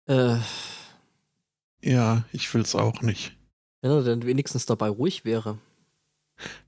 äh, 0.07 0.37
Ja, 1.81 2.23
ich 2.31 2.53
will's 2.53 2.75
auch 2.75 3.01
nicht. 3.01 3.35
wenn 3.81 3.91
er 3.91 4.03
denn 4.03 4.25
wenigstens 4.25 4.65
dabei 4.65 4.89
ruhig 4.89 5.25
wäre. 5.25 5.57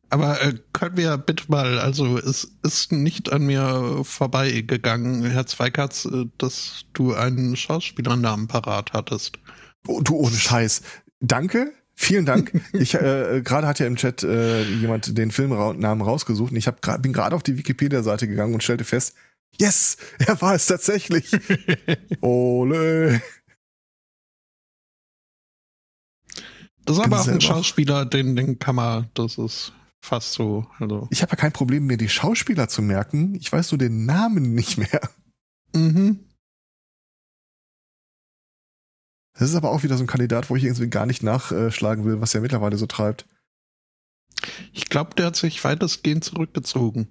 Aber 0.09 0.41
äh, 0.41 0.57
können 0.71 0.95
wir 0.95 1.17
bitte 1.17 1.43
mal, 1.49 1.79
also 1.79 2.17
es 2.17 2.55
ist 2.63 2.93
nicht 2.93 3.31
an 3.33 3.45
mir 3.45 4.01
vorbeigegangen, 4.05 5.25
Herr 5.25 5.45
Zweikatz, 5.47 6.05
äh, 6.05 6.25
dass 6.37 6.85
du 6.93 7.13
einen 7.13 7.57
Schauspielernamen 7.57 8.47
parat 8.47 8.93
hattest. 8.93 9.37
Oh, 9.85 9.99
du 9.99 10.15
ohne 10.15 10.35
Scheiß. 10.35 10.81
Danke. 11.19 11.73
Vielen 11.99 12.27
Dank. 12.27 12.51
Ich 12.73 12.93
äh, 12.93 13.41
gerade 13.43 13.65
hat 13.65 13.79
ja 13.79 13.87
im 13.87 13.95
Chat 13.95 14.23
äh, 14.23 14.61
jemand 14.61 15.17
den 15.17 15.31
Filmnamen 15.31 16.01
rausgesucht 16.01 16.51
und 16.51 16.57
ich 16.57 16.67
hab 16.67 16.83
grad, 16.83 17.01
bin 17.01 17.11
gerade 17.11 17.35
auf 17.35 17.41
die 17.41 17.57
Wikipedia-Seite 17.57 18.27
gegangen 18.27 18.53
und 18.53 18.61
stellte 18.63 18.83
fest, 18.83 19.15
yes, 19.59 19.97
er 20.19 20.39
war 20.39 20.53
es 20.53 20.67
tatsächlich. 20.67 21.31
Ole. 22.21 23.19
Das 26.85 26.97
ist 26.97 27.03
aber 27.03 27.19
auch 27.19 27.27
ein 27.27 27.41
Schauspieler, 27.41 28.05
den, 28.05 28.35
den 28.35 28.59
kann 28.59 28.75
man, 28.75 29.09
das 29.15 29.39
ist 29.39 29.73
fast 29.99 30.33
so, 30.33 30.67
also. 30.77 31.07
Ich 31.09 31.23
habe 31.23 31.31
ja 31.31 31.35
kein 31.35 31.51
Problem, 31.51 31.87
mir 31.87 31.97
die 31.97 32.09
Schauspieler 32.09 32.69
zu 32.69 32.83
merken. 32.83 33.33
Ich 33.33 33.51
weiß 33.51 33.71
nur 33.71 33.79
den 33.79 34.05
Namen 34.05 34.53
nicht 34.53 34.77
mehr. 34.77 35.01
Mhm. 35.73 36.26
Das 39.37 39.49
ist 39.49 39.55
aber 39.55 39.71
auch 39.71 39.83
wieder 39.83 39.97
so 39.97 40.03
ein 40.03 40.07
Kandidat, 40.07 40.49
wo 40.49 40.55
ich 40.55 40.63
irgendwie 40.63 40.89
gar 40.89 41.05
nicht 41.05 41.23
nachschlagen 41.23 42.05
will, 42.05 42.21
was 42.21 42.33
er 42.33 42.41
mittlerweile 42.41 42.77
so 42.77 42.87
treibt. 42.87 43.27
Ich 44.73 44.89
glaube, 44.89 45.15
der 45.15 45.27
hat 45.27 45.35
sich 45.35 45.63
weitestgehend 45.63 46.23
zurückgezogen. 46.23 47.07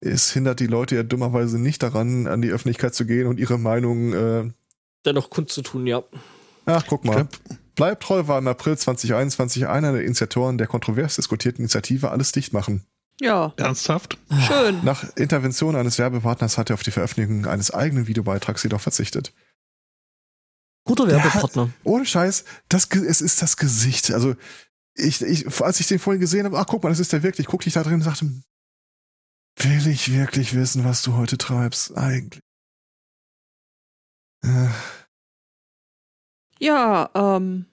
Es 0.00 0.32
hindert 0.32 0.60
die 0.60 0.66
Leute 0.66 0.94
ja 0.94 1.02
dummerweise 1.02 1.58
nicht 1.58 1.82
daran, 1.82 2.26
an 2.26 2.40
die 2.40 2.50
Öffentlichkeit 2.50 2.94
zu 2.94 3.04
gehen 3.04 3.26
und 3.26 3.38
ihre 3.38 3.58
Meinung, 3.58 4.12
äh, 4.12 4.50
Dennoch 5.04 5.30
kundzutun, 5.30 5.86
ja. 5.86 6.02
ach 6.66 6.84
guck 6.86 7.04
mal, 7.04 7.28
Bleib 7.78 8.00
treu 8.00 8.26
war 8.26 8.38
im 8.38 8.48
April 8.48 8.76
2021 8.76 9.68
einer 9.68 9.92
der 9.92 10.02
Initiatoren 10.02 10.58
der 10.58 10.66
kontrovers 10.66 11.14
diskutierten 11.14 11.60
Initiative 11.60 12.10
Alles 12.10 12.32
dicht 12.32 12.52
machen. 12.52 12.84
Ja, 13.20 13.52
ernsthaft? 13.56 14.18
schön. 14.48 14.80
Nach 14.82 15.04
Intervention 15.16 15.76
eines 15.76 15.96
Werbepartners 15.96 16.58
hat 16.58 16.70
er 16.70 16.74
auf 16.74 16.82
die 16.82 16.90
Veröffentlichung 16.90 17.46
eines 17.46 17.70
eigenen 17.70 18.08
Videobeitrags 18.08 18.64
jedoch 18.64 18.80
verzichtet. 18.80 19.32
Guter 20.88 21.06
Werbepartner. 21.06 21.70
Ohne 21.84 22.06
Scheiß, 22.06 22.44
das, 22.68 22.88
es 22.90 23.20
ist 23.20 23.42
das 23.42 23.56
Gesicht. 23.58 24.10
Also, 24.10 24.34
ich, 24.94 25.20
ich, 25.22 25.60
als 25.60 25.80
ich 25.80 25.86
den 25.86 25.98
vorhin 25.98 26.20
gesehen 26.20 26.46
habe, 26.46 26.58
ach 26.58 26.66
guck 26.66 26.82
mal, 26.82 26.88
das 26.88 26.98
ist 26.98 27.12
der 27.12 27.22
wirklich, 27.22 27.46
guckte 27.46 27.68
ich 27.68 27.74
da 27.74 27.82
drin 27.82 27.94
und 27.94 28.02
sagte, 28.02 28.30
will 29.56 29.86
ich 29.86 30.12
wirklich 30.12 30.54
wissen, 30.54 30.84
was 30.84 31.02
du 31.02 31.14
heute 31.14 31.36
treibst? 31.36 31.96
Eigentlich. 31.96 32.40
Äh, 34.42 34.68
Ja, 36.58 37.10
ähm. 37.14 37.66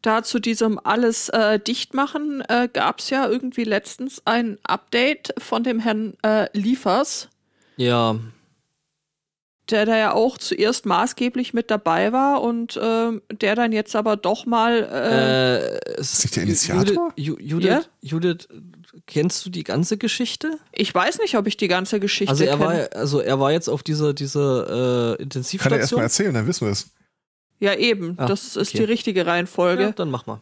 Da 0.00 0.22
zu 0.24 0.40
diesem 0.40 0.78
alles 0.84 1.28
äh, 1.28 1.60
dichtmachen 1.60 2.40
äh, 2.48 2.68
gab 2.72 2.98
es 2.98 3.10
ja 3.10 3.28
irgendwie 3.28 3.64
letztens 3.64 4.22
ein 4.26 4.58
Update 4.64 5.32
von 5.38 5.62
dem 5.62 5.78
Herrn 5.78 6.14
äh, 6.22 6.48
Liefers, 6.56 7.28
Ja. 7.76 8.18
Der 9.70 9.86
da 9.86 9.96
ja 9.96 10.12
auch 10.12 10.38
zuerst 10.38 10.86
maßgeblich 10.86 11.54
mit 11.54 11.70
dabei 11.70 12.12
war 12.12 12.42
und 12.42 12.78
ähm, 12.82 13.22
der 13.30 13.54
dann 13.54 13.72
jetzt 13.72 13.94
aber 13.96 14.16
doch 14.16 14.44
mal 14.46 14.82
äh, 14.82 15.56
Äh, 15.76 15.80
es- 15.98 16.12
Ist 16.14 16.24
nicht 16.24 16.36
der 16.36 16.42
Initiator? 16.42 17.12
Judith, 17.16 17.38
Ju- 17.38 17.40
Judith, 17.40 17.68
Ja? 17.68 17.82
Judith, 18.00 18.48
kennst 19.06 19.46
du 19.46 19.50
die 19.50 19.62
ganze 19.64 19.96
Geschichte? 19.98 20.58
ich 20.72 20.92
weiß 20.94 21.18
nicht, 21.20 21.36
ob 21.36 21.46
ich 21.46 21.56
die 21.56 21.68
ganze 21.68 22.00
Geschichte 22.00 22.30
Also 22.32 22.44
er 22.44 22.58
kenne. 22.58 22.64
war, 22.92 23.00
also 23.00 23.20
er 23.20 23.38
war 23.40 23.52
jetzt 23.52 23.68
auf 23.68 23.82
dieser, 23.82 24.12
dieser 24.14 24.64
äh, 24.64 24.66
kann 24.66 24.72
er 24.72 24.76
erstmal 24.78 25.22
Intensivstation. 25.22 26.00
erzählen, 26.02 26.34
dann 26.34 26.46
wissen 26.46 26.66
wir 26.66 26.72
es. 26.72 26.90
ja, 27.60 27.74
eben. 27.74 28.14
Ah, 28.18 28.26
das 28.26 28.56
ist 28.56 28.70
okay. 28.70 28.78
die 28.78 28.84
richtige 28.84 29.26
Reihenfolge. 29.26 29.82
ja, 29.84 29.92
dann 29.92 30.10
mach 30.10 30.26
mal. 30.26 30.40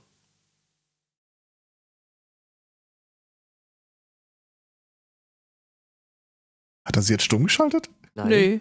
Hat 6.85 6.97
er 6.97 7.03
sie 7.03 7.13
jetzt 7.13 7.25
stumm 7.25 7.45
geschaltet? 7.45 7.91
Nein, 8.15 8.29
Nee. 8.29 8.61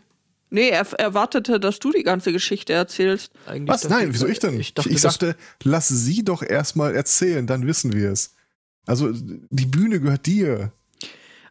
Nee, 0.50 0.70
er 0.70 0.86
er 0.94 1.00
erwartete, 1.00 1.60
dass 1.60 1.80
du 1.80 1.92
die 1.92 2.04
ganze 2.04 2.32
Geschichte 2.32 2.74
erzählst. 2.74 3.32
eigentlich 3.46 3.70
Was? 3.70 3.82
dachte 3.82 3.94
Nein, 3.94 4.14
wieso 4.14 4.28
ich 4.28 4.40
denn? 4.40 4.60
Ich 4.60 4.74
dachte, 4.74 4.90
ich 4.90 5.02
sagte, 5.02 5.36
lass 5.64 5.88
sie 5.90 6.24
doch 6.24 6.42
erstmal 6.42 6.96
erzählen, 6.96 7.46
dann 7.46 7.68
wissen 7.68 7.94
wir 7.94 8.12
es. 8.12 8.36
Also, 8.86 9.12
die 9.12 9.66
Bühne 9.66 10.00
gehört 10.00 10.26
dir. 10.26 10.72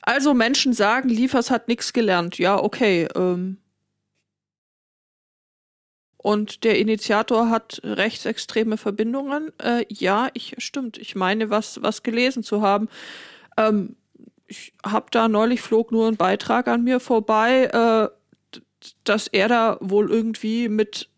Also 0.02 0.34
Menschen 0.34 0.72
sagen, 0.72 1.08
Liefers 1.08 1.50
hat 1.50 1.68
nichts 1.68 1.92
gelernt. 1.92 2.38
Ja, 2.38 2.58
okay. 2.60 3.06
Ähm. 3.14 3.58
Und 6.16 6.64
der 6.64 6.78
Initiator 6.78 7.48
hat 7.50 7.80
rechtsextreme 7.84 8.76
Verbindungen. 8.76 9.52
Äh, 9.58 9.84
ja, 9.88 10.28
ich 10.34 10.56
stimmt. 10.58 10.98
Ich 10.98 11.14
meine, 11.14 11.50
was 11.50 11.80
was 11.82 12.02
gelesen 12.02 12.42
zu 12.42 12.62
haben. 12.62 12.88
Ähm, 13.56 13.96
ich 14.48 14.72
habe 14.84 15.06
da 15.10 15.28
neulich 15.28 15.60
flog 15.60 15.92
nur 15.92 16.08
ein 16.08 16.16
Beitrag 16.16 16.68
an 16.68 16.82
mir 16.82 17.00
vorbei, 17.00 17.64
äh, 17.64 18.17
dass 19.04 19.26
er 19.26 19.48
da 19.48 19.78
wohl 19.80 20.10
irgendwie 20.10 20.68
mit 20.68 21.08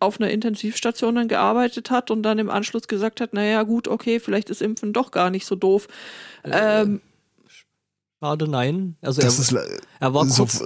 auf 0.00 0.20
einer 0.20 0.30
Intensivstation 0.30 1.16
dann 1.16 1.28
gearbeitet 1.28 1.90
hat 1.90 2.10
und 2.10 2.22
dann 2.22 2.38
im 2.38 2.50
Anschluss 2.50 2.86
gesagt 2.86 3.20
hat, 3.20 3.32
naja 3.32 3.62
gut, 3.64 3.88
okay, 3.88 4.20
vielleicht 4.20 4.48
ist 4.50 4.62
Impfen 4.62 4.92
doch 4.92 5.10
gar 5.10 5.30
nicht 5.30 5.44
so 5.46 5.56
doof. 5.56 5.88
Äh, 6.44 6.82
Ähm, 6.82 7.00
Schade, 8.20 8.48
nein. 8.48 8.96
Also 9.00 9.20
Das 9.20 9.38
er, 9.52 9.58
ist 9.58 9.80
er 10.00 10.14
war 10.14 10.26
so, 10.26 10.44
kurz. 10.44 10.62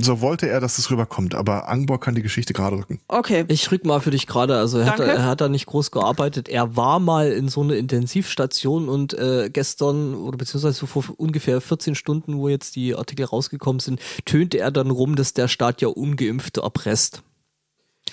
So 0.00 0.20
wollte 0.20 0.48
er, 0.48 0.60
dass 0.60 0.78
es 0.78 0.92
rüberkommt, 0.92 1.34
aber 1.34 1.68
Angbor 1.68 1.98
kann 1.98 2.14
die 2.14 2.22
Geschichte 2.22 2.52
gerade 2.52 2.76
rücken. 2.76 3.00
Okay. 3.08 3.44
Ich 3.48 3.68
rück 3.72 3.84
mal 3.84 4.00
für 4.00 4.12
dich 4.12 4.28
gerade. 4.28 4.56
Also 4.56 4.78
er 4.78 4.86
hat, 4.86 5.00
er 5.00 5.24
hat 5.26 5.40
da 5.40 5.48
nicht 5.48 5.66
groß 5.66 5.90
gearbeitet. 5.90 6.48
Er 6.48 6.76
war 6.76 7.00
mal 7.00 7.32
in 7.32 7.48
so 7.48 7.62
einer 7.62 7.74
Intensivstation 7.74 8.88
und 8.88 9.14
äh, 9.14 9.50
gestern 9.52 10.14
oder 10.14 10.38
beziehungsweise 10.38 10.78
so 10.78 10.86
vor 10.86 11.02
ungefähr 11.16 11.60
14 11.60 11.96
Stunden, 11.96 12.38
wo 12.38 12.48
jetzt 12.48 12.76
die 12.76 12.94
Artikel 12.94 13.26
rausgekommen 13.26 13.80
sind, 13.80 14.00
tönte 14.24 14.58
er 14.58 14.70
dann 14.70 14.90
rum, 14.90 15.16
dass 15.16 15.34
der 15.34 15.48
Staat 15.48 15.80
ja 15.82 15.88
Ungeimpfte 15.88 16.60
erpresst. 16.60 17.22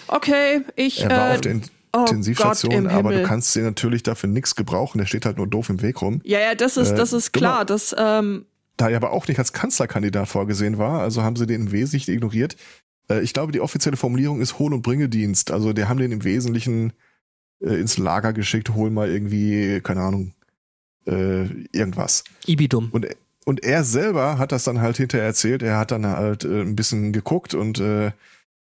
Okay, 0.08 0.62
ich. 0.76 1.02
Er 1.04 1.10
war 1.12 1.30
äh, 1.30 1.34
auf 1.36 1.42
der 1.42 1.52
In 1.52 1.62
oh 1.96 2.00
Intensivstation, 2.00 2.84
Gott 2.86 2.94
aber 2.94 3.12
du 3.14 3.24
kannst 3.24 3.56
dir 3.56 3.62
natürlich 3.64 4.02
dafür 4.04 4.30
nichts 4.30 4.56
gebrauchen. 4.56 4.98
Der 4.98 5.06
steht 5.06 5.26
halt 5.26 5.38
nur 5.38 5.48
doof 5.48 5.70
im 5.70 5.82
Weg 5.82 6.02
rum. 6.02 6.22
ja, 6.24 6.40
ja, 6.40 6.56
das 6.56 6.78
ist, 6.78 6.92
Äh, 6.92 6.96
das 6.96 7.14
ist 7.14 7.36
dummer- 7.36 7.40
klar. 7.48 7.66
Das, 7.66 7.96
ähm, 7.98 8.46
Da 8.78 8.90
er 8.90 8.98
aber 8.98 9.12
auch 9.12 9.28
nicht 9.28 9.40
als 9.40 9.54
Kanzlerkandidat 9.54 10.28
vorgesehen 10.28 10.78
war, 10.78 11.02
also 11.02 11.24
haben 11.24 11.36
sie 11.36 11.48
den 11.48 11.62
im 11.62 11.72
Wesentlichen 11.72 12.14
ignoriert. 12.14 12.58
Äh, 13.10 13.22
ich 13.22 13.34
glaube, 13.34 13.52
die 13.52 13.62
offizielle 13.62 13.98
Formulierung 13.98 14.42
ist 14.42 14.60
Hol- 14.60 14.74
und 14.74 14.82
Bringedienst. 14.82 15.52
Also 15.52 15.74
die 15.74 15.86
haben 15.86 16.00
den 16.00 16.12
im 16.12 16.24
Wesentlichen 16.24 16.94
äh, 17.62 17.76
ins 17.76 17.98
Lager 17.98 18.34
geschickt, 18.34 18.74
hol 18.74 18.90
mal 18.90 19.10
irgendwie, 19.10 19.82
keine 19.82 20.02
Ahnung, 20.02 20.34
äh, 21.08 21.46
irgendwas. 21.72 22.24
Ibidum. 22.46 22.90
Und, 22.92 23.08
und 23.46 23.64
er 23.64 23.84
selber 23.84 24.38
hat 24.38 24.52
das 24.52 24.64
dann 24.64 24.82
halt 24.82 24.98
hinterher 24.98 25.28
erzählt. 25.28 25.64
Er 25.64 25.78
hat 25.78 25.92
dann 25.92 26.06
halt 26.06 26.44
äh, 26.44 26.62
ein 26.62 26.76
bisschen 26.76 27.14
geguckt 27.14 27.54
und 27.54 27.80
äh, 27.80 28.12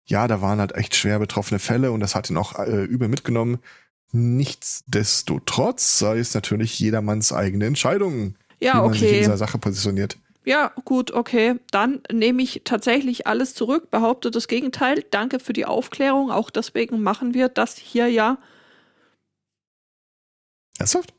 ja, 0.06 0.28
da 0.28 0.42
waren 0.42 0.60
halt 0.60 0.76
echt 0.76 0.96
schwer 0.96 1.20
betroffene 1.20 1.60
Fälle 1.60 1.92
und 1.92 2.00
das 2.00 2.16
hat 2.16 2.30
ihn 2.30 2.38
auch 2.38 2.58
äh, 2.60 2.84
übel 2.84 3.08
mitgenommen. 3.08 3.60
Nichtsdestotrotz 4.12 6.00
sei 6.00 6.18
es 6.18 6.34
natürlich 6.34 6.78
jedermanns 6.80 7.32
eigene 7.32 7.66
Entscheidung, 7.66 8.36
wie 8.62 8.66
ja, 8.66 8.76
man 8.76 8.94
sich 8.94 9.02
in 9.02 9.08
okay. 9.10 9.20
dieser 9.20 9.38
Sache 9.38 9.58
positioniert. 9.58 10.18
Ja, 10.46 10.72
gut, 10.86 11.12
okay. 11.12 11.56
Dann 11.72 12.02
nehme 12.12 12.42
ich 12.42 12.62
tatsächlich 12.64 13.28
alles 13.28 13.54
zurück, 13.54 13.92
behaupte 13.92 14.32
das 14.32 14.48
Gegenteil. 14.48 15.04
Danke 15.12 15.40
für 15.40 15.54
die 15.54 15.66
Aufklärung. 15.66 16.32
Auch 16.32 16.50
deswegen 16.50 17.02
machen 17.02 17.34
wir 17.34 17.50
das 17.50 17.78
hier 17.78 18.08
ja. 18.08 18.38
Ernsthaft? 20.80 21.14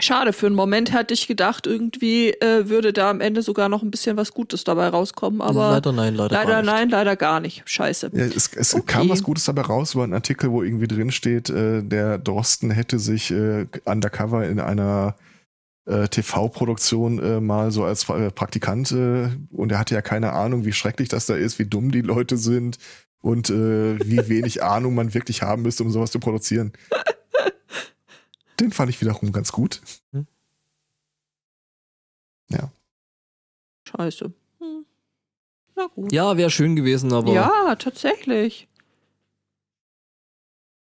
Schade, 0.00 0.32
für 0.32 0.46
einen 0.46 0.54
Moment 0.54 0.92
hätte 0.92 1.14
ich 1.14 1.26
gedacht, 1.26 1.66
irgendwie 1.66 2.30
äh, 2.30 2.68
würde 2.68 2.92
da 2.92 3.10
am 3.10 3.20
Ende 3.20 3.42
sogar 3.42 3.68
noch 3.68 3.82
ein 3.82 3.90
bisschen 3.90 4.16
was 4.16 4.32
Gutes 4.32 4.62
dabei 4.62 4.88
rauskommen, 4.88 5.40
aber 5.40 5.72
leider 5.72 5.92
nein, 5.92 6.14
leider, 6.14 6.34
leider 6.34 6.50
gar 6.52 6.62
nicht. 6.62 6.70
nein, 6.70 6.88
leider 6.90 7.16
gar 7.16 7.40
nicht. 7.40 7.62
Scheiße. 7.64 8.10
Ja, 8.12 8.24
es 8.26 8.50
es 8.54 8.74
Okay. 8.74 8.84
kam 8.86 9.08
was 9.08 9.24
Gutes 9.24 9.46
dabei 9.46 9.62
raus, 9.62 9.96
war 9.96 10.04
ein 10.04 10.12
Artikel, 10.12 10.52
wo 10.52 10.62
irgendwie 10.62 10.86
drin 10.86 11.10
steht, 11.10 11.50
äh, 11.50 11.82
der 11.82 12.18
Drosten 12.18 12.70
hätte 12.70 12.98
sich 13.00 13.30
äh, 13.32 13.66
undercover 13.86 14.46
in 14.46 14.60
einer 14.60 15.16
äh, 15.88 16.08
TV-Produktion 16.08 17.18
äh, 17.18 17.40
mal 17.40 17.70
so 17.70 17.84
als 17.84 18.08
äh, 18.08 18.30
Praktikant 18.30 18.92
äh, 18.92 19.30
und 19.50 19.72
er 19.72 19.78
hatte 19.78 19.94
ja 19.94 20.02
keine 20.02 20.32
Ahnung, 20.32 20.64
wie 20.64 20.72
schrecklich 20.72 21.08
das 21.08 21.26
da 21.26 21.34
ist, 21.34 21.58
wie 21.58 21.66
dumm 21.66 21.90
die 21.90 22.02
Leute 22.02 22.36
sind 22.36 22.78
und 23.20 23.50
äh, 23.50 23.98
wie 24.04 24.28
wenig 24.28 24.62
Ahnung 24.62 24.94
man 24.94 25.14
wirklich 25.14 25.42
haben 25.42 25.62
müsste, 25.62 25.82
um 25.82 25.90
sowas 25.90 26.10
zu 26.10 26.20
produzieren. 26.20 26.72
Den 28.60 28.72
fand 28.72 28.90
ich 28.90 29.00
wiederum 29.00 29.32
ganz 29.32 29.52
gut. 29.52 29.80
Scheiße. 33.88 34.32
Hm. 34.58 34.84
Na 35.76 35.86
gut. 35.86 36.12
Ja, 36.12 36.36
wäre 36.36 36.50
schön 36.50 36.76
gewesen, 36.76 37.12
aber 37.12 37.32
Ja, 37.32 37.74
tatsächlich. 37.76 38.68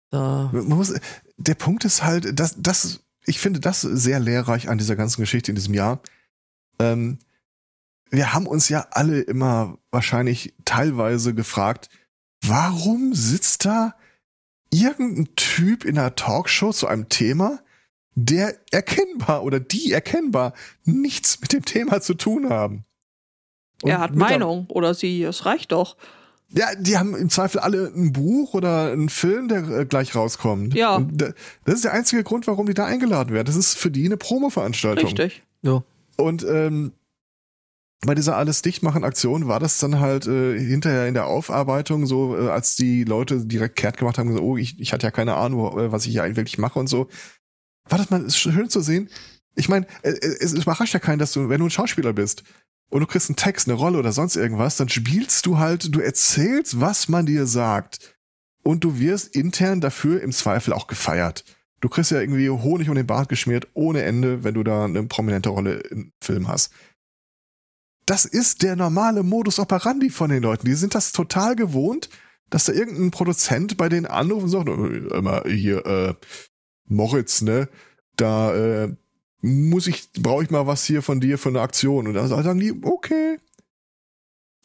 da 0.10 0.50
Man 0.54 0.68
muss, 0.68 0.94
der 1.38 1.56
Punkt 1.56 1.86
ist 1.86 2.04
halt, 2.04 2.40
dass 2.40 2.56
das, 2.58 3.03
ich 3.26 3.40
finde 3.40 3.60
das 3.60 3.82
sehr 3.82 4.20
lehrreich 4.20 4.70
an 4.70 4.78
dieser 4.78 4.96
ganzen 4.96 5.22
Geschichte 5.22 5.52
in 5.52 5.56
diesem 5.56 5.74
Jahr. 5.74 6.02
Ähm, 6.80 7.20
wir 8.10 8.34
haben 8.34 8.48
uns 8.48 8.70
ja 8.70 8.88
alle 8.92 9.22
immer 9.22 9.78
wahrscheinlich 9.92 10.54
teilweise 10.66 11.34
gefragt, 11.34 11.90
warum 12.46 13.14
sitzt 13.14 13.66
da 13.66 13.96
irgendein 14.70 15.36
Typ 15.36 15.86
in 15.86 15.98
einer 15.98 16.16
Talkshow 16.16 16.72
zu 16.72 16.88
einem 16.88 17.10
Thema, 17.10 17.60
der 18.16 18.56
erkennbar 18.72 19.44
oder 19.44 19.60
die 19.60 19.92
erkennbar 19.92 20.54
nichts 20.84 21.40
mit 21.42 21.54
dem 21.54 21.66
Thema 21.66 22.02
zu 22.02 22.14
tun 22.14 22.50
haben. 22.50 22.86
Und 23.82 23.90
er 23.90 24.00
hat 24.00 24.16
Meinung 24.16 24.68
oder 24.68 24.94
sie, 24.94 25.24
es 25.24 25.46
reicht 25.46 25.72
doch. 25.72 25.98
Ja, 26.56 26.68
die 26.76 26.98
haben 26.98 27.16
im 27.16 27.30
Zweifel 27.30 27.60
alle 27.60 27.92
ein 27.96 28.12
Buch 28.14 28.54
oder 28.54 28.92
einen 28.92 29.10
Film, 29.10 29.48
der 29.48 29.68
äh, 29.70 29.86
gleich 29.86 30.16
rauskommt. 30.16 30.74
Ja. 30.76 30.96
Und 30.98 31.22
da- 31.22 31.34
das 31.66 31.76
ist 31.76 31.84
der 31.86 31.94
einzige 31.94 32.24
Grund, 32.24 32.46
warum 32.48 32.66
die 32.68 32.74
da 32.74 32.86
eingeladen 32.86 33.34
werden. 33.34 33.46
Das 33.48 33.56
ist 33.56 33.76
für 33.78 33.90
die 33.92 34.06
eine 34.06 34.18
Promo-Veranstaltung. 34.18 35.06
Richtig. 35.06 35.44
ja. 35.64 35.84
Und 36.18 36.46
ähm, 36.48 36.92
bei 38.06 38.16
dieser 38.16 38.36
alles 38.38 38.62
dichtmachen 38.62 39.04
Aktion 39.06 39.48
war 39.48 39.60
das 39.60 39.78
dann 39.80 40.00
halt 40.00 40.28
äh, 40.28 40.60
hinterher 40.60 41.08
in 41.08 41.14
der 41.14 41.26
Aufarbeitung 41.28 42.06
so, 42.06 42.38
äh, 42.38 42.50
als 42.50 42.76
die 42.76 43.04
Leute 43.06 43.46
direkt 43.46 43.78
kehrt 43.78 43.98
gemacht 43.98 44.18
haben, 44.18 44.32
so, 44.36 44.42
oh, 44.44 44.58
ich, 44.58 44.80
ich 44.80 44.92
hatte 44.94 45.08
ja 45.08 45.12
keine 45.12 45.36
Ahnung, 45.36 45.80
äh, 45.80 45.92
was 45.92 46.06
ich 46.06 46.12
hier 46.12 46.24
eigentlich 46.24 46.36
wirklich 46.38 46.58
mache 46.58 46.78
und 46.80 46.88
so. 46.88 47.08
War 47.90 47.98
das 47.98 48.10
mal 48.10 48.30
schön 48.30 48.70
zu 48.70 48.82
sehen? 48.82 49.10
Ich 49.56 49.70
meine, 49.70 49.86
äh, 50.02 50.10
äh, 50.12 50.38
es 50.42 50.54
überrascht 50.54 50.94
ja 50.94 51.00
keinen, 51.00 51.20
dass 51.20 51.32
du, 51.32 51.48
wenn 51.50 51.60
du 51.60 51.68
ein 51.68 51.72
Schauspieler 51.72 52.12
bist 52.14 52.44
und 52.90 53.02
du 53.02 53.08
kriegst 53.08 53.30
einen 53.30 53.36
Text, 53.36 53.68
eine 53.68 53.78
Rolle 53.78 53.98
oder 53.98 54.12
sonst 54.12 54.36
irgendwas, 54.36 54.78
dann 54.78 54.90
spielst 54.90 55.46
du 55.46 55.58
halt, 55.58 55.94
du 55.96 56.00
erzählst, 56.00 56.80
was 56.80 57.08
man 57.10 57.26
dir 57.26 57.48
sagt. 57.48 58.16
Und 58.64 58.84
du 58.84 59.00
wirst 59.00 59.36
intern 59.36 59.82
dafür 59.82 60.22
im 60.22 60.32
Zweifel 60.32 60.74
auch 60.74 60.88
gefeiert. 60.88 61.44
Du 61.82 61.90
kriegst 61.90 62.12
ja 62.12 62.22
irgendwie 62.22 62.50
Honig 62.50 62.88
um 62.88 62.96
den 62.96 63.08
Bart 63.08 63.28
geschmiert 63.28 63.68
ohne 63.74 64.04
Ende, 64.04 64.44
wenn 64.44 64.54
du 64.54 64.64
da 64.64 64.86
eine 64.86 65.04
prominente 65.04 65.50
Rolle 65.50 65.80
im 65.80 66.14
Film 66.22 66.48
hast. 66.48 66.72
Das 68.06 68.26
ist 68.26 68.64
der 68.64 68.76
normale 68.76 69.24
Modus 69.24 69.60
operandi 69.60 70.10
von 70.10 70.30
den 70.30 70.44
Leuten. 70.44 70.66
Die 70.66 70.76
sind 70.76 70.96
das 70.96 71.12
total 71.12 71.56
gewohnt, 71.56 72.10
dass 72.50 72.66
da 72.66 72.74
irgendein 72.74 73.12
Produzent 73.12 73.76
bei 73.76 73.90
denen 73.90 74.06
anruft 74.06 74.44
und 74.44 74.50
sagt, 74.50 74.70
"Äh, 74.70 75.18
immer 75.18 75.44
hier, 75.46 75.86
äh, 75.86 76.14
Moritz, 76.86 77.42
ne, 77.42 77.68
da 78.16 78.54
äh, 78.56 78.96
muss 79.44 79.88
ich, 79.88 80.10
brauche 80.14 80.44
ich 80.44 80.50
mal 80.50 80.66
was 80.68 80.86
hier 80.86 81.02
von 81.02 81.20
dir 81.20 81.38
für 81.38 81.50
eine 81.50 81.62
Aktion. 81.62 82.08
Und 82.08 82.14
dann 82.14 82.30
sagen 82.30 82.60
die, 82.60 82.74
okay. 82.82 83.38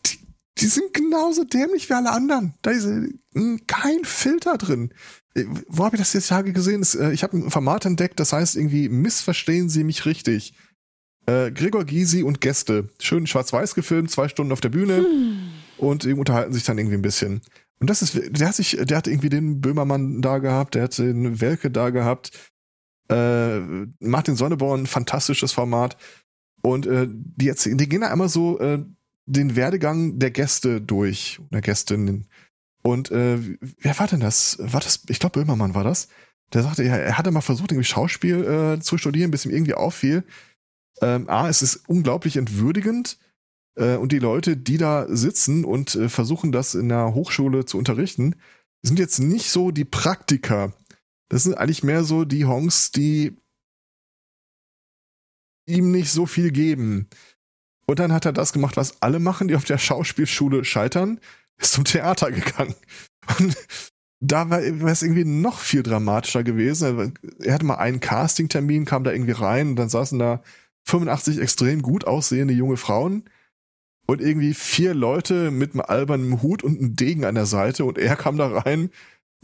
Die, 0.06 0.18
die 0.58 0.66
sind 0.66 0.94
genauso 0.94 1.42
dämlich 1.42 1.90
wie 1.90 1.94
alle 1.94 2.12
anderen. 2.12 2.54
Da 2.62 2.70
ist 2.70 2.86
äh, 2.86 3.58
kein 3.66 4.04
Filter 4.04 4.56
drin. 4.56 4.94
Äh, 5.34 5.44
Wo 5.66 5.84
habe 5.84 5.96
ich 5.96 6.00
das 6.00 6.12
jetzt 6.12 6.28
Tage 6.28 6.52
gesehen? 6.52 6.86
Äh, 7.00 7.12
Ich 7.12 7.24
habe 7.24 7.36
ein 7.36 7.50
Format 7.50 7.86
entdeckt, 7.86 8.20
das 8.20 8.32
heißt 8.32 8.54
irgendwie, 8.56 8.88
missverstehen 8.88 9.68
Sie 9.68 9.84
mich 9.84 10.06
richtig. 10.06 10.54
Gregor 11.26 11.84
Gysi 11.84 12.22
und 12.22 12.40
Gäste. 12.40 12.88
Schön 13.02 13.26
schwarz-weiß 13.26 13.74
gefilmt, 13.74 14.10
zwei 14.10 14.28
Stunden 14.28 14.50
auf 14.50 14.62
der 14.62 14.70
Bühne 14.70 15.04
und 15.76 16.04
die 16.04 16.14
unterhalten 16.14 16.54
sich 16.54 16.64
dann 16.64 16.78
irgendwie 16.78 16.96
ein 16.96 17.02
bisschen. 17.02 17.42
Und 17.80 17.90
das 17.90 18.00
ist, 18.00 18.18
der 18.30 18.48
hat 18.48 18.54
sich, 18.54 18.78
der 18.80 18.96
hat 18.96 19.06
irgendwie 19.06 19.28
den 19.28 19.60
Böhmermann 19.60 20.22
da 20.22 20.38
gehabt, 20.38 20.74
der 20.74 20.84
hat 20.84 20.96
den 20.96 21.42
Welke 21.42 21.70
da 21.70 21.90
gehabt, 21.90 22.30
äh, 23.08 23.58
Martin 24.00 24.36
Sonneborn, 24.36 24.86
fantastisches 24.86 25.52
Format. 25.52 25.96
Und 26.62 26.86
äh, 26.86 27.06
die, 27.08 27.46
jetzt, 27.46 27.64
die 27.64 27.88
gehen 27.88 28.00
da 28.00 28.08
einmal 28.08 28.28
so 28.28 28.58
äh, 28.58 28.84
den 29.26 29.56
Werdegang 29.56 30.18
der 30.18 30.30
Gäste 30.30 30.80
durch, 30.80 31.40
der 31.50 31.60
Gästinnen. 31.60 32.26
Und 32.82 33.10
äh, 33.10 33.38
wer 33.80 33.98
war 33.98 34.06
denn 34.06 34.20
das? 34.20 34.56
War 34.60 34.80
das, 34.80 35.02
ich 35.08 35.18
glaube, 35.18 35.40
Böhmermann 35.40 35.74
war 35.74 35.84
das. 35.84 36.08
Der 36.52 36.62
sagte, 36.62 36.82
ja, 36.82 36.96
er 36.96 37.18
hatte 37.18 37.30
mal 37.30 37.42
versucht, 37.42 37.72
irgendwie 37.72 37.84
Schauspiel 37.84 38.44
äh, 38.44 38.80
zu 38.80 38.96
studieren, 38.96 39.30
bis 39.30 39.44
ihm 39.44 39.50
irgendwie 39.50 39.74
auffiel. 39.74 40.24
Ähm, 41.02 41.28
A, 41.28 41.48
es 41.48 41.62
ist 41.62 41.88
unglaublich 41.88 42.36
entwürdigend. 42.36 43.18
Äh, 43.76 43.96
und 43.96 44.12
die 44.12 44.18
Leute, 44.18 44.56
die 44.56 44.78
da 44.78 45.06
sitzen 45.08 45.64
und 45.64 45.94
äh, 45.94 46.08
versuchen, 46.08 46.50
das 46.52 46.74
in 46.74 46.88
der 46.88 47.14
Hochschule 47.14 47.66
zu 47.66 47.78
unterrichten, 47.78 48.36
sind 48.82 48.98
jetzt 48.98 49.18
nicht 49.18 49.50
so 49.50 49.70
die 49.70 49.84
Praktiker. 49.84 50.72
Das 51.28 51.42
sind 51.42 51.54
eigentlich 51.54 51.82
mehr 51.82 52.04
so 52.04 52.24
die 52.24 52.44
Honks, 52.44 52.90
die 52.90 53.36
ihm 55.66 55.90
nicht 55.90 56.10
so 56.10 56.26
viel 56.26 56.50
geben. 56.50 57.08
Und 57.86 57.98
dann 57.98 58.12
hat 58.12 58.24
er 58.24 58.32
das 58.32 58.52
gemacht, 58.52 58.76
was 58.76 59.02
alle 59.02 59.18
machen, 59.18 59.48
die 59.48 59.56
auf 59.56 59.64
der 59.64 59.78
Schauspielschule 59.78 60.64
scheitern, 60.64 61.20
ist 61.58 61.72
zum 61.72 61.84
Theater 61.84 62.32
gegangen. 62.32 62.74
Und 63.38 63.56
da 64.20 64.50
war 64.50 64.60
es 64.60 65.02
irgendwie 65.02 65.24
noch 65.24 65.58
viel 65.58 65.82
dramatischer 65.82 66.42
gewesen. 66.42 67.14
Er 67.40 67.54
hatte 67.54 67.66
mal 67.66 67.76
einen 67.76 68.00
Castingtermin, 68.00 68.84
kam 68.84 69.04
da 69.04 69.12
irgendwie 69.12 69.32
rein 69.32 69.70
und 69.70 69.76
dann 69.76 69.88
saßen 69.88 70.18
da 70.18 70.42
85 70.86 71.38
extrem 71.38 71.82
gut 71.82 72.04
aussehende 72.06 72.54
junge 72.54 72.76
Frauen 72.78 73.24
und 74.06 74.20
irgendwie 74.20 74.54
vier 74.54 74.94
Leute 74.94 75.50
mit 75.50 75.72
einem 75.72 75.82
albernen 75.82 76.42
Hut 76.42 76.64
und 76.64 76.78
einem 76.78 76.96
Degen 76.96 77.24
an 77.24 77.34
der 77.34 77.46
Seite 77.46 77.84
und 77.84 77.98
er 77.98 78.16
kam 78.16 78.38
da 78.38 78.48
rein, 78.48 78.90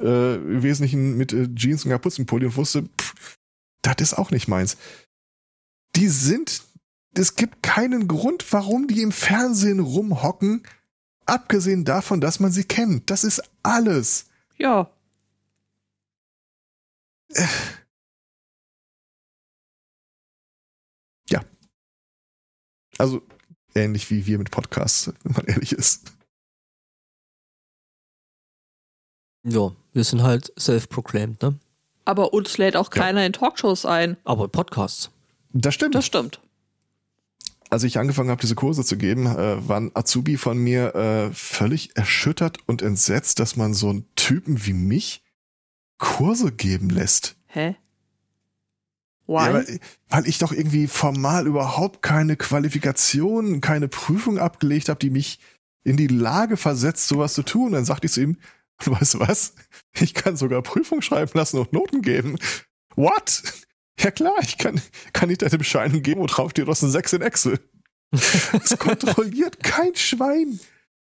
äh, 0.00 0.34
im 0.36 0.62
Wesentlichen 0.62 1.16
mit 1.16 1.32
äh, 1.32 1.48
Jeans 1.54 1.84
und 1.84 1.90
Kapuzenpulli 1.90 2.46
und 2.46 2.56
wusste, 2.56 2.88
pff, 3.00 3.36
das 3.82 3.96
ist 4.00 4.14
auch 4.14 4.30
nicht 4.30 4.48
meins. 4.48 4.76
Die 5.96 6.08
sind, 6.08 6.62
es 7.14 7.36
gibt 7.36 7.62
keinen 7.62 8.08
Grund, 8.08 8.52
warum 8.52 8.88
die 8.88 9.02
im 9.02 9.12
Fernsehen 9.12 9.80
rumhocken, 9.80 10.62
abgesehen 11.26 11.84
davon, 11.84 12.20
dass 12.20 12.40
man 12.40 12.52
sie 12.52 12.64
kennt. 12.64 13.10
Das 13.10 13.24
ist 13.24 13.42
alles. 13.62 14.26
Ja. 14.58 14.90
Also 22.98 23.22
ähnlich 23.74 24.10
wie 24.10 24.26
wir 24.26 24.38
mit 24.38 24.50
Podcasts, 24.50 25.12
wenn 25.22 25.32
man 25.32 25.46
ehrlich 25.46 25.72
ist. 25.72 26.12
Ja, 29.42 29.74
wir 29.94 30.04
sind 30.04 30.22
halt 30.22 30.52
self-proclaimed, 30.58 31.42
ne? 31.42 31.58
Aber 32.04 32.34
uns 32.34 32.58
lädt 32.58 32.76
auch 32.76 32.94
Ja. 32.94 33.02
keiner 33.02 33.24
in 33.24 33.32
Talkshows 33.32 33.86
ein. 33.86 34.16
Aber 34.24 34.48
Podcasts. 34.48 35.10
Das 35.52 35.72
stimmt. 35.74 35.94
Das 35.94 36.04
stimmt. 36.04 36.40
Als 37.70 37.82
ich 37.82 37.98
angefangen 37.98 38.28
habe, 38.30 38.40
diese 38.40 38.54
Kurse 38.54 38.84
zu 38.84 38.96
geben, 38.98 39.26
äh, 39.26 39.66
war 39.68 39.80
ein 39.80 39.90
Azubi 39.94 40.36
von 40.36 40.58
mir 40.58 40.94
äh, 40.94 41.30
völlig 41.32 41.96
erschüttert 41.96 42.58
und 42.66 42.82
entsetzt, 42.82 43.40
dass 43.40 43.56
man 43.56 43.72
so 43.72 43.88
einen 43.88 44.04
Typen 44.16 44.66
wie 44.66 44.74
mich 44.74 45.22
Kurse 45.98 46.52
geben 46.52 46.90
lässt. 46.90 47.36
Hä? 47.46 47.76
Ja, 49.26 49.34
Why? 49.48 49.54
weil, 49.54 49.80
weil 50.10 50.26
ich 50.28 50.38
doch 50.38 50.52
irgendwie 50.52 50.86
formal 50.86 51.46
überhaupt 51.46 52.02
keine 52.02 52.36
Qualifikation, 52.36 53.60
keine 53.62 53.88
Prüfung 53.88 54.38
abgelegt 54.38 54.88
habe, 54.90 54.98
die 55.00 55.10
mich 55.10 55.38
in 55.82 55.96
die 55.96 56.06
Lage 56.08 56.56
versetzt, 56.58 57.08
sowas 57.08 57.32
zu 57.34 57.42
tun. 57.42 57.72
Dann 57.72 57.84
sagte 57.86 58.06
ich 58.06 58.12
zu 58.12 58.20
ihm, 58.22 58.36
weißt 58.84 59.14
du 59.14 59.20
was? 59.20 59.54
Ich 59.98 60.14
kann 60.14 60.36
sogar 60.36 60.62
Prüfung 60.62 61.02
schreiben 61.02 61.32
lassen 61.34 61.58
und 61.58 61.72
Noten 61.72 62.02
geben. 62.02 62.38
What? 62.96 63.42
Ja 63.98 64.10
klar, 64.10 64.34
ich 64.42 64.58
kann, 64.58 64.80
kann 65.12 65.28
nicht 65.28 65.42
deine 65.42 65.58
Bescheinigung 65.58 66.02
geben 66.02 66.20
und 66.20 66.28
drauf 66.28 66.50
steht, 66.50 66.66
du 66.66 66.70
hast 66.70 66.82
eine 66.82 66.92
6 66.92 67.12
in 67.14 67.22
Excel. 67.22 67.60
Das 68.10 68.76
kontrolliert 68.78 69.62
kein 69.62 69.94
Schwein. 69.94 70.58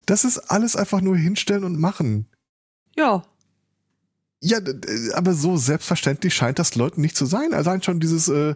Das 0.06 0.24
ist 0.24 0.38
alles 0.38 0.76
einfach 0.76 1.00
nur 1.00 1.16
hinstellen 1.16 1.64
und 1.64 1.78
machen. 1.78 2.28
ja. 2.96 3.24
Ja, 4.40 4.59
aber 5.14 5.34
so 5.34 5.56
selbstverständlich 5.56 6.32
scheint 6.32 6.61
das 6.61 6.76
Leuten 6.76 7.00
nicht 7.00 7.16
zu 7.16 7.26
sein. 7.26 7.52
Allein 7.52 7.82
schon 7.82 7.98
dieses, 7.98 8.28
äh, 8.28 8.54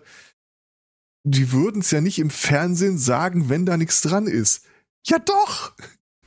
die 1.24 1.50
würden 1.50 1.80
es 1.80 1.90
ja 1.90 2.00
nicht 2.00 2.20
im 2.20 2.30
Fernsehen 2.30 2.98
sagen, 2.98 3.48
wenn 3.48 3.66
da 3.66 3.76
nichts 3.76 4.00
dran 4.00 4.28
ist. 4.28 4.64
Ja 5.04 5.18
doch! 5.18 5.72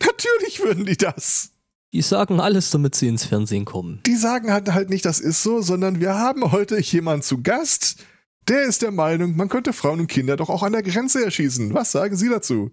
Natürlich 0.01 0.59
würden 0.61 0.85
die 0.85 0.97
das. 0.97 1.51
Die 1.95 2.01
sagen 2.01 2.41
alles, 2.41 2.71
damit 2.71 2.93
sie 2.93 3.07
ins 3.07 3.23
Fernsehen 3.23 3.63
kommen. 3.63 4.01
Die 4.05 4.17
sagen 4.17 4.51
halt, 4.51 4.73
halt 4.73 4.89
nicht, 4.89 5.05
das 5.05 5.21
ist 5.21 5.41
so, 5.41 5.61
sondern 5.61 6.01
wir 6.01 6.15
haben 6.15 6.51
heute 6.51 6.77
jemanden 6.77 7.21
zu 7.21 7.41
Gast, 7.41 8.03
der 8.49 8.63
ist 8.63 8.81
der 8.81 8.91
Meinung, 8.91 9.37
man 9.37 9.47
könnte 9.47 9.71
Frauen 9.71 10.01
und 10.01 10.07
Kinder 10.07 10.35
doch 10.35 10.49
auch 10.49 10.61
an 10.61 10.73
der 10.73 10.83
Grenze 10.83 11.23
erschießen. 11.23 11.73
Was 11.73 11.93
sagen 11.93 12.17
Sie 12.17 12.27
dazu? 12.27 12.69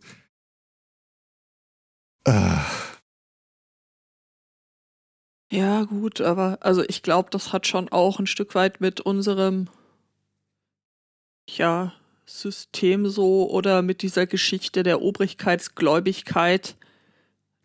Äh, 2.25 2.59
Ja, 5.53 5.85
gut, 5.85 6.21
aber 6.21 6.59
also 6.63 6.83
ich 6.89 7.03
glaube, 7.03 7.29
das 7.31 7.53
hat 7.53 7.69
schon 7.69 7.91
auch 7.91 8.19
ein 8.19 8.27
Stück 8.27 8.57
weit 8.57 8.81
mit 8.81 9.03
unserem 9.03 9.69
ja, 11.49 11.93
System 12.27 13.07
so 13.07 13.49
oder 13.49 13.83
mit 13.83 14.03
dieser 14.03 14.27
Geschichte 14.27 14.83
der 14.83 15.01
Obrigkeitsgläubigkeit 15.01 16.75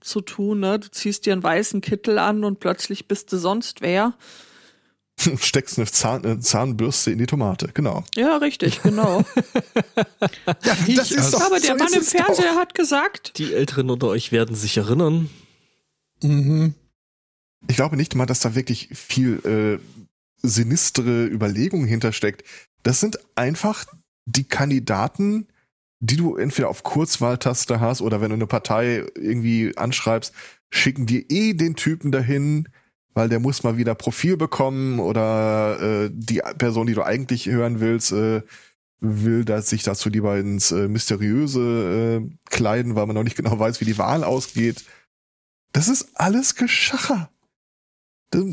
zu 0.08 0.22
tun. 0.22 0.62
Ne? 0.62 0.80
Du 0.80 0.89
ziehst 0.89 1.26
dir 1.26 1.34
einen 1.34 1.43
weißen 1.43 1.82
Kittel 1.82 2.18
an 2.18 2.43
und 2.43 2.60
plötzlich 2.60 3.08
bist 3.08 3.32
du 3.32 3.38
sonst 3.38 3.82
wer. 3.82 4.14
steckst 5.38 5.78
eine, 5.78 5.88
Zahn, 5.88 6.24
eine 6.26 6.39
Zahnbürste 6.39 7.12
in 7.12 7.18
die 7.18 7.26
Tomate, 7.26 7.70
genau. 7.74 8.03
Ja, 8.16 8.38
richtig, 8.38 8.82
genau. 8.82 9.24
Ja, 10.64 10.76
das 10.95 11.12
ist 11.12 11.34
doch, 11.34 11.41
aber 11.41 11.60
der 11.60 11.72
so 11.72 11.84
Mann 11.84 11.88
ist 11.88 11.95
im 11.95 12.03
Fernseher 12.03 12.53
doch. 12.53 12.60
hat 12.60 12.74
gesagt, 12.74 13.38
Die 13.38 13.53
Älteren 13.53 13.89
unter 13.89 14.08
euch 14.08 14.32
werden 14.32 14.55
sich 14.55 14.78
erinnern. 14.78 15.30
Mhm. 16.22 16.74
Ich 17.68 17.76
glaube 17.76 17.97
nicht 17.97 18.16
mal, 18.16 18.26
dass 18.26 18.39
da 18.39 18.55
wirklich 18.55 18.89
viel 18.93 19.39
äh, 19.45 19.80
sinistere 20.41 21.26
Überlegungen 21.26 21.88
hintersteckt. 21.88 22.43
Das 22.84 22.99
sind 22.99 23.20
einfach 23.36 23.86
die 24.26 24.43
Kandidaten, 24.45 25.47
die 26.00 26.18
du 26.18 26.36
entweder 26.36 26.70
auf 26.70 26.84
Kurzwahltaste 26.84 27.80
hast 27.80 28.02
oder 28.02 28.22
wenn 28.22 28.30
du 28.30 28.36
eine 28.36 28.48
Partei 28.48 29.06
irgendwie 29.16 29.76
anschreibst, 29.78 30.34
schicken 30.70 31.06
dir 31.06 31.24
eh 31.30 31.54
den 31.54 31.76
Typen 31.76 32.12
dahin, 32.12 32.70
weil 33.14 33.30
der 33.30 33.39
muss 33.39 33.64
mal 33.64 33.78
wieder 33.78 33.95
Profil 33.95 34.38
bekommen 34.38 35.00
oder 35.00 36.06
äh, 36.06 36.10
die 36.14 36.41
Person, 36.58 36.88
die 36.88 36.93
du 36.93 37.04
eigentlich 37.04 37.48
hören 37.48 37.80
willst, 37.80 38.12
äh, 38.12 38.41
will 39.00 39.45
dass 39.45 39.70
sich 39.70 39.84
dazu 39.84 40.10
lieber 40.10 40.38
ins 40.38 40.72
äh, 40.72 40.88
Mysteriöse 40.88 42.22
äh, 42.22 42.30
kleiden, 42.50 42.95
weil 42.95 43.06
man 43.06 43.16
noch 43.16 43.24
nicht 43.24 43.38
genau 43.38 43.58
weiß, 43.58 43.80
wie 43.82 43.86
die 43.86 43.98
Wahl 43.98 44.24
ausgeht. 44.24 44.86
Das 45.72 45.88
ist 45.88 46.10
alles 46.16 46.56
Geschacher. 46.56 47.30
Das, 48.32 48.43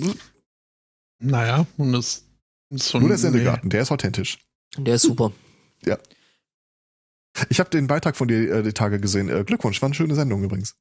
Naja, 1.18 1.66
und 1.76 1.92
das 1.92 2.24
ist 2.70 2.88
so 2.88 2.98
nur 2.98 3.08
der 3.08 3.18
Sendegarten, 3.18 3.70
der 3.70 3.82
ist 3.82 3.92
authentisch. 3.92 4.38
Der 4.76 4.96
ist 4.96 5.02
super. 5.02 5.32
Ich 7.48 7.60
habe 7.60 7.70
den 7.70 7.86
Beitrag 7.86 8.16
von 8.16 8.28
dir 8.28 8.50
äh, 8.50 8.62
die 8.62 8.72
Tage 8.72 9.00
gesehen. 9.00 9.28
Äh, 9.28 9.44
Glückwunsch, 9.44 9.80
war 9.82 9.88
eine 9.88 9.94
schöne 9.94 10.14
Sendung 10.14 10.44
übrigens. 10.44 10.76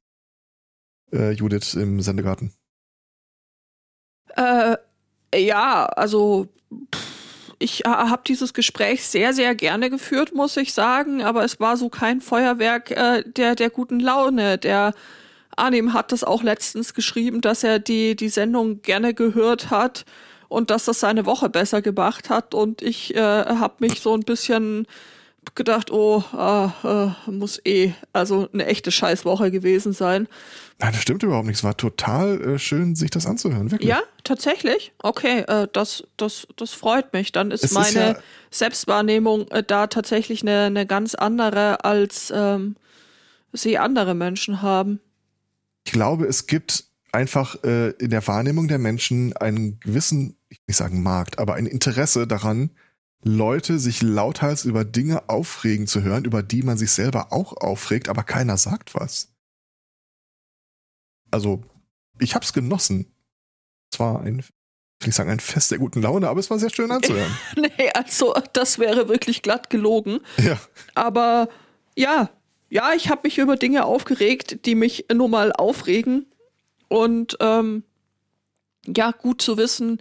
Äh, 1.12 1.32
Judith 1.32 1.74
im 1.74 2.00
Sendegarten. 2.00 2.52
Äh, 4.36 4.76
ja, 5.34 5.86
also 5.86 6.48
pff, 6.94 7.14
ich 7.58 7.82
habe 7.86 8.22
dieses 8.26 8.52
Gespräch 8.52 9.06
sehr, 9.06 9.32
sehr 9.32 9.54
gerne 9.54 9.90
geführt, 9.90 10.34
muss 10.34 10.56
ich 10.56 10.74
sagen, 10.74 11.22
aber 11.22 11.44
es 11.44 11.60
war 11.60 11.76
so 11.76 11.88
kein 11.88 12.20
Feuerwerk 12.20 12.90
äh, 12.90 13.22
der, 13.24 13.54
der 13.54 13.70
guten 13.70 14.00
Laune. 14.00 14.58
Der 14.58 14.92
Arnim 15.56 15.92
hat 15.92 16.12
das 16.12 16.24
auch 16.24 16.42
letztens 16.42 16.94
geschrieben, 16.94 17.40
dass 17.40 17.64
er 17.64 17.78
die, 17.78 18.16
die 18.16 18.28
Sendung 18.28 18.82
gerne 18.82 19.14
gehört 19.14 19.70
hat 19.70 20.04
und 20.48 20.70
dass 20.70 20.84
das 20.84 21.00
seine 21.00 21.26
Woche 21.26 21.48
besser 21.48 21.80
gemacht 21.80 22.28
hat. 22.28 22.54
Und 22.54 22.82
ich 22.82 23.14
äh, 23.14 23.20
habe 23.20 23.74
mich 23.78 24.00
so 24.00 24.14
ein 24.14 24.24
bisschen 24.24 24.86
gedacht, 25.54 25.90
oh, 25.90 26.22
äh, 26.36 26.66
äh, 26.86 27.10
muss 27.30 27.60
eh, 27.64 27.92
also 28.12 28.48
eine 28.52 28.66
echte 28.66 28.90
Scheißwoche 28.90 29.50
gewesen 29.50 29.92
sein. 29.92 30.28
Nein, 30.78 30.92
das 30.92 31.02
stimmt 31.02 31.22
überhaupt 31.22 31.46
nicht. 31.46 31.56
Es 31.58 31.64
war 31.64 31.76
total 31.76 32.40
äh, 32.40 32.58
schön, 32.58 32.94
sich 32.96 33.10
das 33.10 33.26
anzuhören. 33.26 33.70
Wirklich. 33.70 33.88
Ja, 33.88 34.00
tatsächlich. 34.24 34.92
Okay, 35.02 35.40
äh, 35.46 35.68
das, 35.72 36.04
das, 36.16 36.46
das 36.56 36.72
freut 36.72 37.12
mich. 37.12 37.32
Dann 37.32 37.50
ist 37.50 37.64
Es 37.64 37.70
ist 37.70 37.76
meine 37.76 38.14
ja- 38.14 38.18
Selbstwahrnehmung 38.50 39.48
äh, 39.48 39.62
da 39.62 39.86
tatsächlich 39.86 40.42
eine, 40.42 40.62
eine 40.64 40.86
ganz 40.86 41.14
andere, 41.14 41.84
als 41.84 42.32
ähm, 42.34 42.76
sie 43.52 43.78
andere 43.78 44.14
Menschen 44.14 44.62
haben. 44.62 45.00
Ich 45.86 45.92
glaube, 45.92 46.26
es 46.26 46.46
gibt 46.46 46.84
einfach 47.12 47.62
äh, 47.62 47.90
in 47.90 48.10
der 48.10 48.26
Wahrnehmung 48.26 48.66
der 48.66 48.78
Menschen 48.78 49.36
einen 49.36 49.78
gewissen, 49.80 50.36
ich 50.48 50.58
will 50.58 50.64
nicht 50.68 50.76
sagen 50.76 51.02
Markt, 51.02 51.38
aber 51.38 51.54
ein 51.54 51.66
Interesse 51.66 52.26
daran, 52.26 52.70
Leute 53.24 53.78
sich 53.78 54.02
lauthals 54.02 54.64
über 54.66 54.84
Dinge 54.84 55.28
aufregen 55.28 55.86
zu 55.86 56.02
hören, 56.02 56.24
über 56.24 56.42
die 56.42 56.62
man 56.62 56.76
sich 56.76 56.92
selber 56.92 57.32
auch 57.32 57.56
aufregt, 57.56 58.08
aber 58.08 58.22
keiner 58.22 58.58
sagt 58.58 58.94
was. 58.94 59.32
Also, 61.30 61.62
ich 62.20 62.34
hab's 62.34 62.52
genossen. 62.52 63.06
Es 63.90 63.98
war 63.98 64.20
ein, 64.20 64.40
ich 64.40 64.46
will 65.00 65.06
nicht 65.06 65.14
sagen, 65.14 65.30
ein 65.30 65.40
Fest 65.40 65.70
der 65.70 65.78
guten 65.78 66.02
Laune, 66.02 66.28
aber 66.28 66.38
es 66.38 66.50
war 66.50 66.58
sehr 66.58 66.70
schön 66.70 66.90
anzuhören. 66.90 67.34
nee, 67.56 67.90
also 67.94 68.34
das 68.52 68.78
wäre 68.78 69.08
wirklich 69.08 69.40
glatt 69.40 69.70
gelogen. 69.70 70.20
ja. 70.36 70.60
Aber 70.94 71.48
ja, 71.96 72.30
ja, 72.68 72.92
ich 72.92 73.08
habe 73.08 73.22
mich 73.24 73.38
über 73.38 73.56
Dinge 73.56 73.84
aufgeregt, 73.84 74.66
die 74.66 74.74
mich 74.74 75.06
nur 75.12 75.28
mal 75.28 75.52
aufregen. 75.52 76.26
Und 76.88 77.38
ähm, 77.40 77.84
ja, 78.86 79.12
gut 79.12 79.40
zu 79.40 79.56
wissen, 79.56 80.00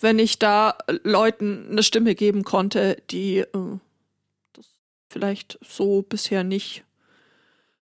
wenn 0.00 0.18
ich 0.18 0.38
da 0.38 0.76
Leuten 1.02 1.68
eine 1.70 1.82
Stimme 1.82 2.14
geben 2.14 2.44
konnte, 2.44 3.02
die 3.10 3.38
äh, 3.38 3.78
das 4.52 4.66
vielleicht 5.08 5.58
so 5.66 6.02
bisher 6.02 6.44
nicht 6.44 6.84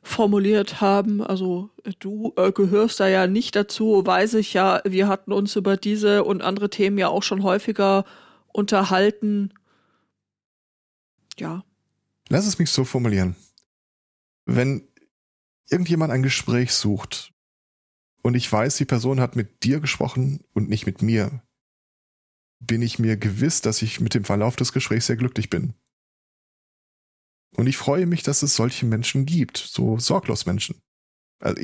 formuliert 0.01 0.81
haben. 0.81 1.21
Also 1.21 1.69
äh, 1.83 1.91
du 1.99 2.33
äh, 2.37 2.51
gehörst 2.51 2.99
da 2.99 3.07
ja 3.07 3.27
nicht 3.27 3.55
dazu, 3.55 4.05
weiß 4.05 4.35
ich 4.35 4.53
ja. 4.53 4.81
Wir 4.85 5.07
hatten 5.07 5.33
uns 5.33 5.55
über 5.55 5.77
diese 5.77 6.23
und 6.23 6.41
andere 6.41 6.69
Themen 6.69 6.97
ja 6.97 7.09
auch 7.09 7.23
schon 7.23 7.43
häufiger 7.43 8.05
unterhalten. 8.51 9.53
Ja, 11.37 11.63
Lass 12.29 12.45
es 12.45 12.59
mich 12.59 12.69
so 12.69 12.85
formulieren. 12.85 13.35
Wenn 14.45 14.87
irgendjemand 15.69 16.11
ein 16.11 16.23
Gespräch 16.23 16.71
sucht 16.73 17.33
und 18.21 18.35
ich 18.35 18.51
weiß, 18.51 18.77
die 18.77 18.85
Person 18.85 19.19
hat 19.19 19.35
mit 19.35 19.63
dir 19.63 19.79
gesprochen 19.79 20.43
und 20.53 20.69
nicht 20.69 20.85
mit 20.85 21.01
mir, 21.01 21.41
bin 22.59 22.81
ich 22.81 22.99
mir 22.99 23.17
gewiss, 23.17 23.61
dass 23.61 23.81
ich 23.81 23.99
mit 23.99 24.13
dem 24.13 24.25
Verlauf 24.25 24.55
des 24.55 24.73
Gesprächs 24.73 25.07
sehr 25.07 25.15
glücklich 25.15 25.49
bin. 25.49 25.73
Und 27.55 27.67
ich 27.67 27.77
freue 27.77 28.05
mich, 28.05 28.23
dass 28.23 28.43
es 28.43 28.55
solche 28.55 28.85
Menschen 28.85 29.25
gibt, 29.25 29.57
so 29.57 29.97
sorglos 29.97 30.45
Menschen. 30.45 30.81
Also, 31.39 31.61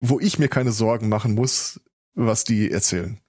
wo 0.00 0.20
ich 0.20 0.38
mir 0.38 0.48
keine 0.48 0.72
Sorgen 0.72 1.08
machen 1.08 1.34
muss, 1.34 1.80
was 2.14 2.44
die 2.44 2.70
erzählen. 2.70 3.20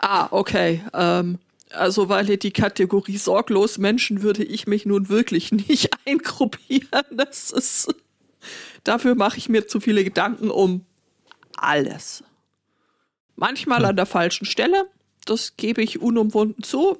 Ah, 0.00 0.28
okay. 0.30 0.82
Ähm, 0.92 1.38
also, 1.70 2.08
weil 2.08 2.36
die 2.36 2.52
Kategorie 2.52 3.16
sorglos 3.16 3.78
Menschen 3.78 4.22
würde 4.22 4.44
ich 4.44 4.66
mich 4.66 4.86
nun 4.86 5.08
wirklich 5.08 5.52
nicht 5.68 5.90
eingruppieren. 6.06 7.04
Das 7.10 7.50
ist. 7.50 7.94
Dafür 8.84 9.14
mache 9.14 9.38
ich 9.38 9.48
mir 9.48 9.66
zu 9.66 9.80
viele 9.80 10.04
Gedanken 10.04 10.50
um 10.50 10.84
alles. 11.56 12.24
Manchmal 13.36 13.84
an 13.84 13.96
der 13.96 14.06
falschen 14.06 14.44
Stelle, 14.44 14.88
das 15.24 15.56
gebe 15.56 15.82
ich 15.82 16.00
unumwunden 16.00 16.62
zu. 16.62 16.98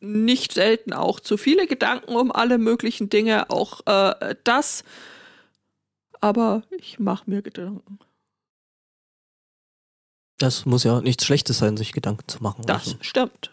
Nicht 0.00 0.52
selten 0.52 0.92
auch 0.92 1.20
zu 1.20 1.36
viele 1.36 1.66
Gedanken 1.66 2.14
um 2.16 2.30
alle 2.30 2.58
möglichen 2.58 3.08
Dinge, 3.08 3.48
auch 3.50 3.80
äh, 3.86 4.34
das. 4.44 4.84
Aber 6.20 6.62
ich 6.70 6.98
mache 6.98 7.30
mir 7.30 7.42
Gedanken. 7.42 7.98
Das 10.38 10.66
muss 10.66 10.84
ja 10.84 11.00
nichts 11.00 11.24
Schlechtes 11.24 11.58
sein, 11.58 11.76
sich 11.76 11.92
Gedanken 11.92 12.26
zu 12.28 12.42
machen. 12.42 12.64
Das 12.66 12.88
Also, 12.88 12.98
stimmt. 13.02 13.50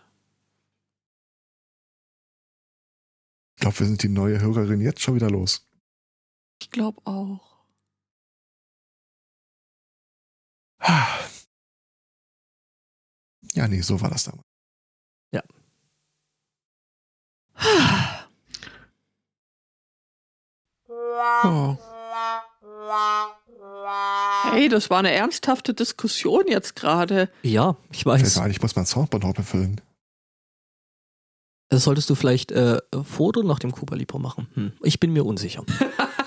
Ich 3.56 3.62
glaube, 3.62 3.80
wir 3.80 3.86
sind 3.86 4.02
die 4.04 4.10
neue 4.10 4.42
Hörerin 4.42 4.82
jetzt 4.82 5.02
schon 5.02 5.16
wieder 5.16 5.30
los. 5.30 5.68
Ich 6.60 6.72
glaube 6.72 7.00
auch. 7.06 7.62
Ja, 13.54 13.68
nee, 13.68 13.82
so 13.82 14.00
war 14.02 14.10
das 14.10 14.24
damals. 14.24 14.46
Oh. 21.44 21.78
Hey, 24.52 24.70
das 24.70 24.90
war 24.90 25.00
eine 25.00 25.12
ernsthafte 25.12 25.74
Diskussion 25.74 26.44
jetzt 26.48 26.76
gerade. 26.76 27.30
ja, 27.44 27.78
ich 27.92 28.06
weiß. 28.06 28.36
mir 28.36 28.44
ein, 28.44 28.52
ich 28.52 28.62
muss 28.62 28.76
mein 28.76 28.86
Soundboard 28.86 29.24
noch 29.24 29.34
befüllen. 29.34 29.82
Das 31.70 31.86
solltest 31.86 32.10
du 32.10 32.16
vielleicht 32.16 32.52
äh, 32.52 32.80
vor 33.04 33.30
oder 33.30 33.44
nach 33.44 33.60
dem 33.60 33.72
Cuba 33.72 33.96
Libre 33.96 34.20
machen. 34.20 34.48
Hm. 34.56 34.74
Ich 34.84 35.00
bin 35.00 35.14
mir 35.14 35.26
unsicher. 35.26 35.64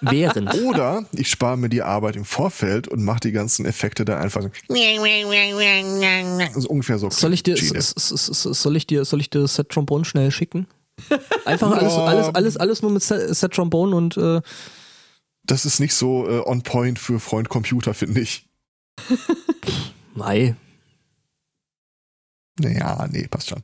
Während. 0.00 0.54
Oder 0.54 1.04
ich 1.12 1.28
spare 1.30 1.56
mir 1.56 1.68
die 1.68 1.82
Arbeit 1.82 2.16
im 2.16 2.24
Vorfeld 2.24 2.88
und 2.88 3.04
mache 3.04 3.20
die 3.20 3.32
ganzen 3.32 3.66
Effekte 3.66 4.04
da 4.04 4.18
einfach 4.18 4.42
so. 4.42 4.48
Also 6.54 6.68
ungefähr 6.68 6.98
so. 6.98 7.10
Soll 7.10 7.32
ich 7.32 7.42
dir, 7.42 7.56
soll 7.56 8.76
ich 8.76 8.86
dir, 8.86 9.04
soll 9.04 9.20
ich 9.20 9.30
dir 9.30 9.46
Set 9.46 9.68
Trombone 9.68 10.04
schnell 10.04 10.30
schicken? 10.30 10.66
Einfach 11.44 11.70
alles, 11.72 11.94
alles, 11.94 12.34
alles, 12.34 12.56
alles 12.56 12.82
nur 12.82 12.90
mit 12.90 13.02
Set, 13.02 13.34
Set 13.34 13.52
Trombone 13.52 13.96
und 13.96 14.16
äh, 14.16 14.40
Das 15.44 15.64
ist 15.64 15.80
nicht 15.80 15.94
so 15.94 16.28
äh, 16.28 16.42
on 16.46 16.62
point 16.62 16.98
für 16.98 17.18
Freund 17.18 17.48
Computer, 17.48 17.94
finde 17.94 18.20
ich. 18.20 18.46
Mai. 20.14 20.54
Naja, 22.60 23.08
nee, 23.10 23.26
passt 23.28 23.48
schon. 23.48 23.62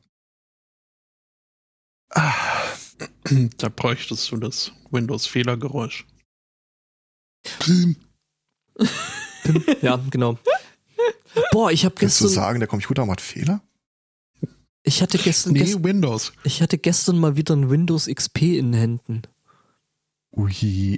Ah, 2.11 2.33
Da 3.57 3.69
bräuchtest 3.69 4.31
du 4.31 4.37
das 4.37 4.71
Windows-Fehlergeräusch. 4.91 6.05
Ja, 9.81 9.97
genau. 10.11 10.37
Boah, 11.51 11.71
ich 11.71 11.85
habe 11.85 11.95
willst 11.99 12.19
du 12.21 12.25
gestern, 12.25 12.43
sagen, 12.43 12.59
der 12.59 12.67
Computer 12.67 13.05
macht 13.05 13.21
Fehler? 13.21 13.61
ich 14.83 15.01
hatte 15.01 15.17
gestern, 15.17 15.53
Nee, 15.53 15.59
gest, 15.59 15.83
Windows. 15.83 16.33
ich 16.43 16.61
hatte 16.61 16.77
gestern 16.77 17.17
mal 17.19 17.35
wieder 17.35 17.55
ein 17.55 17.69
Windows 17.69 18.07
XP 18.07 18.41
in 18.57 18.71
den 18.71 18.73
Händen. 18.73 19.21
Ui, 20.35 20.97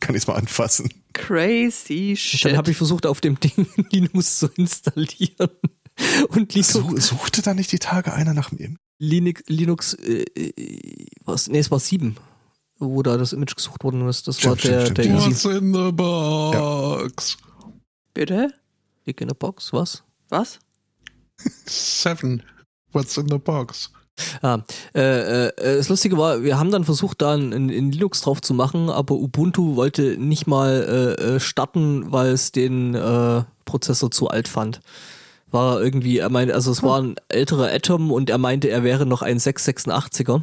kann 0.00 0.14
ich 0.14 0.22
es 0.22 0.26
mal 0.26 0.34
anfassen? 0.34 0.92
Crazy 1.14 2.10
Und 2.10 2.16
shit. 2.18 2.44
dann 2.44 2.56
habe 2.56 2.70
ich 2.70 2.76
versucht, 2.76 3.06
auf 3.06 3.20
dem 3.20 3.38
Ding 3.40 3.66
Linux 3.90 4.38
zu 4.38 4.48
installieren. 4.48 5.48
Und 6.28 6.54
Linux, 6.54 6.72
Such, 6.72 6.98
suchte 7.00 7.42
da 7.42 7.54
nicht 7.54 7.72
die 7.72 7.78
Tage 7.78 8.12
einer 8.12 8.34
nach 8.34 8.52
mir? 8.52 8.74
Linux, 9.00 9.42
Linux 9.46 9.94
äh, 9.94 10.24
äh, 10.34 11.06
was? 11.24 11.48
Nee, 11.48 11.58
es 11.58 11.70
war 11.70 11.80
7, 11.80 12.16
wo 12.78 13.02
da 13.02 13.16
das 13.16 13.32
Image 13.32 13.56
gesucht 13.56 13.82
worden 13.82 14.06
ist. 14.06 14.28
Das 14.28 14.44
war 14.44 14.56
Stimmt, 14.56 14.74
der, 14.74 14.80
stimmt, 14.82 14.98
der 14.98 15.02
stimmt, 15.04 15.20
ja. 15.20 15.28
Easy 15.28 15.48
What's 15.48 15.58
in 15.58 15.74
the 15.74 15.92
box? 15.92 17.38
Bitte? 18.12 18.54
Dick 19.06 19.22
in 19.22 19.28
the 19.28 19.34
Box, 19.34 19.72
was? 19.72 20.02
Was? 20.28 20.58
Seven. 21.66 22.42
What's 22.92 23.16
in 23.16 23.28
the 23.28 23.38
box? 23.38 23.90
Ah, 24.42 24.58
äh, 24.94 25.46
äh, 25.46 25.52
das 25.76 25.88
Lustige 25.88 26.18
war, 26.18 26.42
wir 26.42 26.58
haben 26.58 26.70
dann 26.70 26.84
versucht, 26.84 27.22
da 27.22 27.34
in, 27.34 27.70
in 27.70 27.90
Linux 27.90 28.20
drauf 28.20 28.42
zu 28.42 28.52
machen, 28.52 28.90
aber 28.90 29.14
Ubuntu 29.14 29.76
wollte 29.76 30.18
nicht 30.18 30.46
mal 30.46 31.16
äh, 31.18 31.36
äh, 31.36 31.40
starten, 31.40 32.12
weil 32.12 32.32
es 32.32 32.52
den 32.52 32.94
äh, 32.94 33.44
Prozessor 33.64 34.10
zu 34.10 34.28
alt 34.28 34.48
fand. 34.48 34.80
War 35.50 35.80
irgendwie, 35.80 36.18
er 36.18 36.30
meinte, 36.30 36.54
also 36.54 36.70
es 36.70 36.82
war 36.82 37.00
ein 37.00 37.16
älterer 37.28 37.72
Atom 37.72 38.12
und 38.12 38.30
er 38.30 38.38
meinte, 38.38 38.68
er 38.68 38.84
wäre 38.84 39.06
noch 39.06 39.22
ein 39.22 39.38
686er. 39.38 40.42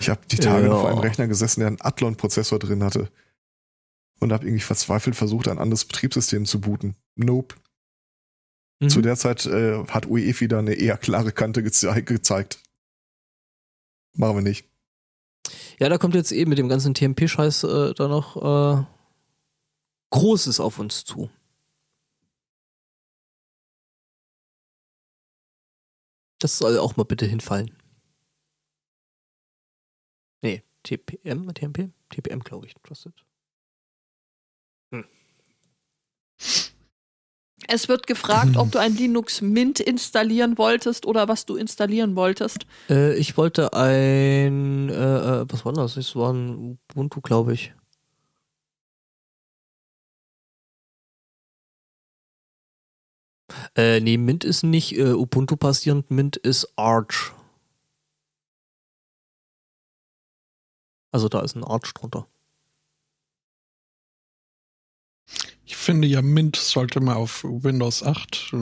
Ich 0.00 0.08
habe 0.08 0.20
die 0.30 0.36
Tage 0.36 0.66
Ja. 0.66 0.78
vor 0.78 0.88
einem 0.90 0.98
Rechner 0.98 1.28
gesessen, 1.28 1.60
der 1.60 1.68
einen 1.68 1.80
Athlon-Prozessor 1.80 2.58
drin 2.58 2.82
hatte. 2.82 3.10
Und 4.20 4.32
habe 4.32 4.46
irgendwie 4.46 4.62
verzweifelt 4.62 5.16
versucht, 5.16 5.48
ein 5.48 5.58
anderes 5.58 5.84
Betriebssystem 5.84 6.44
zu 6.44 6.60
booten. 6.60 6.96
Nope. 7.16 7.56
Mhm. 8.80 8.88
Zu 8.88 9.00
der 9.00 9.16
Zeit 9.16 9.46
äh, 9.46 9.84
hat 9.86 10.06
UEFI 10.06 10.48
da 10.48 10.58
eine 10.58 10.74
eher 10.74 10.96
klare 10.98 11.32
Kante 11.32 11.62
geze 11.62 12.02
gezeigt. 12.02 12.60
Machen 14.14 14.36
wir 14.36 14.42
nicht. 14.42 14.68
Ja, 15.80 15.88
da 15.88 15.98
kommt 15.98 16.14
jetzt 16.14 16.32
eben 16.32 16.50
mit 16.50 16.58
dem 16.58 16.68
ganzen 16.68 16.94
TMP-Scheiß 16.94 17.64
äh, 17.64 17.94
da 17.94 18.08
noch 18.08 18.36
äh, 18.36 18.84
Großes 20.10 20.60
auf 20.60 20.78
uns 20.78 21.04
zu. 21.04 21.30
Das 26.42 26.58
soll 26.58 26.76
auch 26.78 26.96
mal 26.96 27.04
bitte 27.04 27.24
hinfallen. 27.24 27.70
Nee, 30.42 30.64
TPM, 30.82 31.54
TMP? 31.54 31.90
TPM, 32.08 32.40
glaube 32.40 32.66
ich, 32.66 32.74
Trusted. 32.82 33.14
Es 37.68 37.88
wird 37.88 38.08
gefragt, 38.08 38.56
ob 38.56 38.72
du 38.72 38.80
ein 38.80 38.96
Linux 38.96 39.40
Mint 39.40 39.78
installieren 39.78 40.58
wolltest 40.58 41.06
oder 41.06 41.28
was 41.28 41.46
du 41.46 41.54
installieren 41.54 42.16
wolltest. 42.16 42.66
Äh, 42.90 43.14
ich 43.14 43.36
wollte 43.36 43.72
ein, 43.72 44.88
äh, 44.88 44.92
äh, 44.92 45.44
was 45.48 45.64
war 45.64 45.72
das? 45.72 45.96
Es 45.96 46.16
war 46.16 46.32
ein 46.32 46.78
Ubuntu, 46.90 47.20
glaube 47.20 47.54
ich. 47.54 47.72
Äh, 53.76 54.00
nee, 54.00 54.18
Mint 54.18 54.44
ist 54.44 54.62
nicht 54.62 54.96
äh, 54.98 55.12
Ubuntu 55.12 55.56
basierend, 55.56 56.10
Mint 56.10 56.36
ist 56.36 56.72
Arch. 56.76 57.32
Also 61.10 61.28
da 61.28 61.40
ist 61.40 61.56
ein 61.56 61.64
Arch 61.64 61.92
drunter. 61.94 62.26
Ich 65.64 65.76
finde 65.76 66.06
ja, 66.06 66.20
Mint 66.20 66.56
sollte 66.56 67.00
mal 67.00 67.14
auf 67.14 67.44
Windows 67.44 68.02
8 68.02 68.52
äh, 68.52 68.56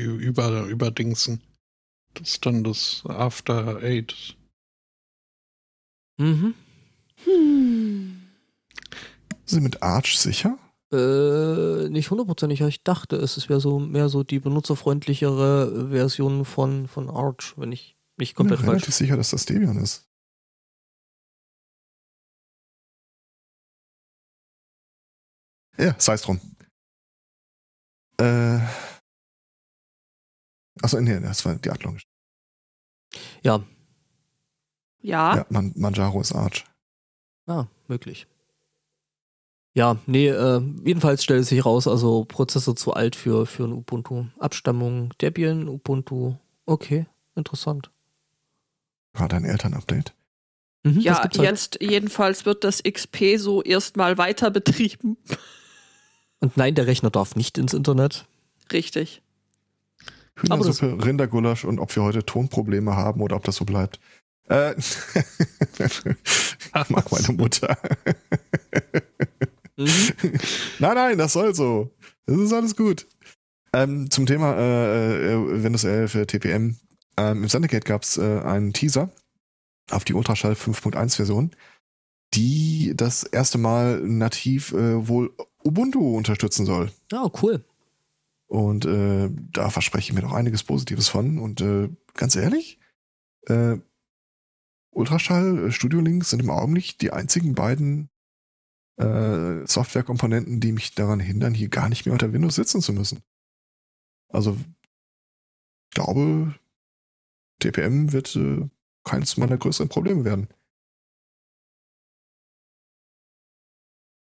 über, 0.00 0.64
überdingsen. 0.64 1.42
Das 2.14 2.30
ist 2.30 2.46
dann 2.46 2.64
das 2.64 3.02
After 3.06 3.80
8. 3.82 4.36
Mhm. 6.18 6.54
Hm. 7.24 8.22
Sind 9.44 9.58
Sie 9.58 9.60
mit 9.60 9.82
Arch 9.82 10.18
sicher? 10.18 10.58
Äh, 10.96 11.88
nicht 11.90 12.10
hundertprozentig, 12.10 12.62
aber 12.62 12.68
ich 12.68 12.82
dachte, 12.82 13.16
es 13.16 13.48
wäre 13.48 13.60
so 13.60 13.78
mehr 13.78 14.08
so 14.08 14.22
die 14.24 14.38
benutzerfreundlichere 14.38 15.90
Version 15.90 16.44
von, 16.44 16.88
von 16.88 17.10
Arch, 17.10 17.54
wenn 17.56 17.72
ich 17.72 17.96
nicht 18.16 18.30
Ich 18.30 18.34
bin 18.36 18.46
komplett 18.48 18.60
mir 18.60 18.66
falsch 18.66 18.82
relativ 18.82 18.94
sicher, 18.94 19.16
dass 19.16 19.30
das 19.30 19.44
Debian 19.44 19.76
ist. 19.76 20.08
Ja, 25.78 25.94
sei 25.98 26.14
es 26.14 26.22
drum. 26.22 26.40
Äh. 28.18 28.60
Achso, 30.82 31.00
nee, 31.00 31.20
das 31.20 31.44
war 31.44 31.56
die 31.56 31.70
Athlon. 31.70 32.00
Ja, 33.42 33.62
Ja, 35.00 35.36
Ja, 35.36 35.46
Man 35.50 35.72
Manjaro 35.76 36.20
ist 36.20 36.32
Arch. 36.32 36.64
Ah, 37.46 37.66
möglich. 37.88 38.26
Ja, 39.76 39.98
nee, 40.06 40.28
äh, 40.28 40.62
jedenfalls 40.86 41.22
stellt 41.22 41.42
es 41.42 41.50
sich 41.50 41.62
raus, 41.62 41.86
also 41.86 42.24
Prozessor 42.24 42.74
zu 42.76 42.94
alt 42.94 43.14
für, 43.14 43.44
für 43.44 43.64
ein 43.64 43.72
Ubuntu. 43.72 44.24
Abstammung 44.38 45.12
Debian, 45.20 45.68
Ubuntu. 45.68 46.36
Okay, 46.64 47.04
interessant. 47.34 47.90
War 49.12 49.28
dein 49.28 49.44
Elternupdate? 49.44 50.14
Mhm, 50.82 51.00
ja 51.00 51.18
halt. 51.18 51.36
jetzt 51.36 51.78
jedenfalls 51.82 52.46
wird 52.46 52.64
das 52.64 52.82
XP 52.84 53.36
so 53.36 53.62
erstmal 53.62 54.16
weiter 54.16 54.50
betrieben. 54.50 55.18
Und 56.40 56.56
nein, 56.56 56.74
der 56.74 56.86
Rechner 56.86 57.10
darf 57.10 57.36
nicht 57.36 57.58
ins 57.58 57.74
Internet. 57.74 58.24
Richtig. 58.72 59.20
Hühnersuppe, 60.36 61.04
Rindergulasch 61.04 61.64
und 61.64 61.80
ob 61.80 61.94
wir 61.96 62.02
heute 62.02 62.24
Tonprobleme 62.24 62.94
haben 62.96 63.20
oder 63.20 63.36
ob 63.36 63.44
das 63.44 63.56
so 63.56 63.64
bleibt. 63.64 64.00
Äh, 64.48 64.74
mag 66.88 67.10
meine 67.10 67.32
Mutter. 67.32 67.76
Mhm. 69.76 70.12
nein, 70.78 70.94
nein, 70.94 71.18
das 71.18 71.32
soll 71.32 71.54
so. 71.54 71.90
Das 72.26 72.38
ist 72.38 72.52
alles 72.52 72.76
gut. 72.76 73.06
Ähm, 73.72 74.10
zum 74.10 74.26
Thema 74.26 74.56
äh, 74.56 75.32
äh, 75.32 75.62
Windows 75.62 75.84
11 75.84 76.14
äh, 76.14 76.26
TPM. 76.26 76.76
Ähm, 77.18 77.42
Im 77.42 77.48
Sendegate 77.48 77.86
gab 77.86 78.02
es 78.02 78.16
äh, 78.16 78.40
einen 78.40 78.72
Teaser 78.72 79.10
auf 79.90 80.04
die 80.04 80.14
Ultraschall 80.14 80.54
5.1 80.54 81.16
Version, 81.16 81.50
die 82.34 82.92
das 82.96 83.22
erste 83.22 83.58
Mal 83.58 84.00
nativ 84.00 84.72
äh, 84.72 85.06
wohl 85.06 85.34
Ubuntu 85.62 86.16
unterstützen 86.16 86.66
soll. 86.66 86.90
Ja, 87.12 87.30
cool. 87.42 87.64
Und 88.46 88.86
äh, 88.86 89.28
da 89.52 89.70
verspreche 89.70 90.10
ich 90.10 90.14
mir 90.14 90.22
doch 90.22 90.32
einiges 90.32 90.62
Positives 90.62 91.08
von. 91.08 91.38
Und 91.38 91.64
ganz 92.14 92.36
ehrlich, 92.36 92.78
Ultraschall, 94.90 95.70
Studio 95.72 96.00
Links 96.00 96.30
sind 96.30 96.40
im 96.40 96.50
Augenblick 96.50 96.98
die 96.98 97.12
einzigen 97.12 97.54
beiden 97.54 98.08
äh, 98.96 99.66
Softwarekomponenten, 99.66 100.60
die 100.60 100.72
mich 100.72 100.94
daran 100.94 101.20
hindern, 101.20 101.54
hier 101.54 101.68
gar 101.68 101.88
nicht 101.88 102.06
mehr 102.06 102.12
unter 102.12 102.32
Windows 102.32 102.54
sitzen 102.54 102.80
zu 102.80 102.92
müssen. 102.92 103.22
Also, 104.28 104.56
ich 104.56 105.94
glaube, 105.94 106.54
TPM 107.60 108.12
wird 108.12 108.34
äh, 108.36 108.68
keins 109.04 109.36
meiner 109.36 109.56
größeren 109.56 109.88
Probleme 109.88 110.24
werden. 110.24 110.48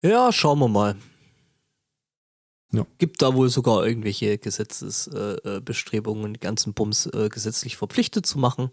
Ja, 0.03 0.31
schauen 0.31 0.61
wir 0.61 0.69
mal. 0.69 0.97
Ja. 2.71 2.87
Gibt 2.99 3.23
da 3.23 3.35
wohl 3.35 3.49
sogar 3.49 3.87
irgendwelche 3.87 4.39
Gesetzesbestrebungen, 4.39 6.25
äh, 6.25 6.29
äh, 6.29 6.33
die 6.35 6.41
ganzen 6.41 6.75
Bums 6.75 7.07
äh, 7.07 7.29
gesetzlich 7.31 7.77
verpflichtet 7.77 8.27
zu 8.27 8.39
machen. 8.39 8.71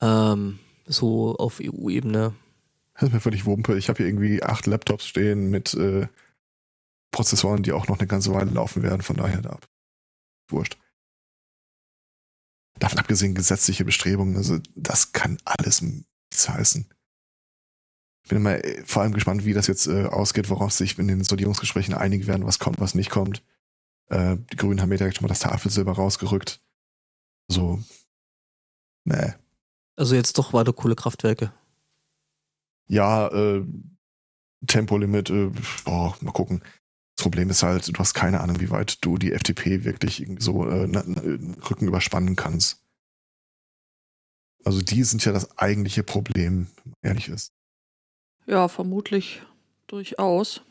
Ähm, 0.00 0.58
so 0.86 1.34
auf 1.36 1.60
EU-Ebene. 1.62 2.34
Das 2.94 3.04
ist 3.04 3.12
mir 3.12 3.20
völlig 3.20 3.44
Wumpe. 3.44 3.76
Ich 3.76 3.88
habe 3.88 3.98
hier 3.98 4.06
irgendwie 4.06 4.42
acht 4.42 4.66
Laptops 4.66 5.06
stehen 5.06 5.50
mit 5.50 5.74
äh, 5.74 6.06
Prozessoren, 7.10 7.62
die 7.62 7.72
auch 7.72 7.88
noch 7.88 7.98
eine 7.98 8.06
ganze 8.06 8.32
Weile 8.32 8.50
laufen 8.50 8.82
werden. 8.82 9.02
Von 9.02 9.16
daher 9.16 9.42
da. 9.42 9.58
Wurscht. 10.48 10.78
Davon 12.78 12.98
abgesehen 12.98 13.34
gesetzliche 13.34 13.84
Bestrebungen, 13.84 14.36
also 14.36 14.58
das 14.74 15.12
kann 15.12 15.38
alles 15.44 15.80
nichts 15.80 16.48
heißen. 16.48 16.88
Ich 18.24 18.28
bin 18.30 18.38
immer 18.38 18.64
äh, 18.64 18.82
vor 18.84 19.02
allem 19.02 19.12
gespannt, 19.12 19.44
wie 19.44 19.52
das 19.52 19.66
jetzt 19.66 19.86
äh, 19.86 20.06
ausgeht, 20.06 20.50
worauf 20.50 20.72
sich 20.72 20.98
in 20.98 21.08
den 21.08 21.22
Sondierungsgesprächen 21.22 21.94
einigen 21.94 22.26
werden, 22.26 22.46
was 22.46 22.58
kommt, 22.58 22.80
was 22.80 22.94
nicht 22.94 23.10
kommt. 23.10 23.42
Äh, 24.08 24.36
die 24.52 24.56
Grünen 24.56 24.80
haben 24.80 24.88
mir 24.88 24.96
direkt 24.96 25.16
schon 25.16 25.24
mal 25.24 25.28
das 25.28 25.40
Tafelsilber 25.40 25.92
rausgerückt. 25.92 26.60
So, 27.48 27.82
nee. 29.04 29.34
Also 29.96 30.14
jetzt 30.14 30.38
doch 30.38 30.52
weiter 30.52 30.72
Kohlekraftwerke. 30.72 31.52
Ja, 32.86 33.28
äh, 33.28 33.64
Tempolimit, 34.66 35.30
äh, 35.30 35.50
oh, 35.86 36.12
mal 36.20 36.32
gucken. 36.32 36.62
Das 37.16 37.22
Problem 37.22 37.50
ist 37.50 37.62
halt, 37.62 37.88
du 37.88 37.98
hast 37.98 38.14
keine 38.14 38.40
Ahnung, 38.40 38.60
wie 38.60 38.70
weit 38.70 39.04
du 39.04 39.18
die 39.18 39.32
FDP 39.32 39.84
wirklich 39.84 40.20
irgendwie 40.20 40.42
so 40.42 40.68
äh, 40.68 40.84
Rücken 41.70 41.86
überspannen 41.86 42.34
kannst. 42.34 42.82
Also 44.64 44.80
die 44.80 45.04
sind 45.04 45.24
ja 45.24 45.32
das 45.32 45.58
eigentliche 45.58 46.02
Problem, 46.02 46.68
wenn 46.76 46.90
man 46.90 46.96
ehrlich 47.02 47.28
ist. 47.28 47.52
Ja, 48.46 48.68
vermutlich 48.68 49.42
durchaus. 49.86 50.62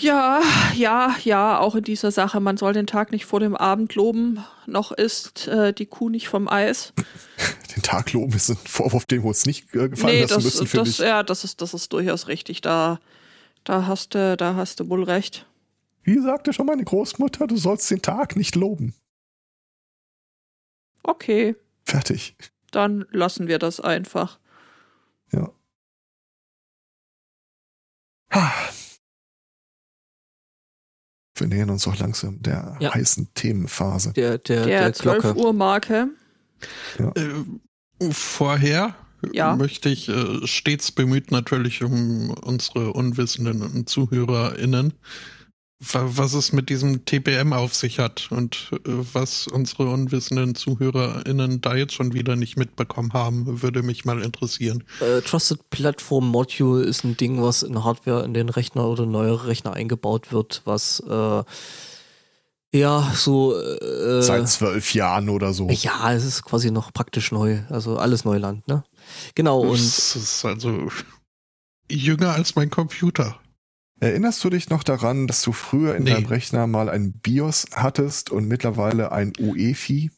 Ja, 0.00 0.40
ja, 0.74 1.16
ja, 1.24 1.58
auch 1.58 1.74
in 1.74 1.82
dieser 1.82 2.12
Sache. 2.12 2.38
Man 2.38 2.56
soll 2.56 2.72
den 2.72 2.86
Tag 2.86 3.10
nicht 3.10 3.26
vor 3.26 3.40
dem 3.40 3.56
Abend 3.56 3.96
loben. 3.96 4.44
Noch 4.66 4.92
ist 4.92 5.48
äh, 5.48 5.72
die 5.72 5.86
Kuh 5.86 6.08
nicht 6.08 6.28
vom 6.28 6.48
Eis. 6.48 6.92
Den 7.74 7.82
Tag 7.82 8.12
loben 8.12 8.32
ist 8.32 8.48
ein 8.48 8.56
Vorwurf, 8.56 9.06
den 9.06 9.22
wir 9.22 9.28
uns 9.28 9.44
nicht 9.44 9.74
äh, 9.74 9.88
gefallen 9.88 10.14
nee, 10.14 10.22
lassen 10.22 10.34
das, 10.34 10.44
müssen, 10.44 10.66
finde 10.66 10.90
ich. 10.90 10.98
ja, 10.98 11.22
das 11.22 11.44
ist, 11.44 11.60
das 11.60 11.74
ist 11.74 11.92
durchaus 11.92 12.28
richtig. 12.28 12.60
Da, 12.60 13.00
da 13.64 13.86
hast 13.86 14.14
du, 14.14 14.36
da 14.36 14.54
hast 14.54 14.80
du 14.80 14.88
wohl 14.88 15.02
recht. 15.02 15.46
Wie 16.02 16.18
sagte 16.20 16.52
schon 16.52 16.66
meine 16.66 16.84
Großmutter, 16.84 17.46
du 17.46 17.56
sollst 17.56 17.90
den 17.90 18.02
Tag 18.02 18.36
nicht 18.36 18.54
loben. 18.54 18.94
Okay, 21.02 21.56
Fertig. 21.84 22.36
dann 22.70 23.06
lassen 23.10 23.48
wir 23.48 23.58
das 23.58 23.80
einfach. 23.80 24.38
Ja. 25.32 25.50
Ah. 28.30 28.52
Wir 31.40 31.46
nähern 31.46 31.70
uns 31.70 31.86
auch 31.86 31.98
langsam 31.98 32.40
der 32.42 32.76
Ja. 32.80 32.94
heißen 32.94 33.28
Themenphase. 33.34 34.12
Der, 34.12 34.38
der, 34.38 34.66
Der 34.66 34.80
der, 34.84 34.92
12 34.92 35.22
Glocke. 35.22 35.38
Uhr 35.40 35.52
Marke. 35.52 36.08
Äh, 36.98 38.10
vorher 38.10 38.94
Ja. 39.32 39.56
möchte 39.56 39.88
ich 39.88 40.08
äh, 40.08 40.46
stets 40.46 40.92
bemüht 40.92 41.30
natürlich 41.30 41.82
um 41.82 42.30
unsere 42.30 42.92
unwissenden 42.92 43.86
ZuhörerInnen, 43.86 44.92
was 45.80 46.34
es 46.34 46.52
mit 46.52 46.70
diesem 46.70 47.04
TPM 47.04 47.52
auf 47.52 47.72
sich 47.72 48.00
hat 48.00 48.28
und 48.30 48.70
äh, 48.72 48.78
was 49.12 49.46
unsere 49.46 49.88
unwissenden 49.88 50.56
ZuhörerInnen 50.56 51.60
da 51.60 51.76
jetzt 51.76 51.94
schon 51.94 52.12
wieder 52.12 52.34
nicht 52.34 52.56
mitbekommen 52.56 53.12
haben, 53.12 53.62
würde 53.62 53.84
mich 53.84 54.04
mal 54.04 54.20
interessieren. 54.22 54.82
Äh, 55.00 55.20
Trusted 55.20 55.70
Platform 55.70 56.28
Module 56.28 56.84
ist 56.84 57.04
ein 57.04 57.16
Ding, 57.16 57.40
was 57.40 57.62
in 57.62 57.84
Hardware 57.84 58.24
in 58.24 58.34
den 58.34 58.48
Rechner 58.48 58.86
oder 58.88 59.06
neuere 59.06 59.46
Rechner 59.46 59.74
eingebaut 59.74 60.32
wird, 60.32 60.62
was 60.64 61.00
äh, 61.08 61.42
ja 62.72 63.12
so 63.14 63.56
äh, 63.56 64.22
Seit 64.22 64.48
zwölf 64.48 64.94
Jahren 64.94 65.28
oder 65.28 65.52
so. 65.52 65.68
ja, 65.70 66.12
es 66.12 66.24
ist 66.24 66.44
quasi 66.44 66.72
noch 66.72 66.92
praktisch 66.92 67.30
neu, 67.30 67.60
also 67.70 67.98
alles 67.98 68.24
Neuland, 68.24 68.66
ne? 68.66 68.82
Genau 69.36 69.60
und 69.60 69.78
das 69.78 70.16
ist 70.16 70.44
also 70.44 70.88
jünger 71.88 72.32
als 72.32 72.56
mein 72.56 72.68
Computer. 72.68 73.38
Erinnerst 74.00 74.42
du 74.44 74.50
dich 74.50 74.70
noch 74.70 74.82
daran, 74.84 75.26
dass 75.26 75.42
du 75.42 75.52
früher 75.52 75.96
in 75.96 76.04
Nee. 76.04 76.12
deinem 76.12 76.26
Rechner 76.26 76.66
mal 76.66 76.88
ein 76.88 77.12
BIOS 77.12 77.66
hattest 77.72 78.30
und 78.30 78.46
mittlerweile 78.46 79.10
ein 79.12 79.32
UEFI? 79.38 80.10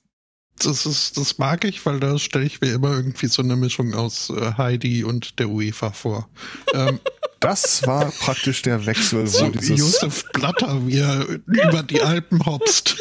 Das 0.62 0.85
ist, 0.85 1.16
das 1.16 1.39
mag 1.39 1.64
ich, 1.64 1.87
weil 1.87 2.01
da 2.01 2.18
stelle 2.18 2.45
ich 2.45 2.61
mir 2.61 2.72
immer 2.74 2.93
irgendwie 2.93 3.28
so 3.28 3.41
eine 3.41 3.57
Mischung 3.57 3.95
aus 3.95 4.28
äh, 4.28 4.53
Heidi 4.59 5.05
und 5.05 5.39
der 5.39 5.49
UEFA 5.49 5.93
vor. 5.93 6.28
ähm, 6.74 7.01
Das 7.41 7.87
war 7.87 8.11
praktisch 8.11 8.61
der 8.61 8.85
Wechsel, 8.85 9.22
wo 9.22 9.26
so 9.26 9.49
dieses 9.49 9.78
Josef 9.78 10.24
Blatter, 10.35 10.87
wie 10.87 10.99
er 10.99 11.26
über 11.47 11.83
die 11.83 12.03
Alpen 12.03 12.45
hopst. 12.45 12.99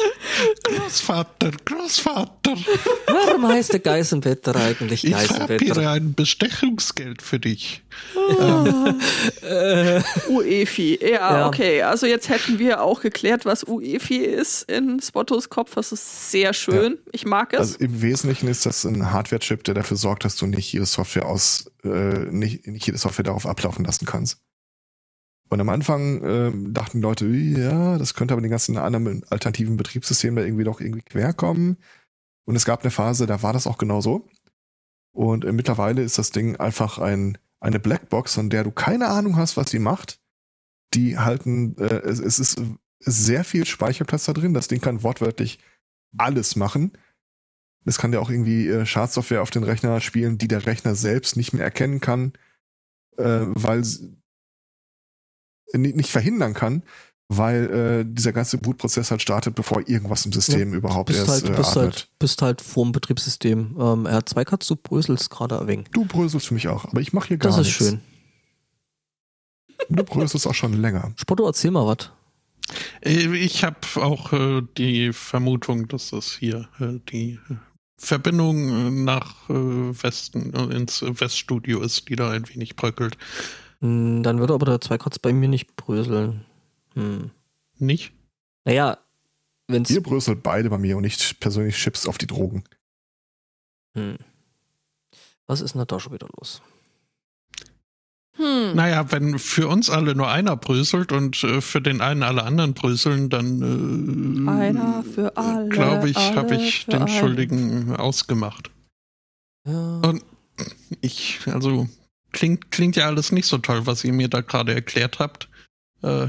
Großvater, 0.64 1.50
Großvater, 1.64 2.56
warum 3.06 3.48
heißt 3.48 3.72
der 3.72 3.80
Geißenwetter 3.80 4.54
eigentlich 4.56 5.04
ich 5.04 5.14
habe 5.14 5.56
hier 5.58 5.90
ein 5.90 6.14
Bestechungsgeld 6.14 7.22
für 7.22 7.38
dich. 7.38 7.82
Äh, 9.42 10.00
UEFI. 10.28 10.98
Ja, 11.02 11.08
Ja. 11.40 11.46
okay. 11.48 11.82
Also 11.82 12.06
jetzt 12.06 12.28
hätten 12.28 12.58
wir 12.58 12.82
auch 12.82 13.00
geklärt, 13.00 13.44
was 13.44 13.64
UEFI 13.64 14.18
ist 14.18 14.70
in 14.70 15.00
Spottos 15.00 15.48
Kopf. 15.48 15.74
Das 15.74 15.92
ist 15.92 16.30
sehr 16.30 16.52
schön. 16.52 16.98
Ich 17.12 17.24
mag 17.26 17.52
es. 17.52 17.60
Also 17.60 17.78
im 17.78 18.02
Wesentlichen 18.02 18.48
ist 18.48 18.66
das 18.66 18.84
ein 18.84 19.10
Hardware-Chip, 19.12 19.64
der 19.64 19.74
dafür 19.74 19.96
sorgt, 19.96 20.24
dass 20.24 20.36
du 20.36 20.46
nicht 20.46 20.72
jede 20.72 20.86
Software 20.86 21.26
aus, 21.26 21.70
äh, 21.84 21.88
nicht, 22.30 22.66
nicht 22.66 22.86
jede 22.86 22.98
Software 22.98 23.24
darauf 23.24 23.46
ablaufen 23.46 23.84
lassen 23.84 24.06
kannst. 24.06 24.38
Und 25.50 25.60
am 25.60 25.68
Anfang 25.68 26.24
ähm, 26.24 26.72
dachten 26.72 27.00
Leute, 27.00 27.26
ja, 27.26 27.98
das 27.98 28.14
könnte 28.14 28.32
aber 28.34 28.40
den 28.40 28.52
ganzen 28.52 28.78
anderen 28.78 29.24
alternativen 29.30 29.76
Betriebssystemen 29.76 30.36
da 30.36 30.42
irgendwie 30.44 30.64
doch 30.64 30.80
irgendwie 30.80 31.02
querkommen. 31.02 31.76
Und 32.46 32.54
es 32.54 32.64
gab 32.64 32.82
eine 32.82 32.92
Phase, 32.92 33.26
da 33.26 33.42
war 33.42 33.52
das 33.52 33.66
auch 33.66 33.76
genauso. 33.76 34.28
Und 35.12 35.44
äh, 35.44 35.52
mittlerweile 35.52 36.02
ist 36.02 36.18
das 36.18 36.30
Ding 36.30 36.56
einfach 36.56 36.98
ein, 36.98 37.36
eine 37.58 37.80
Blackbox, 37.80 38.34
von 38.34 38.48
der 38.48 38.62
du 38.62 38.70
keine 38.70 39.08
Ahnung 39.08 39.36
hast, 39.36 39.56
was 39.56 39.70
die 39.70 39.80
macht. 39.80 40.20
Die 40.94 41.18
halten, 41.18 41.76
äh, 41.78 41.96
es, 41.96 42.20
es 42.20 42.38
ist 42.38 42.62
sehr 43.00 43.42
viel 43.42 43.66
Speicherplatz 43.66 44.26
da 44.26 44.32
drin. 44.32 44.54
Das 44.54 44.68
Ding 44.68 44.80
kann 44.80 45.02
wortwörtlich 45.02 45.58
alles 46.16 46.54
machen. 46.54 46.92
Es 47.84 47.98
kann 47.98 48.12
ja 48.12 48.20
auch 48.20 48.30
irgendwie 48.30 48.68
äh, 48.68 48.86
Schadsoftware 48.86 49.42
auf 49.42 49.50
den 49.50 49.64
Rechner 49.64 50.00
spielen, 50.00 50.38
die 50.38 50.48
der 50.48 50.64
Rechner 50.66 50.94
selbst 50.94 51.36
nicht 51.36 51.54
mehr 51.54 51.64
erkennen 51.64 52.00
kann, 52.00 52.34
äh, 53.16 53.40
weil 53.46 53.82
sie- 53.82 54.19
nicht 55.74 56.10
verhindern 56.10 56.54
kann, 56.54 56.82
weil 57.28 58.02
äh, 58.02 58.04
dieser 58.12 58.32
ganze 58.32 58.58
Bootprozess 58.58 59.10
halt 59.10 59.22
startet, 59.22 59.54
bevor 59.54 59.88
irgendwas 59.88 60.26
im 60.26 60.32
System 60.32 60.74
überhaupt 60.74 61.06
bist 61.06 61.20
erst 61.20 61.30
halt, 61.30 61.44
äh, 61.44 61.56
bist 61.56 61.70
atmet. 61.70 61.76
halt, 61.84 62.08
bist 62.18 62.42
halt 62.42 62.60
vorm 62.60 62.92
Betriebssystem. 62.92 63.76
Ähm, 63.78 64.06
R2 64.06 64.66
du 64.68 64.76
bröselst 64.76 65.30
gerade 65.30 65.66
wenig. 65.68 65.86
Du 65.92 66.04
bröselst 66.04 66.48
für 66.48 66.54
mich 66.54 66.66
auch, 66.68 66.86
aber 66.86 67.00
ich 67.00 67.12
mache 67.12 67.28
hier 67.28 67.36
gar 67.38 67.50
Das 67.52 67.60
ist 67.60 67.66
nichts. 67.66 67.78
schön. 67.78 68.00
Du 69.88 70.04
bröselst 70.04 70.46
auch 70.46 70.54
schon 70.54 70.74
länger. 70.74 71.12
Spotto, 71.16 71.46
erzähl 71.46 71.70
mal 71.70 71.86
was. 71.86 72.10
Äh, 73.02 73.34
Ich 73.36 73.64
habe 73.64 73.78
auch 73.96 74.32
äh, 74.32 74.62
die 74.76 75.12
Vermutung, 75.12 75.88
dass 75.88 76.10
das 76.10 76.32
hier 76.32 76.68
äh, 76.80 76.98
die 77.10 77.38
Verbindung 77.98 78.68
äh, 78.68 78.90
nach 78.90 79.48
äh, 79.48 79.54
Westen, 79.54 80.52
äh, 80.54 80.76
ins 80.76 81.02
Weststudio 81.02 81.80
ist, 81.80 82.08
die 82.08 82.16
da 82.16 82.30
ein 82.30 82.48
wenig 82.48 82.76
bröckelt. 82.76 83.16
Hm, 83.80 84.22
Dann 84.22 84.38
würde 84.38 84.54
aber 84.54 84.66
der 84.66 84.80
Zweikratz 84.80 85.18
bei 85.18 85.32
mir 85.32 85.48
nicht 85.48 85.76
bröseln. 85.76 86.44
Hm. 86.94 87.30
Nicht? 87.78 88.12
Naja, 88.64 88.98
wenn's. 89.68 89.90
Ihr 89.90 90.02
bröselt 90.02 90.42
beide 90.42 90.68
bei 90.70 90.78
mir 90.78 90.96
und 90.96 91.04
ich 91.04 91.40
persönlich 91.40 91.76
chips 91.76 92.06
auf 92.06 92.18
die 92.18 92.26
Drogen. 92.26 92.64
Hm. 93.94 94.18
Was 95.46 95.60
ist 95.60 95.74
denn 95.74 95.84
da 95.86 95.98
schon 96.00 96.12
wieder 96.12 96.28
los? 96.38 96.62
hm. 98.36 98.74
Naja, 98.74 99.10
wenn 99.12 99.38
für 99.38 99.68
uns 99.68 99.90
alle 99.90 100.14
nur 100.14 100.28
einer 100.28 100.56
bröselt 100.56 101.12
und 101.12 101.42
äh, 101.44 101.60
für 101.60 101.80
den 101.80 102.00
einen 102.00 102.22
alle 102.22 102.44
anderen 102.44 102.74
bröseln, 102.74 103.28
dann 103.28 104.46
äh, 104.46 104.50
Einer 104.50 105.02
für 105.02 105.36
alle, 105.36 105.68
glaube 105.68 106.08
ich, 106.10 106.16
alle 106.16 106.36
habe 106.36 106.54
ich 106.54 106.86
den 106.86 107.02
einen. 107.02 107.08
Schuldigen 107.08 107.96
ausgemacht. 107.96 108.70
Ja. 109.66 110.00
Und 110.04 110.24
ich, 111.00 111.40
also 111.46 111.88
klingt, 112.32 112.70
klingt 112.70 112.96
ja 112.96 113.06
alles 113.06 113.32
nicht 113.32 113.46
so 113.46 113.58
toll, 113.58 113.86
was 113.86 114.04
ihr 114.04 114.12
mir 114.12 114.28
da 114.28 114.40
gerade 114.40 114.74
erklärt 114.74 115.18
habt. 115.18 115.48
Äh, 116.02 116.28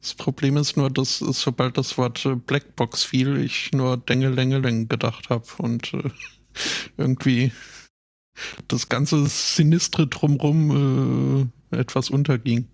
das 0.00 0.14
Problem 0.14 0.56
ist 0.56 0.76
nur, 0.76 0.90
dass 0.90 1.18
sobald 1.18 1.76
das 1.78 1.98
Wort 1.98 2.24
äh, 2.26 2.36
Blackbox 2.36 3.04
fiel, 3.04 3.38
ich 3.38 3.72
nur 3.72 3.96
Dengelengeleng 3.96 4.88
gedacht 4.88 5.30
habe 5.30 5.46
und 5.58 5.94
äh, 5.94 6.10
irgendwie 6.96 7.52
das 8.68 8.88
ganze 8.88 9.26
Sinistre 9.26 10.06
drumrum 10.06 11.50
äh, 11.72 11.76
etwas 11.76 12.10
unterging. 12.10 12.68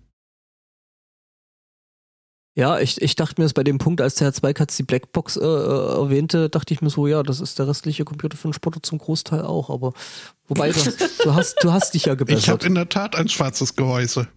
Ja, 2.55 2.79
ich, 2.79 3.01
ich 3.01 3.15
dachte 3.15 3.41
mir 3.41 3.45
es 3.45 3.53
bei 3.53 3.63
dem 3.63 3.79
Punkt, 3.79 3.99
als 3.99 4.15
der 4.15 4.27
Herr 4.27 4.33
Zweikatz 4.33 4.77
die 4.77 4.83
Blackbox 4.83 5.37
äh, 5.37 5.43
äh, 5.43 5.45
erwähnte, 5.45 6.49
dachte 6.49 6.73
ich 6.73 6.81
mir 6.81 6.91
so, 6.91 7.07
ja, 7.07 7.23
das 7.23 7.39
ist 7.41 7.57
der 7.57 7.67
restliche 7.67 8.05
Computer 8.05 8.37
für 8.37 8.47
den 8.47 8.53
Spotter 8.53 8.83
zum 8.83 8.99
Großteil 8.99 9.41
auch, 9.41 9.71
aber 9.71 9.93
wobei 10.47 10.71
du, 10.71 10.79
du 11.23 11.33
hast 11.33 11.55
du 11.63 11.71
hast 11.71 11.95
dich 11.95 12.05
ja 12.05 12.13
gebessert. 12.15 12.43
Ich 12.43 12.49
habe 12.49 12.65
in 12.65 12.75
der 12.75 12.89
Tat 12.89 13.15
ein 13.15 13.27
schwarzes 13.27 13.75
Gehäuse. 13.75 14.27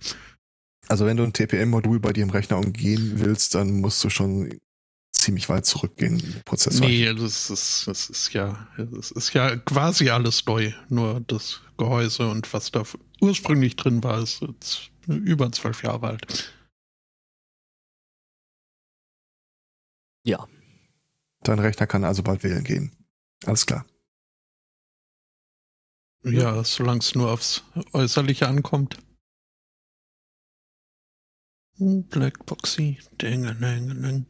Also 0.89 1.05
wenn 1.05 1.19
du 1.19 1.25
ein 1.25 1.33
TPM-Modul 1.33 2.01
bei 2.01 2.12
dir 2.12 2.23
im 2.23 2.31
Rechner 2.31 2.59
umgehen 2.59 3.14
willst, 3.17 3.55
dann 3.55 3.81
musst 3.81 4.03
du 4.03 4.09
schon 4.09 4.61
ziemlich 5.12 5.49
weit 5.49 5.67
zurückgehen 5.67 6.21
im 6.21 6.43
Prozessor. 6.45 6.87
Nee, 6.87 7.12
das 7.12 7.51
ist, 7.51 7.87
das 7.87 8.09
ist 8.09 8.33
ja, 8.33 8.67
das 8.79 9.11
ist 9.11 9.35
ja 9.35 9.57
quasi 9.57 10.09
alles 10.09 10.47
neu. 10.47 10.73
Nur 10.89 11.21
das 11.27 11.61
Gehäuse 11.77 12.29
und 12.29 12.51
was 12.53 12.71
da 12.71 12.85
ursprünglich 13.21 13.77
drin 13.77 14.03
war, 14.03 14.23
ist 14.23 14.41
jetzt 14.41 14.91
über 15.07 15.51
zwölf 15.53 15.83
Jahre 15.83 16.07
alt. 16.07 16.55
Ja. 20.27 20.49
Dein 21.43 21.61
Rechner 21.61 21.87
kann 21.87 22.05
also 22.05 22.24
bald 22.24 22.43
wählen 22.43 22.64
gehen. 22.64 22.91
Alles 23.45 23.64
klar. 23.64 23.87
Ja, 26.24 26.64
solange 26.64 26.99
es 26.99 27.14
nur 27.14 27.31
aufs 27.31 27.62
Äußerliche 27.93 28.49
ankommt. 28.49 28.99
Blackboxy, 31.79 32.99
ding, 33.22 33.45
ding, 33.61 34.03
ding. 34.03 34.27